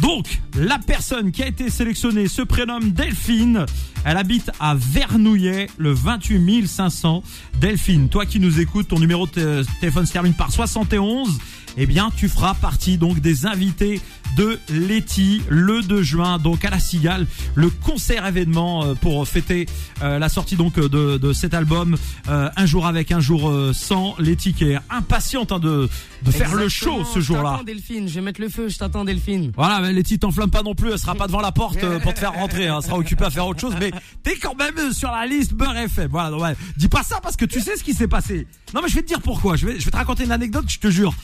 Donc, 0.00 0.26
la 0.56 0.78
personne 0.78 1.32
qui 1.32 1.42
a 1.42 1.46
été 1.48 1.70
sélectionnée 1.70 2.28
se 2.28 2.42
prénomme 2.42 2.92
Delphine. 2.92 3.66
Elle 4.04 4.16
habite 4.16 4.50
à 4.60 4.74
Vernouillet, 4.76 5.68
le 5.76 5.92
28 5.92 6.66
500. 6.68 7.22
Delphine, 7.60 8.08
toi 8.08 8.24
qui 8.24 8.38
nous 8.38 8.60
écoutes, 8.60 8.88
ton 8.88 9.00
numéro 9.00 9.26
de 9.26 9.32
té- 9.32 9.62
téléphone 9.80 10.06
se 10.06 10.12
termine 10.12 10.34
par 10.34 10.52
71. 10.52 11.38
Eh 11.76 11.86
bien, 11.86 12.10
tu 12.16 12.28
feras 12.28 12.54
partie 12.54 12.98
donc 12.98 13.20
des 13.20 13.46
invités 13.46 14.00
de 14.36 14.58
Letty 14.68 15.42
le 15.48 15.82
2 15.82 16.02
juin, 16.02 16.38
donc 16.38 16.64
à 16.64 16.70
la 16.70 16.78
Cigale, 16.78 17.26
le 17.54 17.70
concert 17.70 18.26
événement 18.26 18.84
euh, 18.84 18.94
pour 18.94 19.26
fêter 19.26 19.66
euh, 20.02 20.18
la 20.18 20.28
sortie 20.28 20.54
donc 20.56 20.78
euh, 20.78 20.88
de, 20.88 21.18
de 21.18 21.32
cet 21.32 21.54
album 21.54 21.96
un 22.26 22.66
jour 22.66 22.86
avec 22.86 23.10
un 23.12 23.20
jour 23.20 23.52
sans. 23.72 24.14
Letty 24.18 24.52
qui 24.54 24.64
est 24.64 24.78
impatiente 24.90 25.52
hein, 25.52 25.58
de, 25.58 25.88
de 26.22 26.30
faire 26.30 26.54
le 26.54 26.68
show 26.68 27.04
ce 27.04 27.20
Je 27.20 27.26
jour-là. 27.26 27.50
t'attends, 27.52 27.64
Delphine, 27.64 28.08
je 28.08 28.14
vais 28.14 28.20
mettre 28.20 28.40
le 28.40 28.48
feu, 28.48 28.68
je 28.68 28.76
t'attends 28.78 29.04
Delphine. 29.04 29.52
Voilà, 29.56 29.80
mais 29.80 29.92
Letty, 29.92 30.18
t'enflamme 30.18 30.50
pas 30.50 30.62
non 30.62 30.74
plus, 30.74 30.90
elle 30.92 30.98
sera 30.98 31.14
pas 31.14 31.26
devant 31.26 31.40
la 31.40 31.52
porte 31.52 31.78
pour 32.02 32.14
te 32.14 32.18
faire 32.18 32.32
rentrer, 32.34 32.68
hein, 32.68 32.78
elle 32.78 32.84
sera 32.84 32.98
occupée 32.98 33.24
à 33.24 33.30
faire 33.30 33.46
autre 33.46 33.60
chose, 33.60 33.74
mais 33.80 33.90
t'es 34.22 34.36
quand 34.36 34.54
même 34.56 34.92
sur 34.92 35.10
la 35.10 35.26
liste 35.26 35.54
Beurre 35.54 35.76
FM. 35.76 36.08
Voilà, 36.10 36.30
donc, 36.30 36.42
ouais. 36.42 36.54
dis 36.76 36.88
pas 36.88 37.02
ça 37.02 37.20
parce 37.22 37.36
que 37.36 37.44
tu 37.44 37.60
sais 37.60 37.76
ce 37.76 37.84
qui 37.84 37.94
s'est 37.94 38.08
passé. 38.08 38.46
Non, 38.74 38.80
mais 38.82 38.88
je 38.88 38.94
vais 38.94 39.02
te 39.02 39.08
dire 39.08 39.20
pourquoi. 39.22 39.56
Je 39.56 39.66
vais, 39.66 39.78
je 39.80 39.84
vais 39.84 39.90
te 39.90 39.96
raconter 39.96 40.24
une 40.24 40.32
anecdote, 40.32 40.64
je 40.68 40.78
te 40.78 40.90
jure. 40.90 41.14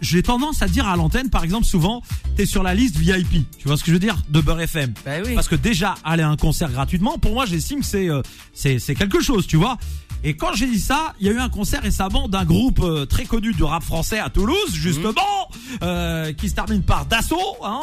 J'ai, 0.00 0.22
tendance 0.22 0.60
à 0.62 0.66
dire 0.66 0.86
à 0.86 0.96
l'antenne, 0.96 1.30
par 1.30 1.44
exemple, 1.44 1.64
souvent, 1.64 2.02
t'es 2.36 2.44
sur 2.44 2.62
la 2.62 2.74
liste 2.74 2.96
VIP. 2.96 3.46
Tu 3.58 3.68
vois 3.68 3.76
ce 3.76 3.82
que 3.82 3.88
je 3.88 3.94
veux 3.94 4.00
dire? 4.00 4.16
De 4.28 4.40
Beurre 4.40 4.60
FM. 4.60 4.92
Bah 5.04 5.12
oui. 5.24 5.34
Parce 5.34 5.48
que 5.48 5.54
déjà, 5.54 5.94
aller 6.04 6.22
à 6.22 6.28
un 6.28 6.36
concert 6.36 6.70
gratuitement, 6.70 7.18
pour 7.18 7.32
moi, 7.32 7.46
j'estime 7.46 7.80
que 7.80 7.86
c'est, 7.86 8.08
euh, 8.08 8.22
c'est, 8.52 8.78
c'est 8.78 8.94
quelque 8.94 9.20
chose, 9.20 9.46
tu 9.46 9.56
vois. 9.56 9.78
Et 10.24 10.34
quand 10.34 10.52
j'ai 10.54 10.66
dit 10.66 10.78
ça, 10.78 11.14
il 11.20 11.26
y 11.26 11.30
a 11.30 11.32
eu 11.32 11.38
un 11.38 11.48
concert 11.48 11.82
récemment 11.82 12.28
d'un 12.28 12.44
groupe 12.44 12.80
euh, 12.82 13.06
très 13.06 13.24
connu 13.24 13.52
du 13.52 13.64
rap 13.64 13.82
français 13.82 14.18
à 14.18 14.28
Toulouse, 14.28 14.72
justement, 14.72 15.48
euh, 15.82 16.32
qui 16.32 16.48
se 16.48 16.54
termine 16.54 16.82
par 16.82 17.06
Dassault, 17.06 17.56
hein, 17.64 17.80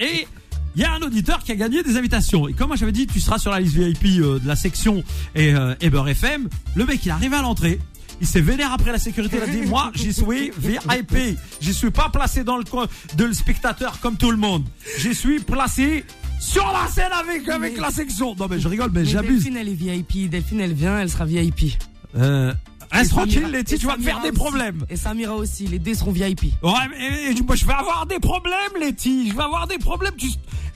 et 0.00 0.26
il 0.74 0.82
y 0.82 0.84
a 0.84 0.92
un 0.92 1.02
auditeur 1.02 1.44
qui 1.44 1.52
a 1.52 1.56
gagné 1.56 1.82
des 1.82 1.96
invitations. 1.96 2.48
Et 2.48 2.52
comme 2.52 2.68
moi 2.68 2.76
j'avais 2.76 2.92
dit, 2.92 3.06
tu 3.06 3.20
seras 3.20 3.38
sur 3.38 3.50
la 3.50 3.60
liste 3.60 3.76
VIP 3.76 4.20
de 4.20 4.46
la 4.46 4.56
section 4.56 5.02
et, 5.34 5.54
et 5.80 5.90
Beurre 5.90 6.08
FM, 6.08 6.48
le 6.74 6.84
mec 6.84 7.04
il 7.04 7.08
est 7.08 7.12
arrivé 7.12 7.36
à 7.36 7.42
l'entrée. 7.42 7.78
Il 8.20 8.26
s'est 8.26 8.40
vénère 8.40 8.72
après 8.72 8.92
la 8.92 8.98
sécurité. 8.98 9.36
Il 9.36 9.42
a 9.42 9.46
dit 9.46 9.66
Moi, 9.66 9.90
j'y 9.94 10.12
suis 10.12 10.50
VIP. 10.58 11.38
J'y 11.60 11.74
suis 11.74 11.90
pas 11.90 12.08
placé 12.08 12.44
dans 12.44 12.56
le 12.56 12.64
coin 12.64 12.86
de 13.16 13.24
le 13.24 13.32
spectateur 13.32 14.00
comme 14.00 14.16
tout 14.16 14.30
le 14.30 14.36
monde. 14.36 14.64
J'y 14.98 15.14
suis 15.14 15.40
placé 15.40 16.04
sur 16.40 16.66
la 16.72 16.88
scène 16.88 17.12
avec, 17.12 17.48
avec 17.48 17.78
la 17.78 17.90
section. 17.90 18.34
Non, 18.34 18.46
mais 18.48 18.60
je 18.60 18.68
rigole, 18.68 18.90
mais 18.92 19.00
Mais 19.00 19.06
j'abuse. 19.06 19.44
Delphine, 19.44 19.56
elle 19.56 19.68
est 19.68 19.74
VIP. 19.74 20.28
Delphine, 20.30 20.60
elle 20.60 20.74
vient, 20.74 20.98
elle 20.98 21.10
sera 21.10 21.24
VIP. 21.24 21.78
Euh, 22.16 22.52
reste 22.90 23.10
tranquille, 23.10 23.50
Letty, 23.50 23.74
et 23.74 23.78
tu 23.78 23.86
vas 23.86 23.96
me 23.96 24.02
faire 24.02 24.20
des 24.20 24.30
aussi. 24.30 24.38
problèmes. 24.38 24.84
Et 24.88 24.96
Samira 24.96 25.34
aussi, 25.34 25.66
les 25.66 25.78
deux 25.78 25.94
seront 25.94 26.12
VIP. 26.12 26.42
Ouais, 26.62 26.72
mais, 26.90 27.34
moi, 27.46 27.56
je 27.56 27.66
vais 27.66 27.72
avoir 27.72 28.06
des 28.06 28.18
problèmes, 28.18 28.54
Letty. 28.80 29.30
Je 29.30 29.36
vais 29.36 29.42
avoir 29.42 29.66
des 29.66 29.78
problèmes. 29.78 30.14
Tu, 30.16 30.28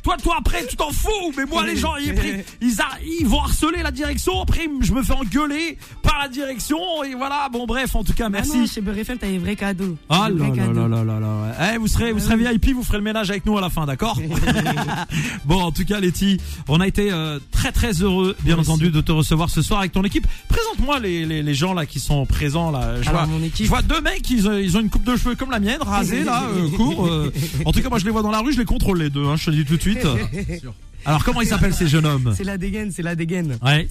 toi, 0.02 0.16
toi, 0.22 0.36
après, 0.38 0.66
tu 0.66 0.76
t'en 0.76 0.90
fous. 0.90 1.32
Mais 1.36 1.44
moi, 1.44 1.64
les 1.66 1.76
gens, 1.76 1.94
ils, 1.96 2.14
ils, 2.60 2.80
a- 2.80 2.98
ils 3.20 3.26
vont 3.26 3.40
harceler 3.40 3.82
la 3.82 3.90
direction. 3.90 4.40
Après, 4.42 4.68
je 4.80 4.92
me 4.92 5.02
fais 5.02 5.12
engueuler 5.12 5.78
par 6.02 6.18
la 6.20 6.28
direction. 6.28 6.78
Et 7.04 7.14
voilà. 7.14 7.48
Bon, 7.52 7.66
bref, 7.66 7.94
en 7.94 8.02
tout 8.04 8.12
cas, 8.12 8.24
Ah 8.26 8.28
non, 8.28 8.54
merci. 8.54 8.66
chez 8.72 8.80
Beurre 8.80 8.98
FM, 8.98 9.18
t'as 9.18 9.28
des 9.28 9.38
vrais 9.38 9.56
cadeaux. 9.56 9.96
Ah 10.08 10.28
là 10.30 10.48
là 10.48 10.66
là 10.72 10.88
là 10.88 11.04
là 11.04 11.20
là. 11.20 11.72
Eh, 11.74 11.78
vous 11.78 11.86
serez, 11.88 12.12
vous 12.12 12.18
serez 12.20 12.36
VIP, 12.36 12.72
vous 12.74 12.82
ferez 12.82 12.98
le 12.98 13.04
ménage 13.04 13.30
avec 13.30 13.46
nous 13.46 13.56
à 13.56 13.60
la 13.60 13.70
fin, 13.70 13.86
d'accord 13.86 14.18
Bon, 15.44 15.60
en 15.62 15.72
tout 15.72 15.84
cas, 15.84 16.00
Letty, 16.00 16.38
on 16.68 16.80
a 16.80 16.86
été 16.86 17.10
euh, 17.12 17.38
très 17.50 17.72
très 17.72 17.92
heureux, 18.02 18.36
bien 18.42 18.58
entendu, 18.58 18.90
de 18.90 19.00
te 19.00 19.12
recevoir 19.12 19.50
ce 19.50 19.62
soir 19.62 19.80
avec 19.80 19.92
ton 19.92 20.02
équipe. 20.04 20.26
Présente-moi 20.48 20.98
les, 21.00 21.24
les, 21.24 21.42
les 21.42 21.54
gens 21.54 21.74
là 21.74 21.86
qui 21.86 22.00
sont 22.00 22.26
présents 22.26 22.70
là. 22.70 23.00
Je 23.02 23.08
Alors, 23.08 23.26
vois, 23.26 23.38
mon 23.38 23.44
équipe. 23.44 23.64
je 23.66 23.70
vois 23.70 23.82
deux 23.82 24.00
mecs, 24.00 24.28
ils, 24.30 24.48
ont- 24.48 24.56
ils 24.58 24.76
ont 24.76 24.80
une 24.80 24.90
coupe 24.90 25.04
de 25.04 25.16
cheveux 25.16 25.34
comme 25.34 25.50
la 25.50 25.60
mienne, 25.60 25.80
rasée 25.80 26.24
là, 26.24 26.44
euh, 26.54 26.68
court. 26.76 27.06
euh. 27.06 27.32
En 27.64 27.72
tout 27.72 27.80
cas, 27.82 27.88
moi 27.88 27.98
je 27.98 28.04
les 28.04 28.10
vois 28.10 28.22
dans 28.22 28.30
la 28.30 28.40
rue, 28.40 28.52
je 28.52 28.58
les 28.58 28.64
contrôle 28.64 28.98
les 28.98 29.10
deux. 29.10 29.24
Hein, 29.26 29.36
je 29.36 29.46
te 29.46 29.50
dis 29.50 29.64
tout 29.64 29.76
de 29.76 29.80
suite. 29.82 29.91
Alors, 31.04 31.24
comment 31.24 31.40
ils 31.40 31.48
s'appellent 31.48 31.74
ces 31.74 31.88
jeunes 31.88 32.06
hommes? 32.06 32.34
C'est 32.36 32.44
la 32.44 32.58
dégaine, 32.58 32.92
c'est 32.92 33.02
la 33.02 33.16
dégaine. 33.16 33.58
Ouais. 33.62 33.88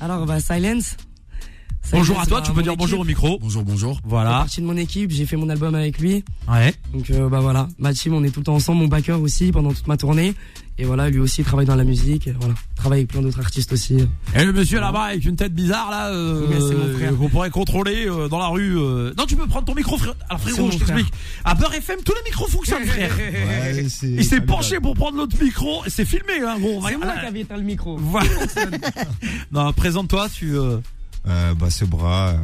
Alors, 0.00 0.26
bah, 0.26 0.40
Silence. 0.40 0.96
Bonjour 1.90 2.18
à 2.20 2.26
toi, 2.26 2.40
tu 2.40 2.52
peux 2.52 2.62
dire 2.62 2.76
bonjour 2.76 3.00
au 3.00 3.04
micro. 3.04 3.38
Bonjour, 3.40 3.64
bonjour. 3.64 4.00
Voilà. 4.04 4.30
partie 4.30 4.60
de 4.62 4.66
mon 4.66 4.76
équipe, 4.78 5.10
j'ai 5.10 5.26
fait 5.26 5.36
mon 5.36 5.48
album 5.50 5.74
avec 5.74 5.98
lui. 5.98 6.24
Ouais. 6.50 6.72
Donc 6.94 7.10
euh, 7.10 7.28
bah 7.28 7.40
voilà, 7.40 7.68
ma 7.78 7.92
team, 7.92 8.14
on 8.14 8.24
est 8.24 8.30
tout 8.30 8.40
le 8.40 8.44
temps 8.44 8.54
ensemble, 8.54 8.80
mon 8.80 8.88
backer 8.88 9.20
aussi 9.20 9.52
pendant 9.52 9.72
toute 9.72 9.86
ma 9.86 9.96
tournée. 9.98 10.34
Et 10.78 10.84
voilà, 10.84 11.10
lui 11.10 11.18
aussi 11.18 11.42
il 11.42 11.44
travaille 11.44 11.66
dans 11.66 11.74
la 11.76 11.84
musique, 11.84 12.28
et 12.28 12.32
voilà, 12.32 12.54
travaille 12.76 13.00
avec 13.00 13.10
plein 13.10 13.20
d'autres 13.20 13.40
artistes 13.40 13.74
aussi. 13.74 13.98
Et 14.34 14.42
le 14.44 14.52
monsieur 14.54 14.80
là-bas 14.80 15.02
avec 15.02 15.24
une 15.26 15.36
tête 15.36 15.52
bizarre 15.52 15.90
là, 15.90 16.08
euh, 16.08 16.46
c'est 16.66 16.74
mon 16.74 16.96
frère. 16.96 17.16
qu'on 17.18 17.28
pourrait 17.28 17.50
contrôler 17.50 18.06
euh, 18.08 18.26
dans 18.28 18.38
la 18.38 18.46
rue. 18.46 18.78
euh. 18.78 19.12
Non, 19.18 19.26
tu 19.26 19.36
peux 19.36 19.46
prendre 19.46 19.66
ton 19.66 19.74
micro, 19.74 19.98
frère. 19.98 20.14
Alors 20.30 20.40
frérot, 20.40 20.70
je 20.70 20.78
t'explique. 20.78 21.12
À 21.44 21.54
Beurre 21.54 21.74
FM, 21.74 21.98
tous 22.06 22.14
les 22.14 22.22
micros 22.30 22.48
fonctionnent, 22.48 22.86
frère. 22.86 23.14
Ouais, 23.18 23.86
c'est- 23.90 24.08
Il 24.08 24.24
s'est 24.24 24.40
penché 24.40 24.80
pour 24.80 24.94
prendre 24.94 25.18
l'autre 25.18 25.36
micro. 25.42 25.82
C'est 25.88 26.06
filmé, 26.06 26.40
hein, 26.42 26.56
gros. 26.58 26.82
C'est 26.88 26.96
moi 26.96 27.12
qui 27.20 27.26
avais 27.26 27.40
éteint 27.40 27.58
le 27.58 27.64
micro. 27.64 27.98
Voilà. 27.98 28.30
non, 29.52 29.72
présente-toi, 29.74 30.28
tu. 30.30 30.56
Euh, 31.28 31.54
bah, 31.54 31.70
ce 31.70 31.84
bras, 31.84 32.28
euh, 32.30 32.36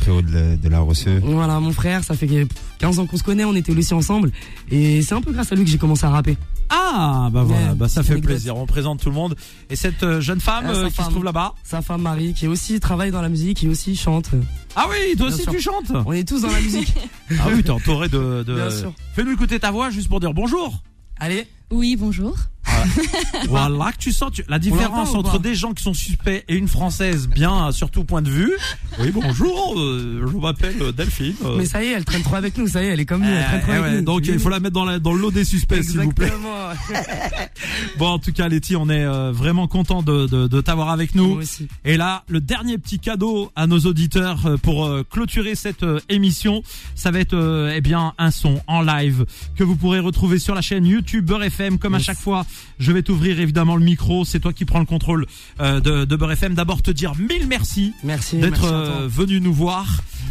frérot 0.00 0.22
de 0.22 0.32
la, 0.32 0.56
de 0.56 0.68
la 0.68 0.80
Rosseux. 0.80 1.20
Voilà, 1.24 1.60
mon 1.60 1.72
frère, 1.72 2.04
ça 2.04 2.14
fait 2.14 2.46
15 2.78 2.98
ans 2.98 3.06
qu'on 3.06 3.16
se 3.16 3.22
connaît, 3.22 3.44
on 3.44 3.54
était 3.54 3.72
aussi 3.76 3.94
ensemble. 3.94 4.30
Et 4.70 5.02
c'est 5.02 5.14
un 5.14 5.20
peu 5.22 5.32
grâce 5.32 5.52
à 5.52 5.54
lui 5.54 5.64
que 5.64 5.70
j'ai 5.70 5.78
commencé 5.78 6.04
à 6.04 6.10
rapper. 6.10 6.36
Ah, 6.70 7.30
bah 7.32 7.44
voilà, 7.44 7.68
Ouais, 7.70 7.74
bah 7.74 7.88
ça 7.88 8.02
fait 8.02 8.12
anecdote. 8.12 8.30
plaisir. 8.32 8.56
On 8.56 8.66
présente 8.66 9.00
tout 9.00 9.08
le 9.08 9.14
monde. 9.14 9.36
Et 9.70 9.76
cette 9.76 10.02
euh, 10.02 10.20
jeune 10.20 10.40
femme 10.40 10.64
Ah, 10.66 10.70
euh, 10.72 10.82
sa 10.84 10.88
qui 10.88 10.96
se 10.96 11.02
femme. 11.02 11.10
trouve 11.12 11.24
là-bas. 11.24 11.54
Sa 11.64 11.80
femme 11.80 12.02
Marie, 12.02 12.34
qui 12.34 12.46
aussi 12.46 12.78
travaille 12.78 13.10
dans 13.10 13.22
la 13.22 13.30
musique, 13.30 13.56
qui 13.58 13.68
aussi 13.68 13.96
chante. 13.96 14.30
Ah 14.76 14.84
oui, 14.90 15.16
toi 15.16 15.26
Bien 15.28 15.34
aussi 15.34 15.42
sûr. 15.44 15.52
tu 15.52 15.60
chantes. 15.60 15.90
On 16.04 16.12
est 16.12 16.28
tous 16.28 16.42
dans 16.42 16.50
la 16.52 16.60
musique. 16.60 16.94
Ah 17.40 17.48
oui, 17.54 17.62
t'es 17.62 17.70
entouré 17.70 18.08
de. 18.08 18.42
de... 18.46 18.54
Bien 18.54 18.70
sûr. 18.70 18.92
Fais-nous 19.14 19.32
écouter 19.32 19.58
ta 19.58 19.70
voix 19.70 19.88
juste 19.90 20.08
pour 20.08 20.20
dire 20.20 20.32
bonjour. 20.34 20.82
Allez, 21.18 21.46
Oui, 21.70 21.96
bonjour. 21.96 22.36
Voilà 23.48 23.92
que 23.92 23.98
tu 23.98 24.12
sens 24.12 24.32
tu- 24.32 24.44
la 24.48 24.58
différence 24.58 25.14
entre 25.14 25.38
des 25.38 25.54
gens 25.54 25.72
qui 25.72 25.82
sont 25.82 25.94
suspects 25.94 26.44
et 26.48 26.54
une 26.54 26.68
française 26.68 27.28
bien 27.28 27.72
sur 27.72 27.90
tout 27.90 28.04
point 28.04 28.22
de 28.22 28.30
vue. 28.30 28.52
Oui, 29.00 29.12
bonjour, 29.12 29.78
euh, 29.78 30.26
je 30.32 30.36
m'appelle 30.38 30.74
euh, 30.80 30.90
Delphine. 30.90 31.34
euh. 31.44 31.54
mais 31.56 31.66
ça 31.66 31.84
y 31.84 31.86
est, 31.86 31.92
elle 31.92 32.04
traîne 32.04 32.22
trop 32.22 32.34
avec 32.34 32.58
nous, 32.58 32.66
ça 32.66 32.82
y 32.82 32.86
est, 32.86 32.88
elle 32.88 32.98
est 33.00 33.04
comme 33.06 33.20
nous, 33.22 33.28
elle 33.30 33.44
traîne 33.44 33.60
trop 33.60 33.70
Eh, 33.70 33.74
eh 33.74 33.78
avec 33.78 33.90
ouais, 33.92 33.98
nous. 33.98 34.04
donc 34.04 34.26
il 34.26 34.38
faut 34.40 34.48
la 34.48 34.58
mettre 34.58 34.74
dans, 34.74 34.84
la, 34.84 34.98
dans 34.98 35.12
le 35.12 35.20
lot 35.20 35.30
des 35.30 35.44
suspects, 35.44 35.80
s'il 35.84 36.00
vous 36.00 36.12
plaît. 36.12 36.32
Bon, 37.98 38.06
en 38.08 38.18
tout 38.18 38.32
cas, 38.32 38.48
Letty, 38.48 38.76
on 38.76 38.88
est 38.88 39.04
euh, 39.04 39.32
vraiment 39.32 39.66
content 39.68 40.02
de, 40.02 40.26
de, 40.26 40.46
de 40.46 40.60
t'avoir 40.60 40.90
avec 40.90 41.14
nous. 41.14 41.28
Moi 41.34 41.38
aussi. 41.42 41.68
Et 41.84 41.96
là, 41.96 42.22
le 42.28 42.40
dernier 42.40 42.78
petit 42.78 42.98
cadeau 42.98 43.50
à 43.56 43.66
nos 43.66 43.78
auditeurs 43.80 44.46
euh, 44.46 44.56
pour 44.56 44.84
euh, 44.86 45.04
clôturer 45.08 45.54
cette 45.54 45.82
euh, 45.82 46.00
émission, 46.08 46.62
ça 46.94 47.10
va 47.10 47.18
être 47.20 47.34
euh, 47.34 47.72
eh 47.74 47.80
bien 47.80 48.14
un 48.18 48.30
son 48.30 48.60
en 48.66 48.82
live 48.82 49.24
que 49.56 49.64
vous 49.64 49.76
pourrez 49.76 49.98
retrouver 50.00 50.38
sur 50.38 50.54
la 50.54 50.60
chaîne 50.60 50.86
YouTube 50.86 51.24
Beurre 51.26 51.44
FM. 51.44 51.78
Comme 51.78 51.94
à 51.94 51.98
chaque 51.98 52.18
fois, 52.18 52.46
je 52.78 52.92
vais 52.92 53.02
t'ouvrir 53.02 53.40
évidemment 53.40 53.76
le 53.76 53.84
micro. 53.84 54.24
C'est 54.24 54.40
toi 54.40 54.52
qui 54.52 54.64
prends 54.64 54.78
le 54.80 54.86
contrôle 54.86 55.26
euh, 55.60 55.80
de, 55.80 56.04
de 56.04 56.16
Beurre 56.16 56.32
FM. 56.32 56.54
D'abord, 56.54 56.82
te 56.82 56.90
dire 56.90 57.12
mille 57.16 57.46
merci 57.48 57.92
Merci. 58.04 58.38
d'être 58.38 58.64
à 58.64 58.72
euh, 58.72 59.08
venu 59.08 59.40
nous 59.40 59.52
voir 59.52 59.86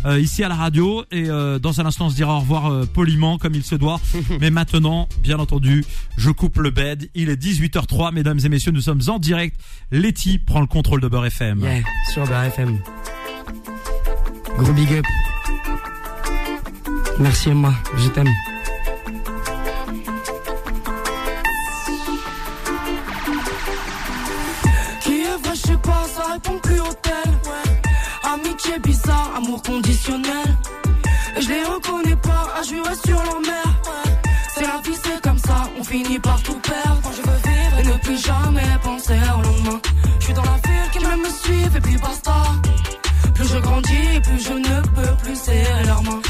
euh, 0.05 0.19
ici 0.19 0.43
à 0.43 0.49
la 0.49 0.55
radio 0.55 1.03
et 1.11 1.29
euh, 1.29 1.57
dans 1.59 1.81
un 1.81 1.85
instant 1.85 2.05
on 2.05 2.09
se 2.09 2.15
dira 2.15 2.35
au 2.35 2.39
revoir 2.39 2.67
euh, 2.71 2.85
poliment 2.85 3.37
comme 3.37 3.55
il 3.55 3.63
se 3.63 3.75
doit 3.75 3.99
mais 4.39 4.51
maintenant 4.51 5.09
bien 5.23 5.39
entendu 5.39 5.83
je 6.17 6.29
coupe 6.29 6.57
le 6.59 6.69
bed 6.69 7.09
il 7.15 7.29
est 7.29 7.41
18h03 7.41 8.13
mesdames 8.13 8.39
et 8.43 8.49
messieurs 8.49 8.71
nous 8.71 8.81
sommes 8.81 9.01
en 9.07 9.17
direct 9.17 9.59
Letty 9.91 10.37
prend 10.37 10.61
le 10.61 10.67
contrôle 10.67 11.01
de 11.01 11.07
Beurre 11.07 11.25
FM 11.25 11.59
Yeah, 11.61 11.81
sur 12.13 12.25
BRFM. 12.25 12.77
Gros 14.59 14.73
big 14.73 14.91
up. 14.93 15.05
Merci 17.19 17.49
Emma, 17.49 17.73
je 17.97 18.07
t'aime. 18.09 18.29
Ça 26.15 26.33
répond 26.33 26.59
plus 26.59 26.79
au. 26.79 26.87
Amitié 28.23 28.77
bizarre, 28.79 29.31
amour 29.37 29.61
conditionnel. 29.61 30.57
Je 31.39 31.47
les 31.47 31.63
reconnais 31.63 32.15
pas 32.17 32.47
à 32.59 32.61
jurer 32.61 32.95
sur 33.05 33.15
leur 33.23 33.39
mère. 33.39 33.81
C'est 34.53 34.63
la 34.63 34.81
vie, 34.83 34.97
c'est 35.01 35.21
comme 35.21 35.37
ça, 35.37 35.69
on 35.79 35.83
finit 35.83 36.19
par 36.19 36.41
tout 36.43 36.59
perdre. 36.59 36.99
Quand 37.03 37.11
je 37.11 37.21
veux 37.21 37.37
vivre 37.37 37.79
et 37.79 37.83
ne 37.83 37.97
plus 37.99 38.21
jamais 38.21 38.77
penser 38.83 39.17
au 39.37 39.41
lendemain. 39.41 39.79
Je 40.19 40.25
suis 40.25 40.33
dans 40.33 40.43
la 40.43 40.57
ville 40.65 40.91
qui 40.91 40.99
me 40.99 41.29
suivent 41.29 41.77
et 41.77 41.81
puis 41.81 41.97
basta. 41.97 42.35
Plus 43.33 43.47
je 43.47 43.59
grandis, 43.59 44.19
plus 44.23 44.43
je 44.43 44.53
ne 44.53 44.81
peux 44.81 45.15
plus 45.23 45.35
serrer 45.35 45.85
leurs 45.85 46.03
mains. 46.03 46.21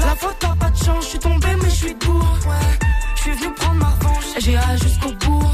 La 0.00 0.14
faute 0.16 0.36
t'as 0.38 0.54
pas 0.56 0.70
de 0.70 0.76
chance, 0.76 1.04
je 1.04 1.08
suis 1.10 1.18
tombé 1.18 1.48
mais 1.62 1.70
je 1.70 1.74
suis 1.74 1.94
debout. 1.94 2.22
Ouais, 2.48 2.70
je 3.16 3.20
suis 3.22 3.32
venu 3.32 3.52
prendre 3.54 3.80
ma 3.80 3.90
revanche 3.90 4.24
et 4.36 4.40
j'ai 4.40 4.56
hâte 4.56 4.82
jusqu'au 4.82 5.12
bout. 5.24 5.50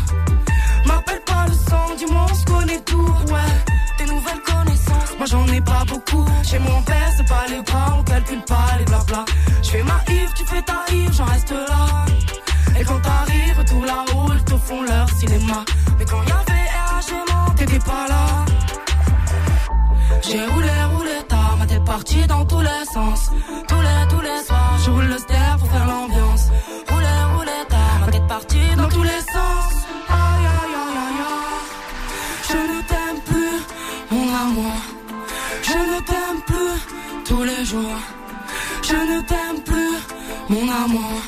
M'appelle 0.86 1.22
pas 1.26 1.46
le 1.46 1.52
sang, 1.52 1.86
dis-moi 1.98 2.26
on 2.30 2.34
se 2.34 2.44
connaît 2.44 2.80
tout. 2.80 3.14
Ouais, 3.32 3.52
des 3.98 4.06
nouvelles 4.12 4.42
connaissances, 4.52 5.16
moi 5.18 5.26
j'en 5.26 5.46
ai 5.48 5.60
pas 5.60 5.84
beaucoup. 5.86 6.26
Chez 6.42 6.58
mon 6.58 6.82
père, 6.82 7.10
c'est 7.16 7.28
pas 7.28 7.46
les 7.48 7.62
bras, 7.62 7.96
on 7.98 8.02
calcule 8.02 8.42
pas 8.42 8.66
les 8.78 8.84
blabla. 8.84 9.24
Je 9.62 9.70
fais 9.70 9.82
ma 9.82 10.00
Yves, 10.08 10.32
tu 10.34 10.44
fais 10.46 10.62
ta 10.62 10.78
Yves, 10.92 11.12
j'en 11.12 11.24
reste 11.24 11.52
là. 11.52 12.06
Et 12.78 12.84
quand 12.84 13.00
t'arrives 13.00 13.64
tout 13.68 13.84
là-haut, 13.84 14.32
ils 14.34 14.44
te 14.44 14.56
font 14.56 14.82
leur 14.82 15.08
cinéma. 15.10 15.64
Mais 15.98 16.04
quand 16.06 16.22
y 16.22 16.32
avait 16.32 16.66
RH, 16.86 17.56
t'étais 17.56 17.78
pas 17.78 18.06
là. 18.08 18.24
J'ai 20.22 20.44
roulé, 20.46 20.68
roulé 20.94 21.18
tard, 21.28 21.39
ma 21.70 21.76
tête 21.76 21.84
partie 21.84 22.26
dans 22.26 22.44
tous 22.44 22.60
les 22.60 22.84
sens. 22.92 23.30
Tous 23.68 23.80
les, 23.80 24.08
tous 24.08 24.20
les 24.20 24.42
soirs, 24.44 24.78
je 24.84 24.90
roule 24.90 25.06
le 25.06 25.18
ster 25.18 25.56
pour 25.58 25.70
faire 25.70 25.86
l'ambiance. 25.86 26.48
Roulé, 26.88 27.06
roulé 27.34 27.58
tard, 27.68 28.00
ma 28.00 28.12
tête 28.12 28.26
partie 28.26 28.74
dans 28.76 28.88
tous 28.88 29.02
les 29.02 29.22
sens. 29.34 29.72
Aïe, 30.08 30.46
aïe, 30.56 30.74
aïe, 30.82 30.98
aïe, 31.04 31.22
aïe. 31.30 31.60
Je 32.48 32.58
ne 32.70 32.82
t'aime 32.90 33.20
plus, 33.30 33.58
mon 34.10 34.28
amour. 34.44 34.78
Je 35.62 35.78
ne 35.90 36.00
t'aime 36.00 36.40
plus 36.46 37.24
tous 37.24 37.44
les 37.44 37.64
jours. 37.64 38.00
Je 38.82 38.94
ne 38.94 39.20
t'aime 39.20 39.60
plus, 39.64 39.96
mon 40.48 40.66
amour. 40.84 41.20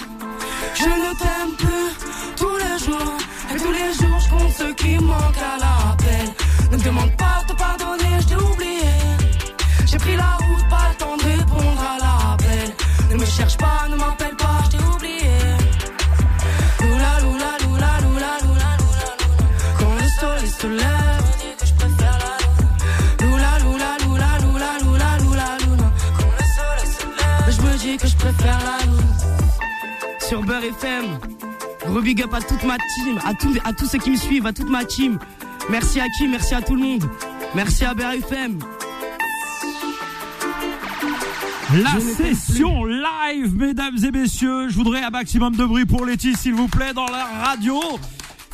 Je 0.75 0.85
ne 1.05 1.11
t'aime 1.23 1.53
plus 1.59 1.89
tous 2.37 2.57
les 2.57 2.79
jours. 2.85 3.17
Et 3.55 3.59
tous 3.59 3.73
les 3.73 3.93
jours, 3.95 4.19
je 4.19 4.29
compte 4.31 4.53
ceux 4.59 4.75
qui 4.75 4.99
manquent 4.99 5.45
à 5.53 5.59
l'appel. 5.63 6.27
Ne 6.73 6.77
me 6.79 6.83
demande 6.83 7.17
pas 7.17 7.43
de 7.47 7.53
te 7.53 7.82
cherche 13.37 13.57
pas, 13.57 13.89
ne 13.89 13.97
m'appelle 13.97 14.37
pas, 14.37 14.61
je 14.65 14.71
t'ai 14.77 14.85
oublié. 14.85 15.39
Loula, 16.81 17.21
loula, 17.23 17.51
loula, 17.63 17.91
loula, 18.03 18.33
loula, 18.45 18.71
loula. 18.81 19.09
Quand 19.79 19.95
le 19.95 20.09
soleil 20.21 20.51
se 20.51 20.67
lève, 20.67 21.23
dis 21.39 21.55
que 21.59 21.67
je 21.67 21.75
préfère 21.75 22.19
la 22.19 22.33
je 27.51 27.61
me 27.63 27.79
dis 27.79 27.97
que 27.97 28.07
je 28.07 28.17
préfère 28.17 28.59
la. 28.59 30.27
Sur 30.27 30.43
Beurre 30.43 30.65
FM, 30.65 31.19
gros 31.87 31.99
up 31.99 32.35
à 32.35 32.41
toute 32.41 32.65
ma 32.65 32.77
team, 32.77 33.19
à 33.65 33.73
tous 33.73 33.87
ceux 33.87 33.99
qui 33.99 34.11
me 34.11 34.17
suivent, 34.17 34.47
à 34.47 34.53
toute 34.53 34.69
ma 34.69 34.85
team. 34.85 35.19
Merci 35.71 36.01
à 36.01 36.09
qui, 36.09 36.29
merci 36.29 36.55
à 36.55 36.61
tout 36.63 36.75
le 36.75 36.83
monde. 36.83 37.05
Merci 37.55 37.85
à 37.85 37.95
Beurre 37.95 38.13
FM. 38.13 38.59
La 41.75 42.01
session 42.01 42.85
live, 42.85 43.57
mesdames 43.57 43.97
et 44.05 44.11
messieurs. 44.11 44.69
Je 44.69 44.75
voudrais 44.75 45.03
un 45.03 45.09
maximum 45.09 45.57
de 45.57 45.65
bruit 45.65 45.87
pour 45.87 46.05
Letty, 46.05 46.35
s'il 46.37 46.53
vous 46.53 46.69
plaît, 46.69 46.93
dans 46.93 47.07
la 47.07 47.25
radio. 47.25 47.81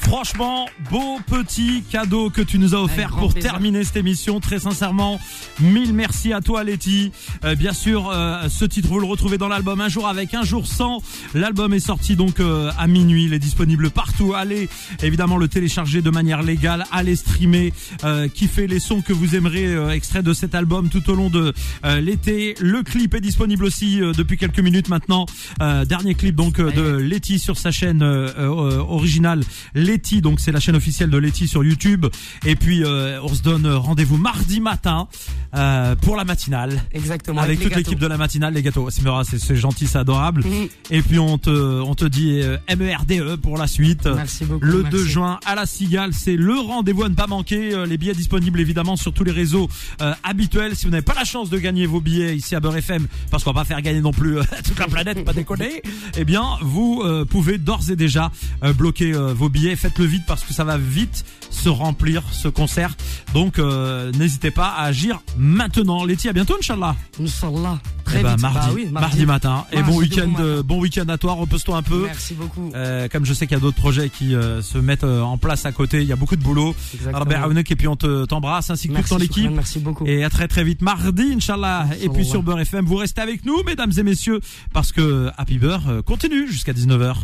Franchement, 0.08 0.66
beau 0.90 1.18
petit 1.26 1.82
cadeau 1.82 2.30
que 2.30 2.40
tu 2.40 2.58
nous 2.58 2.74
as 2.74 2.80
offert 2.82 3.10
pour 3.10 3.34
plaisir. 3.34 3.50
terminer 3.50 3.84
cette 3.84 3.98
émission. 3.98 4.40
Très 4.40 4.58
sincèrement, 4.58 5.20
mille 5.60 5.92
merci 5.92 6.32
à 6.32 6.40
toi, 6.40 6.64
Letty. 6.64 7.12
Euh, 7.44 7.54
bien 7.54 7.74
sûr, 7.74 8.08
euh, 8.10 8.48
ce 8.48 8.64
titre 8.64 8.88
vous 8.88 9.00
le 9.00 9.06
retrouvez 9.06 9.36
dans 9.36 9.48
l'album 9.48 9.82
Un 9.82 9.90
jour 9.90 10.08
avec, 10.08 10.32
un 10.32 10.44
jour 10.44 10.66
sans. 10.66 11.02
L'album 11.34 11.74
est 11.74 11.80
sorti 11.80 12.16
donc 12.16 12.40
euh, 12.40 12.70
à 12.78 12.86
minuit. 12.86 13.24
Il 13.26 13.34
est 13.34 13.38
disponible 13.38 13.90
partout. 13.90 14.32
Allez, 14.34 14.70
évidemment, 15.02 15.36
le 15.36 15.46
télécharger 15.46 16.00
de 16.00 16.08
manière 16.10 16.42
légale. 16.42 16.84
Allez 16.90 17.14
streamer, 17.14 17.74
euh, 18.04 18.28
kiffer 18.28 18.66
les 18.66 18.80
sons 18.80 19.02
que 19.02 19.12
vous 19.12 19.36
aimerez 19.36 19.66
euh, 19.66 19.90
extraits 19.90 20.24
de 20.24 20.32
cet 20.32 20.54
album 20.54 20.88
tout 20.88 21.08
au 21.10 21.14
long 21.16 21.28
de 21.28 21.52
euh, 21.84 22.00
l'été. 22.00 22.54
Le 22.60 22.82
clip 22.82 23.14
est 23.14 23.20
disponible 23.20 23.66
aussi 23.66 24.00
euh, 24.00 24.12
depuis 24.12 24.38
quelques 24.38 24.60
minutes 24.60 24.88
maintenant. 24.88 25.26
Euh, 25.60 25.84
dernier 25.84 26.14
clip 26.14 26.34
donc 26.34 26.60
euh, 26.60 26.72
de 26.72 26.96
Letty 26.96 27.38
sur 27.38 27.58
sa 27.58 27.70
chaîne 27.70 28.02
euh, 28.02 28.30
euh, 28.38 28.78
originale 28.78 29.42
Letty, 29.74 29.97
donc 30.22 30.40
c'est 30.40 30.52
la 30.52 30.60
chaîne 30.60 30.76
officielle 30.76 31.10
de 31.10 31.18
Letty 31.18 31.48
sur 31.48 31.64
YouTube. 31.64 32.06
Et 32.46 32.56
puis 32.56 32.84
euh, 32.84 33.20
on 33.22 33.34
se 33.34 33.42
donne 33.42 33.66
rendez-vous 33.66 34.16
mardi 34.16 34.60
matin 34.60 35.08
euh, 35.54 35.94
pour 35.96 36.16
la 36.16 36.24
matinale. 36.24 36.82
Exactement. 36.92 37.40
Avec 37.40 37.60
toute 37.60 37.74
l'équipe 37.74 37.98
de 37.98 38.06
la 38.06 38.16
matinale, 38.16 38.54
les 38.54 38.62
gâteaux. 38.62 38.88
C'est 38.90 39.56
gentil, 39.56 39.86
c'est 39.86 39.98
adorable. 39.98 40.44
Mhm. 40.44 40.68
Et 40.90 41.02
puis 41.02 41.18
on 41.18 41.38
te, 41.38 41.50
on 41.50 41.94
te 41.94 42.04
dit 42.04 42.40
euh, 42.42 42.58
MERDE 42.76 43.12
E 43.12 43.36
pour 43.36 43.56
la 43.56 43.66
suite. 43.66 44.06
Merci 44.06 44.44
beaucoup, 44.44 44.64
Le 44.64 44.82
merci. 44.82 44.98
2 44.98 45.04
juin 45.04 45.40
à 45.46 45.54
la 45.54 45.66
Cigale, 45.66 46.12
c'est 46.12 46.36
le 46.36 46.58
rendez-vous 46.58 47.04
à 47.04 47.08
ne 47.08 47.14
pas 47.14 47.26
manquer. 47.26 47.86
Les 47.86 47.96
billets 47.98 48.14
disponibles 48.14 48.60
évidemment 48.60 48.96
sur 48.96 49.12
tous 49.12 49.24
les 49.24 49.32
réseaux 49.32 49.68
euh, 50.02 50.12
habituels. 50.22 50.76
Si 50.76 50.84
vous 50.84 50.90
n'avez 50.90 51.02
pas 51.02 51.14
la 51.14 51.24
chance 51.24 51.50
de 51.50 51.58
gagner 51.58 51.86
vos 51.86 52.00
billets 52.00 52.36
ici 52.36 52.54
à 52.54 52.60
Beurre 52.60 52.76
FM, 52.76 53.06
parce 53.30 53.44
qu'on 53.44 53.52
va 53.52 53.60
pas 53.60 53.64
faire 53.64 53.82
gagner 53.82 54.00
non 54.00 54.12
plus 54.12 54.36
toute 54.64 54.78
la 54.78 54.86
planète, 54.86 55.24
pas 55.24 55.32
déconner, 55.32 55.82
eh 56.16 56.24
bien 56.24 56.44
vous 56.60 57.04
pouvez 57.30 57.58
d'ores 57.58 57.90
et 57.90 57.96
déjà 57.96 58.30
bloquer 58.76 59.12
vos 59.12 59.48
billets. 59.48 59.76
Faites-le 59.88 60.04
vite 60.04 60.24
parce 60.26 60.44
que 60.44 60.52
ça 60.52 60.64
va 60.64 60.76
vite 60.76 61.24
se 61.50 61.70
remplir 61.70 62.22
ce 62.30 62.48
concert. 62.48 62.94
Donc 63.32 63.58
euh, 63.58 64.12
n'hésitez 64.12 64.50
pas 64.50 64.66
à 64.68 64.82
agir 64.84 65.22
maintenant. 65.38 66.04
Letty, 66.04 66.28
à 66.28 66.34
bientôt, 66.34 66.56
Inch'Allah. 66.58 66.94
Inch'Allah. 67.18 67.78
Très 68.04 68.20
Eh 68.20 68.22
ben, 68.22 68.32
vite. 68.32 68.40
mardi, 68.42 68.58
Bah 68.58 68.72
oui, 68.74 68.86
mardi, 68.90 69.26
matin. 69.26 69.64
Et 69.72 69.76
Mardi 69.76 69.90
bon 69.90 69.96
de 69.96 70.02
week-end, 70.02 70.24
bon 70.26 70.30
matin. 70.32 70.42
euh, 70.44 70.62
bon 70.62 70.78
week-end 70.80 71.08
à 71.08 71.16
toi. 71.16 71.32
Repose-toi 71.32 71.76
un 71.78 71.82
peu. 71.82 72.02
Merci 72.04 72.34
beaucoup. 72.34 72.70
Euh, 72.74 73.08
comme 73.10 73.24
je 73.24 73.32
sais 73.32 73.46
qu'il 73.46 73.56
y 73.56 73.60
a 73.60 73.62
d'autres 73.62 73.78
projets 73.78 74.10
qui 74.10 74.34
euh, 74.34 74.60
se 74.60 74.76
mettent 74.76 75.04
euh, 75.04 75.22
en 75.22 75.38
place 75.38 75.64
à 75.64 75.72
côté, 75.72 76.02
il 76.02 76.06
y 76.06 76.12
a 76.12 76.16
beaucoup 76.16 76.36
de 76.36 76.42
boulot. 76.42 76.74
Exactement. 76.94 77.50
Et 77.58 77.76
puis 77.76 77.88
on 77.88 77.96
te 77.96 78.26
t'embrasse 78.26 78.68
ainsi 78.68 78.88
que 78.88 78.94
toute 78.94 79.06
ton 79.08 79.18
équipe. 79.18 79.50
Merci 79.50 79.78
beaucoup. 79.78 80.04
Et 80.06 80.22
à 80.22 80.28
très 80.28 80.48
très 80.48 80.64
vite 80.64 80.82
mardi, 80.82 81.32
Inch'Allah. 81.34 81.86
Et 82.02 82.10
puis 82.10 82.26
sur 82.26 82.42
Beurre 82.42 82.60
FM, 82.60 82.84
vous 82.84 82.96
restez 82.96 83.22
avec 83.22 83.46
nous, 83.46 83.62
mesdames 83.64 83.92
et 83.96 84.02
messieurs, 84.02 84.40
parce 84.74 84.92
que 84.92 85.30
Happy 85.38 85.56
Beurre 85.58 86.02
continue 86.04 86.46
jusqu'à 86.50 86.74
19h. 86.74 87.14